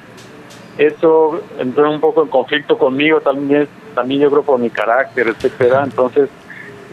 eso 0.77 1.41
entró 1.59 1.89
un 1.91 1.99
poco 1.99 2.23
en 2.23 2.29
conflicto 2.29 2.77
conmigo 2.77 3.21
también, 3.21 3.67
también 3.93 4.21
yo 4.21 4.31
creo 4.31 4.43
por 4.43 4.59
mi 4.59 4.69
carácter, 4.69 5.27
etcétera. 5.27 5.83
Entonces, 5.83 6.29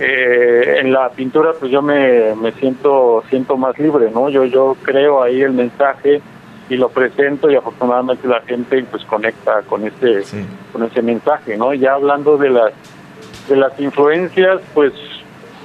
eh, 0.02 0.78
en 0.78 0.92
la 0.92 1.10
pintura 1.10 1.52
pues 1.58 1.70
yo 1.70 1.82
me, 1.82 2.34
me 2.34 2.52
siento 2.52 3.22
siento 3.28 3.58
más 3.58 3.78
libre 3.78 4.10
no 4.10 4.30
yo 4.30 4.46
yo 4.46 4.74
creo 4.82 5.22
ahí 5.22 5.42
el 5.42 5.52
mensaje 5.52 6.22
y 6.70 6.76
lo 6.76 6.88
presento 6.88 7.50
y 7.50 7.56
afortunadamente 7.56 8.26
la 8.26 8.40
gente 8.40 8.82
pues 8.90 9.04
conecta 9.04 9.60
con 9.62 9.86
ese 9.86 10.22
con 10.72 10.84
ese 10.84 11.02
mensaje 11.02 11.56
no 11.58 11.74
ya 11.74 11.94
hablando 11.94 12.38
de 12.38 12.48
las 12.48 12.72
de 13.48 13.56
las 13.56 13.78
influencias 13.78 14.62
pues 14.72 14.94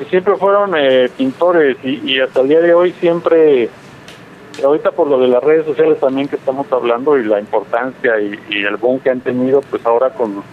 siempre 0.10 0.36
fueron 0.36 0.74
eh, 0.76 1.10
pintores 1.16 1.78
y, 1.82 2.02
y, 2.04 2.20
hasta 2.20 2.42
el 2.42 2.50
día 2.50 2.60
de 2.60 2.74
hoy 2.74 2.92
siempre 3.00 3.70
ahorita 4.62 4.92
por 4.92 5.08
lo 5.08 5.18
de 5.18 5.30
las 5.30 5.42
redes 5.42 5.66
sociales 5.66 5.98
también 6.02 6.28
que 6.28 6.36
estamos 6.36 6.70
hablando 6.74 7.18
y 7.18 7.24
la 7.24 7.40
importancia 7.40 8.20
y, 8.20 8.38
y 8.50 8.64
el 8.64 8.76
boom 8.76 9.00
que 9.00 9.12
han 9.12 9.22
tenido 9.22 9.62
pues 9.62 9.86
ahora 9.86 10.10
con 10.10 10.44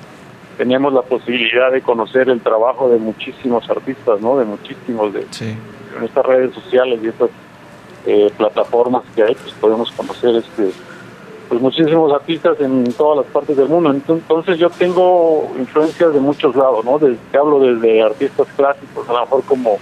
teníamos 0.62 0.92
la 0.92 1.02
posibilidad 1.02 1.72
de 1.72 1.82
conocer 1.82 2.28
el 2.28 2.40
trabajo 2.40 2.88
de 2.88 2.96
muchísimos 2.96 3.68
artistas, 3.68 4.20
¿no? 4.20 4.38
De 4.38 4.44
muchísimos 4.44 5.12
de 5.12 5.26
en 5.42 6.04
estas 6.04 6.24
redes 6.24 6.54
sociales 6.54 7.00
y 7.02 7.08
estas 7.08 7.30
eh, 8.06 8.30
plataformas 8.36 9.02
que 9.16 9.24
hay, 9.24 9.34
pues 9.34 9.52
podemos 9.54 9.90
conocer 9.90 10.36
este 10.36 10.70
pues 11.48 11.60
muchísimos 11.60 12.12
artistas 12.12 12.60
en 12.60 12.84
todas 12.92 13.24
las 13.24 13.32
partes 13.32 13.56
del 13.56 13.68
mundo. 13.68 13.90
Entonces 13.90 14.56
yo 14.56 14.70
tengo 14.70 15.52
influencias 15.58 16.14
de 16.14 16.20
muchos 16.20 16.54
lados, 16.54 16.84
¿no? 16.84 16.96
Desde, 16.96 17.18
hablo 17.36 17.58
desde 17.58 18.00
artistas 18.00 18.46
clásicos, 18.56 19.08
a 19.08 19.14
lo 19.14 19.20
mejor 19.22 19.42
como 19.42 19.78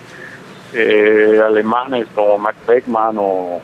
eh, 0.73 1.43
alemanes 1.45 2.07
como 2.15 2.39
Max 2.39 2.57
Beckman 2.67 3.19
o, 3.19 3.61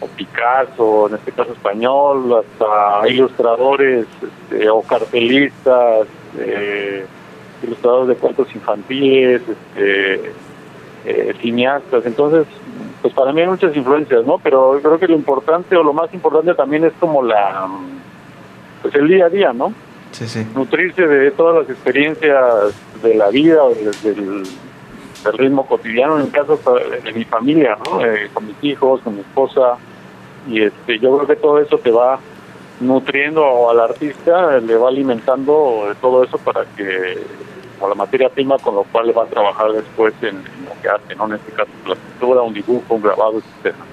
o 0.00 0.06
Picasso, 0.16 1.08
en 1.08 1.16
este 1.16 1.32
caso 1.32 1.52
español, 1.54 2.36
hasta 2.38 3.08
ilustradores 3.08 4.06
este, 4.22 4.70
o 4.70 4.80
cartelistas, 4.82 6.06
eh, 6.38 7.06
ilustradores 7.62 8.08
de 8.08 8.14
cuentos 8.16 8.54
infantiles, 8.54 9.42
este, 9.48 10.32
eh, 11.04 11.34
cineastas. 11.40 12.04
Entonces, 12.04 12.46
pues 13.02 13.14
para 13.14 13.32
mí 13.32 13.40
hay 13.40 13.46
muchas 13.46 13.76
influencias, 13.76 14.24
¿no? 14.26 14.38
Pero 14.38 14.78
creo 14.82 14.98
que 14.98 15.08
lo 15.08 15.14
importante 15.14 15.76
o 15.76 15.82
lo 15.82 15.92
más 15.92 16.12
importante 16.12 16.54
también 16.54 16.84
es 16.84 16.92
como 16.98 17.22
la, 17.22 17.68
pues 18.82 18.94
el 18.94 19.08
día 19.08 19.26
a 19.26 19.30
día, 19.30 19.52
¿no? 19.52 19.72
Sí, 20.12 20.26
sí. 20.26 20.46
Nutrirse 20.54 21.06
de 21.06 21.30
todas 21.30 21.62
las 21.62 21.70
experiencias 21.70 22.74
de 23.02 23.14
la 23.14 23.28
vida 23.28 23.62
o 23.62 23.74
del, 23.74 23.92
del, 24.02 24.46
ritmo 25.32 25.66
cotidiano, 25.66 26.18
en 26.18 26.26
el 26.26 26.30
caso 26.30 26.56
de 27.04 27.12
mi 27.12 27.24
familia, 27.24 27.76
¿no? 27.84 28.00
Eh, 28.04 28.30
con 28.32 28.46
mis 28.46 28.56
hijos, 28.62 29.00
con 29.00 29.14
mi 29.14 29.20
esposa. 29.20 29.76
Y 30.48 30.62
este, 30.62 31.00
yo 31.00 31.16
creo 31.16 31.26
que 31.26 31.36
todo 31.36 31.58
eso 31.58 31.78
te 31.78 31.90
va 31.90 32.20
nutriendo 32.80 33.70
al 33.70 33.80
artista, 33.80 34.58
le 34.58 34.76
va 34.76 34.88
alimentando 34.88 35.94
todo 36.00 36.24
eso 36.24 36.38
para 36.38 36.64
que, 36.76 37.18
o 37.80 37.88
la 37.88 37.94
materia 37.94 38.28
prima 38.28 38.58
con 38.58 38.74
lo 38.74 38.84
cual 38.84 39.06
le 39.06 39.12
va 39.12 39.24
a 39.24 39.26
trabajar 39.26 39.72
después 39.72 40.14
en, 40.22 40.36
lo 40.36 40.82
que 40.82 40.88
hace, 40.88 41.14
¿no? 41.14 41.26
En 41.26 41.34
este 41.34 41.52
caso, 41.52 41.70
la 41.86 41.94
pintura, 41.94 42.42
un 42.42 42.54
dibujo, 42.54 42.94
un 42.94 43.02
grabado, 43.02 43.38
etcétera. 43.38 43.84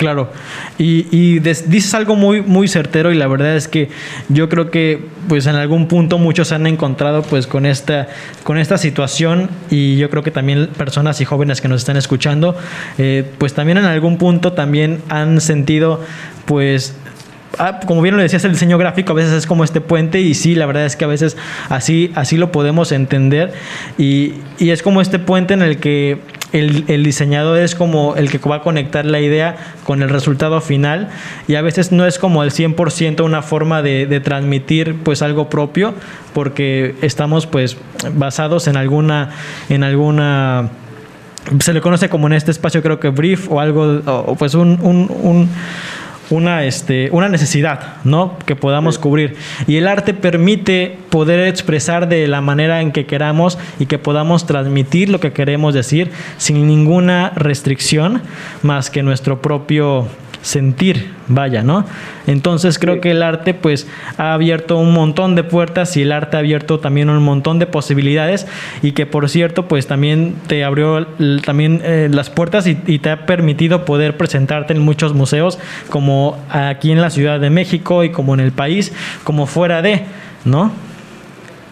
Claro, 0.00 0.30
y, 0.78 1.40
dices 1.40 1.92
algo 1.92 2.16
muy, 2.16 2.40
muy 2.40 2.68
certero 2.68 3.12
y 3.12 3.16
la 3.16 3.26
verdad 3.26 3.54
es 3.54 3.68
que 3.68 3.90
yo 4.30 4.48
creo 4.48 4.70
que 4.70 5.04
pues 5.28 5.46
en 5.46 5.56
algún 5.56 5.88
punto 5.88 6.16
muchos 6.16 6.48
se 6.48 6.54
han 6.54 6.66
encontrado 6.66 7.20
pues 7.20 7.46
con 7.46 7.66
esta, 7.66 8.08
con 8.42 8.56
esta 8.56 8.78
situación 8.78 9.50
y 9.68 9.98
yo 9.98 10.08
creo 10.08 10.22
que 10.22 10.30
también 10.30 10.68
personas 10.68 11.20
y 11.20 11.26
jóvenes 11.26 11.60
que 11.60 11.68
nos 11.68 11.82
están 11.82 11.98
escuchando 11.98 12.56
eh, 12.96 13.30
pues 13.36 13.52
también 13.52 13.76
en 13.76 13.84
algún 13.84 14.16
punto 14.16 14.54
también 14.54 15.02
han 15.10 15.38
sentido 15.42 16.00
pues 16.46 16.96
Ah, 17.62 17.78
como 17.84 18.00
bien 18.00 18.16
lo 18.16 18.22
decías, 18.22 18.42
el 18.46 18.52
diseño 18.52 18.78
gráfico 18.78 19.12
a 19.12 19.14
veces 19.14 19.34
es 19.34 19.46
como 19.46 19.64
este 19.64 19.82
puente 19.82 20.18
y 20.18 20.32
sí, 20.32 20.54
la 20.54 20.64
verdad 20.64 20.86
es 20.86 20.96
que 20.96 21.04
a 21.04 21.08
veces 21.08 21.36
así, 21.68 22.10
así 22.14 22.38
lo 22.38 22.50
podemos 22.52 22.90
entender 22.90 23.52
y, 23.98 24.32
y 24.58 24.70
es 24.70 24.82
como 24.82 25.02
este 25.02 25.18
puente 25.18 25.52
en 25.52 25.60
el 25.60 25.76
que 25.76 26.20
el, 26.52 26.86
el, 26.88 27.04
diseñador 27.04 27.58
es 27.58 27.74
como 27.74 28.16
el 28.16 28.30
que 28.30 28.38
va 28.38 28.56
a 28.56 28.62
conectar 28.62 29.04
la 29.04 29.20
idea 29.20 29.56
con 29.84 30.02
el 30.02 30.08
resultado 30.08 30.62
final 30.62 31.10
y 31.48 31.56
a 31.56 31.60
veces 31.60 31.92
no 31.92 32.06
es 32.06 32.18
como 32.18 32.42
el 32.44 32.50
100% 32.50 33.22
una 33.22 33.42
forma 33.42 33.82
de, 33.82 34.06
de, 34.06 34.20
transmitir 34.20 34.96
pues 35.04 35.20
algo 35.20 35.50
propio 35.50 35.92
porque 36.32 36.94
estamos 37.02 37.46
pues 37.46 37.76
basados 38.14 38.68
en 38.68 38.78
alguna 38.78 39.32
en 39.68 39.84
alguna 39.84 40.70
se 41.60 41.74
le 41.74 41.82
conoce 41.82 42.08
como 42.08 42.26
en 42.26 42.32
este 42.32 42.52
espacio 42.52 42.82
creo 42.82 42.98
que 43.00 43.10
brief 43.10 43.50
o 43.50 43.60
algo 43.60 44.00
o 44.06 44.34
pues 44.34 44.54
un, 44.54 44.78
un 44.80 45.50
una, 46.30 46.64
este, 46.64 47.10
una 47.12 47.28
necesidad, 47.28 47.96
¿no? 48.04 48.38
Que 48.46 48.56
podamos 48.56 48.98
cubrir. 48.98 49.36
Y 49.66 49.76
el 49.76 49.86
arte 49.86 50.14
permite 50.14 50.96
poder 51.10 51.46
expresar 51.46 52.08
de 52.08 52.26
la 52.28 52.40
manera 52.40 52.80
en 52.80 52.92
que 52.92 53.06
queramos 53.06 53.58
y 53.78 53.86
que 53.86 53.98
podamos 53.98 54.46
transmitir 54.46 55.08
lo 55.08 55.20
que 55.20 55.32
queremos 55.32 55.74
decir 55.74 56.10
sin 56.38 56.66
ninguna 56.66 57.30
restricción 57.34 58.22
más 58.62 58.90
que 58.90 59.02
nuestro 59.02 59.42
propio 59.42 60.06
sentir, 60.42 61.10
vaya, 61.28 61.62
¿no? 61.62 61.84
Entonces 62.26 62.78
creo 62.78 63.00
que 63.00 63.10
el 63.10 63.22
arte 63.22 63.54
pues 63.54 63.88
ha 64.16 64.32
abierto 64.32 64.78
un 64.78 64.92
montón 64.92 65.34
de 65.34 65.44
puertas 65.44 65.96
y 65.96 66.02
el 66.02 66.12
arte 66.12 66.36
ha 66.36 66.40
abierto 66.40 66.80
también 66.80 67.10
un 67.10 67.22
montón 67.22 67.58
de 67.58 67.66
posibilidades 67.66 68.46
y 68.82 68.92
que 68.92 69.06
por 69.06 69.28
cierto 69.28 69.66
pues 69.66 69.86
también 69.86 70.34
te 70.46 70.64
abrió 70.64 71.06
también 71.44 71.82
eh, 71.84 72.08
las 72.10 72.30
puertas 72.30 72.66
y, 72.66 72.74
te 73.00 73.10
ha 73.10 73.24
permitido 73.24 73.84
poder 73.84 74.16
presentarte 74.16 74.74
en 74.74 74.80
muchos 74.80 75.14
museos 75.14 75.58
como 75.88 76.38
aquí 76.50 76.92
en 76.92 77.00
la 77.00 77.08
Ciudad 77.08 77.40
de 77.40 77.48
México 77.48 78.04
y 78.04 78.10
como 78.10 78.34
en 78.34 78.40
el 78.40 78.52
país, 78.52 78.92
como 79.24 79.46
fuera 79.46 79.80
de, 79.80 80.02
¿no? 80.44 80.70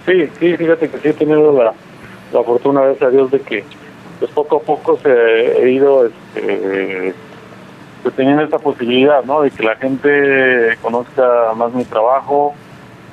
Sí, 0.06 0.26
sí, 0.40 0.56
fíjate 0.56 0.88
que 0.88 0.98
sí 0.98 1.08
he 1.08 1.12
tenido 1.12 1.52
la, 1.52 1.74
la 2.32 2.42
fortuna, 2.42 2.80
gracias 2.80 3.02
a 3.02 3.10
Dios, 3.10 3.30
de 3.30 3.40
que 3.40 3.64
pues 4.18 4.30
poco 4.30 4.56
a 4.56 4.60
poco 4.60 4.98
se 5.02 5.62
he 5.62 5.70
ido 5.70 6.06
este, 6.06 7.14
pues 8.02 8.14
teniendo 8.14 8.42
esta 8.42 8.58
posibilidad, 8.58 9.24
¿no? 9.24 9.42
De 9.42 9.50
que 9.50 9.62
la 9.62 9.76
gente 9.76 10.76
conozca 10.82 11.52
más 11.56 11.72
mi 11.72 11.84
trabajo 11.84 12.54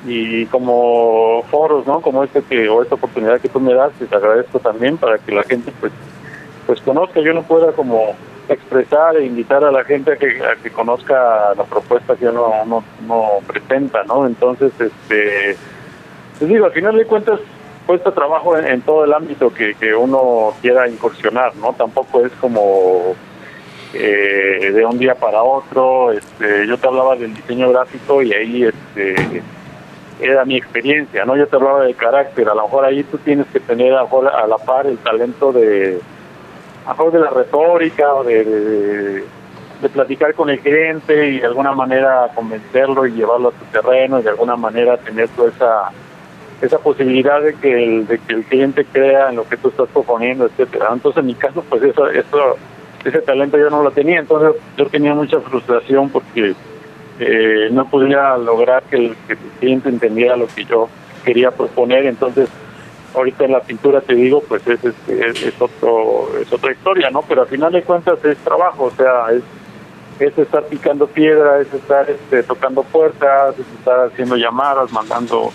y 0.06 0.46
como 0.46 1.42
foros, 1.50 1.86
¿no? 1.86 2.00
Como 2.00 2.22
este 2.22 2.42
que 2.42 2.68
o 2.68 2.82
esta 2.82 2.94
oportunidad 2.94 3.40
que 3.40 3.48
tú 3.48 3.60
me 3.60 3.74
das, 3.74 3.92
te 3.92 4.14
agradezco 4.14 4.58
también 4.60 4.96
para 4.96 5.18
que 5.18 5.32
la 5.32 5.42
gente 5.42 5.72
pues 5.80 5.92
pues 6.66 6.80
conozca, 6.80 7.20
yo 7.20 7.32
no 7.32 7.42
pueda 7.42 7.72
como 7.72 8.16
expresar 8.48 9.16
e 9.16 9.24
invitar 9.24 9.64
a 9.64 9.70
la 9.70 9.84
gente 9.84 10.12
a 10.12 10.16
que, 10.16 10.40
a 10.44 10.56
que 10.56 10.70
conozca 10.70 11.54
la 11.54 11.64
propuesta 11.64 12.16
que 12.16 12.28
uno, 12.28 12.64
no 12.66 12.84
no 13.06 13.28
presenta, 13.46 14.04
¿no? 14.04 14.26
Entonces, 14.26 14.72
este, 14.78 15.56
pues 16.38 16.50
digo, 16.50 16.66
al 16.66 16.72
final 16.72 16.96
de 16.96 17.06
cuentas 17.06 17.40
cuesta 17.86 18.12
trabajo 18.12 18.56
en, 18.58 18.66
en 18.66 18.82
todo 18.82 19.04
el 19.04 19.12
ámbito 19.12 19.52
que, 19.52 19.74
que 19.74 19.94
uno 19.94 20.54
quiera 20.60 20.88
incursionar, 20.88 21.54
¿no? 21.56 21.72
Tampoco 21.72 22.24
es 22.24 22.32
como 22.40 23.14
eh, 23.98 24.72
de 24.72 24.84
un 24.84 24.98
día 24.98 25.14
para 25.14 25.42
otro. 25.42 26.12
Este, 26.12 26.66
yo 26.66 26.78
te 26.78 26.86
hablaba 26.86 27.16
del 27.16 27.34
diseño 27.34 27.70
gráfico 27.70 28.22
y 28.22 28.32
ahí 28.32 28.64
este, 28.64 29.42
era 30.20 30.44
mi 30.44 30.56
experiencia, 30.56 31.24
¿no? 31.24 31.36
Yo 31.36 31.46
te 31.46 31.56
hablaba 31.56 31.84
de 31.84 31.94
carácter, 31.94 32.48
a 32.48 32.54
lo 32.54 32.62
mejor 32.62 32.84
ahí 32.84 33.02
tú 33.04 33.18
tienes 33.18 33.46
que 33.52 33.60
tener 33.60 33.94
a, 33.94 34.02
a 34.02 34.46
la 34.46 34.58
par 34.58 34.86
el 34.86 34.98
talento 34.98 35.52
de, 35.52 36.00
a 36.84 36.90
lo 36.90 36.94
mejor 36.94 37.12
de 37.12 37.18
la 37.18 37.30
retórica 37.30 38.14
o 38.14 38.24
de, 38.24 38.44
de, 38.44 39.88
platicar 39.92 40.34
con 40.34 40.50
el 40.50 40.58
cliente 40.60 41.28
y 41.28 41.38
de 41.38 41.46
alguna 41.46 41.72
manera 41.72 42.28
convencerlo 42.34 43.06
y 43.06 43.12
llevarlo 43.12 43.50
a 43.50 43.52
tu 43.52 43.64
terreno 43.66 44.18
y 44.18 44.22
de 44.22 44.30
alguna 44.30 44.56
manera 44.56 44.96
tener 44.96 45.28
toda 45.28 45.50
esa 45.50 45.90
esa 46.60 46.78
posibilidad 46.78 47.42
de 47.42 47.54
que 47.54 47.84
el, 47.84 48.06
de 48.06 48.18
que 48.18 48.32
el 48.32 48.44
cliente 48.44 48.84
crea 48.86 49.28
en 49.28 49.36
lo 49.36 49.46
que 49.46 49.58
tú 49.58 49.68
estás 49.68 49.88
proponiendo, 49.92 50.46
etcétera. 50.46 50.88
Entonces 50.90 51.20
en 51.20 51.26
mi 51.26 51.34
caso 51.34 51.62
pues 51.68 51.82
eso 51.82 52.08
eso 52.08 52.56
ese 53.06 53.20
talento 53.20 53.56
yo 53.56 53.70
no 53.70 53.82
lo 53.82 53.90
tenía, 53.92 54.18
entonces 54.18 54.60
yo 54.76 54.86
tenía 54.86 55.14
mucha 55.14 55.40
frustración 55.40 56.10
porque 56.10 56.54
eh, 57.20 57.68
no 57.70 57.88
podía 57.88 58.36
lograr 58.36 58.82
que 58.84 58.96
el, 58.96 59.16
cliente 59.60 59.88
entendiera 59.88 60.36
lo 60.36 60.48
que 60.48 60.64
yo 60.64 60.88
quería 61.24 61.52
proponer, 61.52 62.06
entonces 62.06 62.48
ahorita 63.14 63.44
en 63.44 63.52
la 63.52 63.60
pintura 63.60 64.00
te 64.00 64.14
digo, 64.14 64.42
pues 64.42 64.66
es, 64.66 64.84
es, 64.84 65.60
otro, 65.60 66.28
es 66.40 66.52
otra 66.52 66.72
historia, 66.72 67.08
¿no? 67.10 67.22
Pero 67.22 67.42
al 67.42 67.48
final 67.48 67.72
de 67.72 67.82
cuentas 67.82 68.22
es 68.24 68.36
trabajo, 68.38 68.84
o 68.84 68.90
sea, 68.90 69.30
es, 69.30 69.42
es 70.18 70.36
estar 70.36 70.64
picando 70.64 71.06
piedra, 71.06 71.60
es 71.60 71.72
estar 71.72 72.10
este, 72.10 72.42
tocando 72.42 72.82
puertas, 72.82 73.54
es 73.58 73.66
estar 73.78 74.08
haciendo 74.08 74.36
llamadas, 74.36 74.92
mandando 74.92 75.52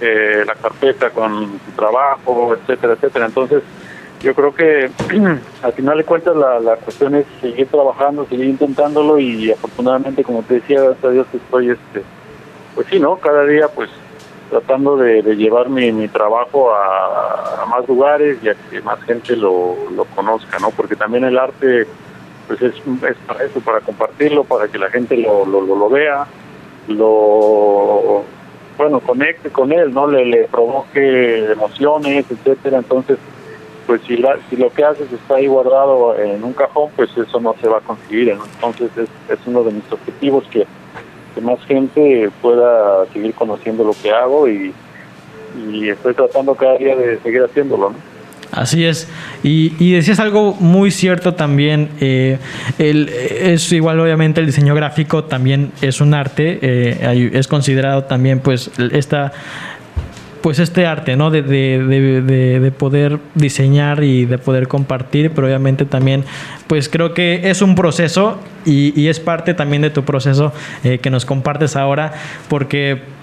eh, 0.00 0.44
la 0.46 0.54
carpeta 0.54 1.10
con 1.10 1.58
tu 1.58 1.72
trabajo, 1.74 2.54
etcétera, 2.54 2.92
etcétera. 2.92 3.26
Entonces, 3.26 3.62
yo 4.26 4.34
creo 4.34 4.52
que 4.52 4.90
al 5.62 5.72
final 5.72 5.98
de 5.98 6.04
cuentas 6.04 6.34
la, 6.34 6.58
la 6.58 6.76
cuestión 6.76 7.14
es 7.14 7.26
seguir 7.40 7.68
trabajando, 7.68 8.26
seguir 8.26 8.46
intentándolo 8.46 9.20
y 9.20 9.52
afortunadamente, 9.52 10.24
como 10.24 10.42
te 10.42 10.54
decía, 10.54 10.82
gracias 10.82 11.04
a 11.04 11.10
Dios 11.10 11.26
estoy, 11.32 11.70
este, 11.70 12.02
pues 12.74 12.88
sí, 12.90 12.98
¿no? 12.98 13.16
Cada 13.18 13.44
día 13.44 13.68
pues 13.68 13.88
tratando 14.50 14.96
de, 14.96 15.22
llevar 15.36 15.68
mi, 15.68 15.92
mi 15.92 16.08
trabajo 16.08 16.72
a, 16.74 17.66
más 17.68 17.86
lugares 17.88 18.38
y 18.42 18.48
a 18.48 18.54
que 18.54 18.80
más 18.80 19.00
gente 19.04 19.36
lo, 19.36 19.76
lo 19.94 20.04
conozca, 20.06 20.58
¿no? 20.58 20.70
Porque 20.70 20.96
también 20.96 21.22
el 21.22 21.38
arte 21.38 21.86
pues 22.48 22.60
es, 22.62 22.74
es 22.74 23.16
para 23.28 23.44
eso, 23.44 23.60
para 23.60 23.80
compartirlo, 23.80 24.42
para 24.42 24.66
que 24.66 24.78
la 24.78 24.90
gente 24.90 25.16
lo, 25.16 25.46
lo, 25.46 25.60
lo, 25.60 25.88
vea, 25.88 26.26
lo 26.88 28.24
bueno, 28.76 28.98
conecte 29.00 29.50
con 29.50 29.70
él, 29.70 29.94
¿no? 29.94 30.08
Le, 30.08 30.24
le 30.24 30.44
provoque 30.48 31.52
emociones, 31.52 32.26
etcétera. 32.28 32.78
Entonces, 32.78 33.18
pues 33.86 34.00
si, 34.06 34.16
la, 34.16 34.38
si 34.50 34.56
lo 34.56 34.70
que 34.70 34.84
haces 34.84 35.10
está 35.12 35.36
ahí 35.36 35.46
guardado 35.46 36.18
en 36.18 36.42
un 36.42 36.52
cajón, 36.52 36.90
pues 36.96 37.10
eso 37.16 37.40
no 37.40 37.54
se 37.60 37.68
va 37.68 37.78
a 37.78 37.80
conseguir. 37.80 38.30
Entonces 38.30 38.90
es, 38.96 39.38
uno 39.46 39.62
de 39.62 39.72
mis 39.72 39.90
objetivos 39.90 40.44
que, 40.50 40.66
más 41.42 41.62
gente 41.66 42.30
pueda 42.40 43.04
seguir 43.12 43.34
conociendo 43.34 43.84
lo 43.84 43.92
que 44.02 44.10
hago 44.10 44.48
y, 44.48 44.72
y 45.70 45.90
estoy 45.90 46.14
tratando 46.14 46.54
cada 46.54 46.78
día 46.78 46.96
de 46.96 47.18
seguir 47.18 47.42
haciéndolo. 47.42 47.90
¿no? 47.90 48.16
Así 48.52 48.84
es. 48.84 49.08
Y, 49.42 49.74
y, 49.78 49.92
decías 49.92 50.18
algo 50.20 50.54
muy 50.54 50.90
cierto 50.90 51.34
también. 51.34 51.90
Eh, 52.00 52.38
el, 52.78 53.08
es 53.08 53.70
igual, 53.72 54.00
obviamente, 54.00 54.40
el 54.40 54.46
diseño 54.46 54.74
gráfico 54.74 55.24
también 55.24 55.72
es 55.82 56.00
un 56.00 56.14
arte. 56.14 56.58
Eh, 56.62 57.30
es 57.34 57.48
considerado 57.48 58.04
también, 58.04 58.40
pues, 58.40 58.70
esta 58.92 59.32
pues 60.40 60.58
este 60.58 60.86
arte, 60.86 61.16
¿no? 61.16 61.30
De, 61.30 61.42
de, 61.42 62.60
de, 62.60 62.70
poder 62.70 63.18
diseñar 63.34 64.02
y 64.04 64.24
de 64.24 64.38
poder 64.38 64.68
compartir, 64.68 65.30
pero 65.30 65.46
obviamente 65.46 65.84
también, 65.84 66.24
pues 66.66 66.88
creo 66.88 67.14
que 67.14 67.50
es 67.50 67.62
un 67.62 67.74
proceso 67.74 68.40
y, 68.64 68.98
y 69.00 69.08
es 69.08 69.20
parte 69.20 69.54
también 69.54 69.82
de 69.82 69.90
tu 69.90 70.04
proceso 70.04 70.52
eh, 70.84 70.98
que 70.98 71.10
nos 71.10 71.24
compartes 71.24 71.76
ahora, 71.76 72.12
porque 72.48 73.15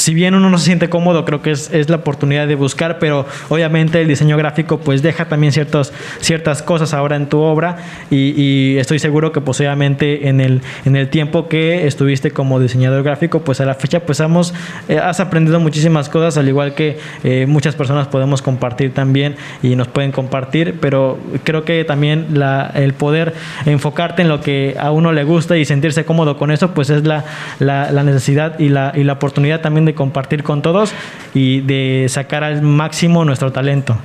si 0.00 0.14
bien 0.14 0.34
uno 0.34 0.48
no 0.48 0.58
se 0.58 0.64
siente 0.64 0.88
cómodo, 0.88 1.24
creo 1.24 1.42
que 1.42 1.50
es, 1.50 1.90
la 1.90 1.96
oportunidad 1.96 2.48
de 2.48 2.54
buscar, 2.54 2.98
pero 2.98 3.26
obviamente 3.48 4.00
el 4.00 4.08
diseño 4.08 4.36
gráfico 4.36 4.78
pues 4.78 5.02
deja 5.02 5.26
también 5.26 5.52
ciertos, 5.52 5.92
ciertas 6.20 6.62
cosas 6.62 6.94
ahora 6.94 7.16
en 7.16 7.28
tu 7.28 7.38
obra 7.40 7.76
y, 8.10 8.78
estoy 8.80 8.98
seguro 8.98 9.32
que 9.32 9.40
pues 9.40 9.60
obviamente 9.60 10.28
en 10.28 10.40
el, 10.40 10.62
en 10.84 10.96
el 10.96 11.08
tiempo 11.08 11.48
que 11.48 11.86
estuviste 11.86 12.30
como 12.30 12.58
diseñador 12.60 13.02
gráfico, 13.02 13.40
pues 13.40 13.60
a 13.60 13.66
la 13.66 13.74
fecha 13.74 14.00
pues 14.00 14.20
hemos, 14.20 14.54
eh, 14.88 14.98
has 14.98 15.20
aprendido 15.20 15.60
muchísimas 15.60 16.08
cosas, 16.08 16.38
al 16.38 16.48
igual 16.48 16.74
que 16.74 16.98
eh, 17.24 17.46
muchas 17.46 17.74
personas 17.74 18.08
podemos 18.08 18.40
compartir 18.42 18.94
también 18.94 19.36
y 19.62 19.76
nos 19.76 19.88
pueden 19.88 20.12
compartir, 20.12 20.78
pero 20.80 21.18
creo 21.44 21.64
que 21.64 21.84
también 21.84 22.28
la, 22.32 22.70
el 22.74 22.94
poder 22.94 23.34
enfocarte 23.66 24.22
en 24.22 24.28
lo 24.28 24.40
que 24.40 24.76
a 24.78 24.90
uno 24.92 25.12
le 25.12 25.24
gusta 25.24 25.58
y 25.58 25.64
sentirse 25.64 26.04
cómodo 26.04 26.38
con 26.38 26.50
eso, 26.50 26.72
pues 26.72 26.88
es 26.90 27.04
la, 27.04 27.24
la, 27.58 27.90
la 27.90 28.02
necesidad 28.02 28.58
y 28.58 28.70
la, 28.70 28.92
y 28.94 29.04
la 29.04 29.14
oportunidad 29.14 29.60
también 29.60 29.84
de 29.84 29.89
compartir 29.94 30.42
con 30.42 30.62
todos 30.62 30.94
y 31.34 31.60
de 31.60 32.06
sacar 32.08 32.44
al 32.44 32.62
máximo 32.62 33.24
nuestro 33.24 33.52
talento. 33.52 33.96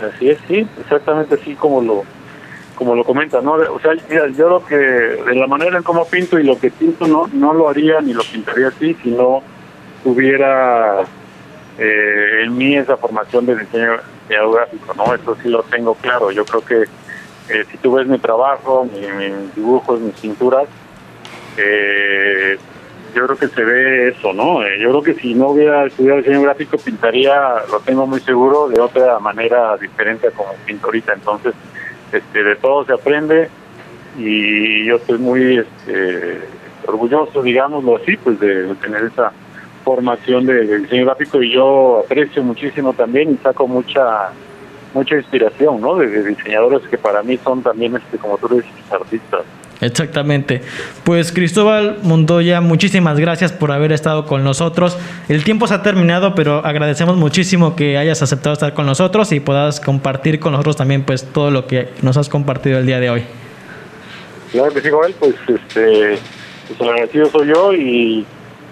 Así 0.00 0.30
es, 0.30 0.38
sí, 0.48 0.66
exactamente 0.80 1.34
así 1.34 1.54
como 1.54 1.80
lo 1.80 2.04
como 2.74 2.94
lo 2.94 3.04
comenta, 3.04 3.42
¿no? 3.42 3.52
O 3.52 3.78
sea, 3.80 3.92
yo 4.30 4.48
lo 4.48 4.64
que, 4.64 4.74
de 4.74 5.34
la 5.34 5.46
manera 5.46 5.76
en 5.76 5.82
cómo 5.82 6.06
pinto 6.06 6.38
y 6.38 6.44
lo 6.44 6.58
que 6.58 6.70
pinto, 6.70 7.06
no 7.06 7.28
no 7.32 7.52
lo 7.52 7.68
haría 7.68 8.00
ni 8.00 8.14
lo 8.14 8.22
pintaría 8.22 8.68
así 8.68 8.96
si 9.02 9.10
no 9.10 9.42
tuviera 10.02 11.02
eh, 11.78 12.42
en 12.44 12.56
mí 12.56 12.76
esa 12.76 12.96
formación 12.96 13.44
de 13.46 13.56
diseño 13.56 13.98
gráfico, 14.28 14.94
¿no? 14.94 15.14
Eso 15.14 15.36
sí 15.42 15.48
lo 15.48 15.62
tengo 15.64 15.94
claro. 15.94 16.30
Yo 16.30 16.44
creo 16.44 16.64
que 16.64 16.82
eh, 17.50 17.64
si 17.70 17.76
tú 17.78 17.92
ves 17.92 18.06
mi 18.06 18.18
trabajo, 18.18 18.84
mis 18.84 19.54
dibujos, 19.54 20.00
mis 20.00 20.14
pinturas, 20.14 20.66
eh, 21.56 22.58
yo 23.14 23.26
creo 23.26 23.36
que 23.36 23.48
se 23.48 23.64
ve 23.64 24.08
eso, 24.08 24.32
¿no? 24.32 24.64
Eh, 24.64 24.78
yo 24.80 24.90
creo 24.90 25.02
que 25.02 25.14
si 25.14 25.34
no 25.34 25.50
hubiera 25.50 25.86
estudiado 25.86 26.18
diseño 26.18 26.42
gráfico, 26.42 26.76
pintaría, 26.78 27.54
lo 27.70 27.80
tengo 27.80 28.06
muy 28.06 28.20
seguro, 28.20 28.68
de 28.68 28.80
otra 28.80 29.18
manera 29.18 29.76
diferente 29.76 30.28
a 30.28 30.30
como 30.30 30.50
pintorita. 30.66 31.12
Entonces, 31.12 31.54
este, 32.12 32.42
de 32.42 32.56
todo 32.56 32.84
se 32.84 32.92
aprende 32.92 33.48
y 34.18 34.84
yo 34.84 34.96
estoy 34.96 35.18
muy 35.18 35.58
este, 35.58 36.40
orgulloso, 36.86 37.42
digámoslo 37.42 37.96
así, 37.96 38.16
pues 38.16 38.38
de, 38.40 38.74
tener 38.76 39.04
esa 39.04 39.32
formación 39.84 40.46
de, 40.46 40.78
diseño 40.78 41.06
gráfico 41.06 41.42
y 41.42 41.52
yo 41.52 42.02
aprecio 42.04 42.42
muchísimo 42.42 42.92
también 42.92 43.32
y 43.32 43.36
saco 43.36 43.66
mucha 43.66 44.30
mucha 44.92 45.16
inspiración, 45.16 45.80
¿no? 45.80 45.96
De, 45.96 46.24
diseñadores 46.24 46.82
que 46.88 46.98
para 46.98 47.22
mí 47.22 47.38
son 47.38 47.62
también, 47.62 47.96
este, 47.96 48.18
como 48.18 48.36
tú 48.38 48.48
dices, 48.48 48.70
artistas. 48.90 49.44
Exactamente. 49.80 50.60
Pues 51.04 51.32
Cristóbal 51.32 51.98
Montoya, 52.02 52.60
muchísimas 52.60 53.18
gracias 53.18 53.52
por 53.52 53.72
haber 53.72 53.92
estado 53.92 54.26
con 54.26 54.44
nosotros. 54.44 54.98
El 55.28 55.42
tiempo 55.44 55.66
se 55.66 55.74
ha 55.74 55.82
terminado, 55.82 56.34
pero 56.34 56.64
agradecemos 56.64 57.16
muchísimo 57.16 57.76
que 57.76 57.96
hayas 57.96 58.22
aceptado 58.22 58.52
estar 58.52 58.74
con 58.74 58.86
nosotros 58.86 59.32
y 59.32 59.40
puedas 59.40 59.80
compartir 59.80 60.38
con 60.38 60.52
nosotros 60.52 60.76
también 60.76 61.04
pues 61.04 61.24
todo 61.24 61.50
lo 61.50 61.66
que 61.66 61.88
nos 62.02 62.16
has 62.16 62.28
compartido 62.28 62.78
el 62.78 62.86
día 62.86 63.00
de 63.00 63.10
hoy. 63.10 63.24
Claro 64.52 64.72
que 64.72 64.80
sí, 64.80 64.90
Joel, 64.90 65.14
pues 65.18 65.34
este, 65.46 66.18
pues 66.68 66.80
agradecido 66.80 67.26
soy 67.30 67.48
yo 67.48 67.72
y 67.72 68.26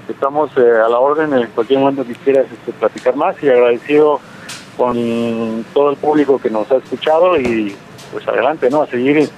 estamos 0.08 0.50
eh, 0.56 0.60
a 0.84 0.88
la 0.88 0.98
orden 0.98 1.32
en 1.32 1.46
cualquier 1.48 1.78
momento 1.78 2.04
que 2.04 2.14
quieras 2.14 2.46
este, 2.52 2.72
platicar 2.72 3.16
más 3.16 3.36
y 3.42 3.48
agradecido 3.48 4.20
con 4.76 5.64
todo 5.72 5.90
el 5.90 5.96
público 5.96 6.38
que 6.38 6.50
nos 6.50 6.70
ha 6.70 6.76
escuchado 6.76 7.38
y 7.38 7.74
pues 8.12 8.26
adelante, 8.26 8.70
¿no? 8.70 8.82
A 8.82 8.86
seguir 8.86 9.28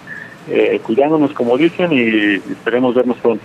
eh, 0.51 0.81
cuidándonos 0.85 1.33
como 1.33 1.57
dicen 1.57 1.93
y 1.93 2.53
esperemos 2.53 2.95
vernos 2.95 3.17
pronto. 3.19 3.45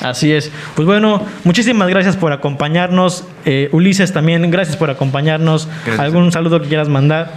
Así 0.00 0.32
es. 0.32 0.50
Pues 0.74 0.86
bueno, 0.86 1.22
muchísimas 1.44 1.88
gracias 1.88 2.16
por 2.16 2.32
acompañarnos. 2.32 3.26
Eh, 3.44 3.68
Ulises 3.72 4.12
también, 4.12 4.50
gracias 4.50 4.76
por 4.76 4.90
acompañarnos. 4.90 5.68
Gracias. 5.84 5.98
¿Algún 5.98 6.32
saludo 6.32 6.60
que 6.60 6.68
quieras 6.68 6.88
mandar 6.88 7.32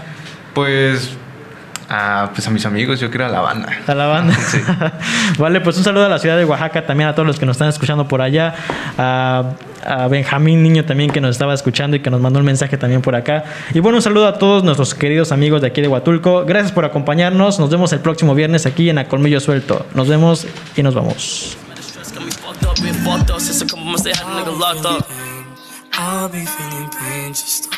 Pues 0.53 1.17
a, 1.89 2.29
pues 2.33 2.47
a 2.47 2.51
mis 2.51 2.65
amigos, 2.65 2.99
yo 2.99 3.09
quiero 3.09 3.25
a 3.25 3.29
la 3.29 3.41
banda. 3.41 3.69
a 3.85 3.95
la 3.95 4.07
banda? 4.07 4.33
Sí. 4.35 4.59
vale, 5.37 5.61
pues 5.61 5.77
un 5.77 5.83
saludo 5.83 6.05
a 6.05 6.09
la 6.09 6.19
ciudad 6.19 6.37
de 6.37 6.45
Oaxaca, 6.45 6.85
también 6.85 7.09
a 7.09 7.15
todos 7.15 7.27
los 7.27 7.39
que 7.39 7.45
nos 7.45 7.55
están 7.55 7.69
escuchando 7.69 8.07
por 8.07 8.21
allá. 8.21 8.55
A, 8.97 9.43
a 9.85 10.07
Benjamín 10.07 10.63
Niño 10.63 10.85
también 10.85 11.09
que 11.09 11.21
nos 11.21 11.31
estaba 11.31 11.53
escuchando 11.53 11.97
y 11.97 11.99
que 11.99 12.09
nos 12.09 12.21
mandó 12.21 12.39
un 12.39 12.45
mensaje 12.45 12.77
también 12.77 13.01
por 13.01 13.15
acá. 13.15 13.43
Y 13.73 13.79
bueno, 13.79 13.97
un 13.97 14.01
saludo 14.01 14.27
a 14.27 14.37
todos 14.37 14.63
nuestros 14.63 14.95
queridos 14.95 15.31
amigos 15.31 15.61
de 15.61 15.67
aquí 15.67 15.81
de 15.81 15.87
Huatulco. 15.87 16.45
Gracias 16.45 16.71
por 16.71 16.85
acompañarnos. 16.85 17.59
Nos 17.59 17.69
vemos 17.69 17.91
el 17.93 17.99
próximo 17.99 18.33
viernes 18.35 18.65
aquí 18.65 18.89
en 18.89 18.97
A 18.97 19.07
Colmillo 19.07 19.39
Suelto. 19.39 19.85
Nos 19.93 20.07
vemos 20.07 20.47
y 20.75 20.83
nos 20.83 20.95
vamos. 20.95 21.57
I'll 25.95 26.27
be 26.27 26.43
feeling 26.43 26.89
pain, 26.89 27.33
just 27.33 27.71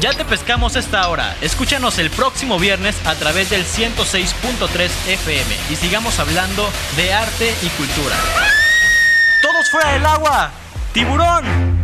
Ya 0.00 0.12
te 0.12 0.24
pescamos 0.24 0.76
esta 0.76 1.08
hora. 1.08 1.36
Escúchanos 1.42 1.98
el 1.98 2.08
próximo 2.10 2.58
viernes 2.58 2.96
a 3.06 3.14
través 3.16 3.50
del 3.50 3.66
106.3 3.66 4.90
FM 5.06 5.56
y 5.70 5.76
sigamos 5.76 6.18
hablando 6.18 6.66
de 6.96 7.12
arte 7.12 7.54
y 7.62 7.68
cultura. 7.68 8.16
¡Todos 9.42 9.70
fuera 9.70 9.92
del 9.92 10.06
agua! 10.06 10.50
¡Tiburón! 10.94 11.77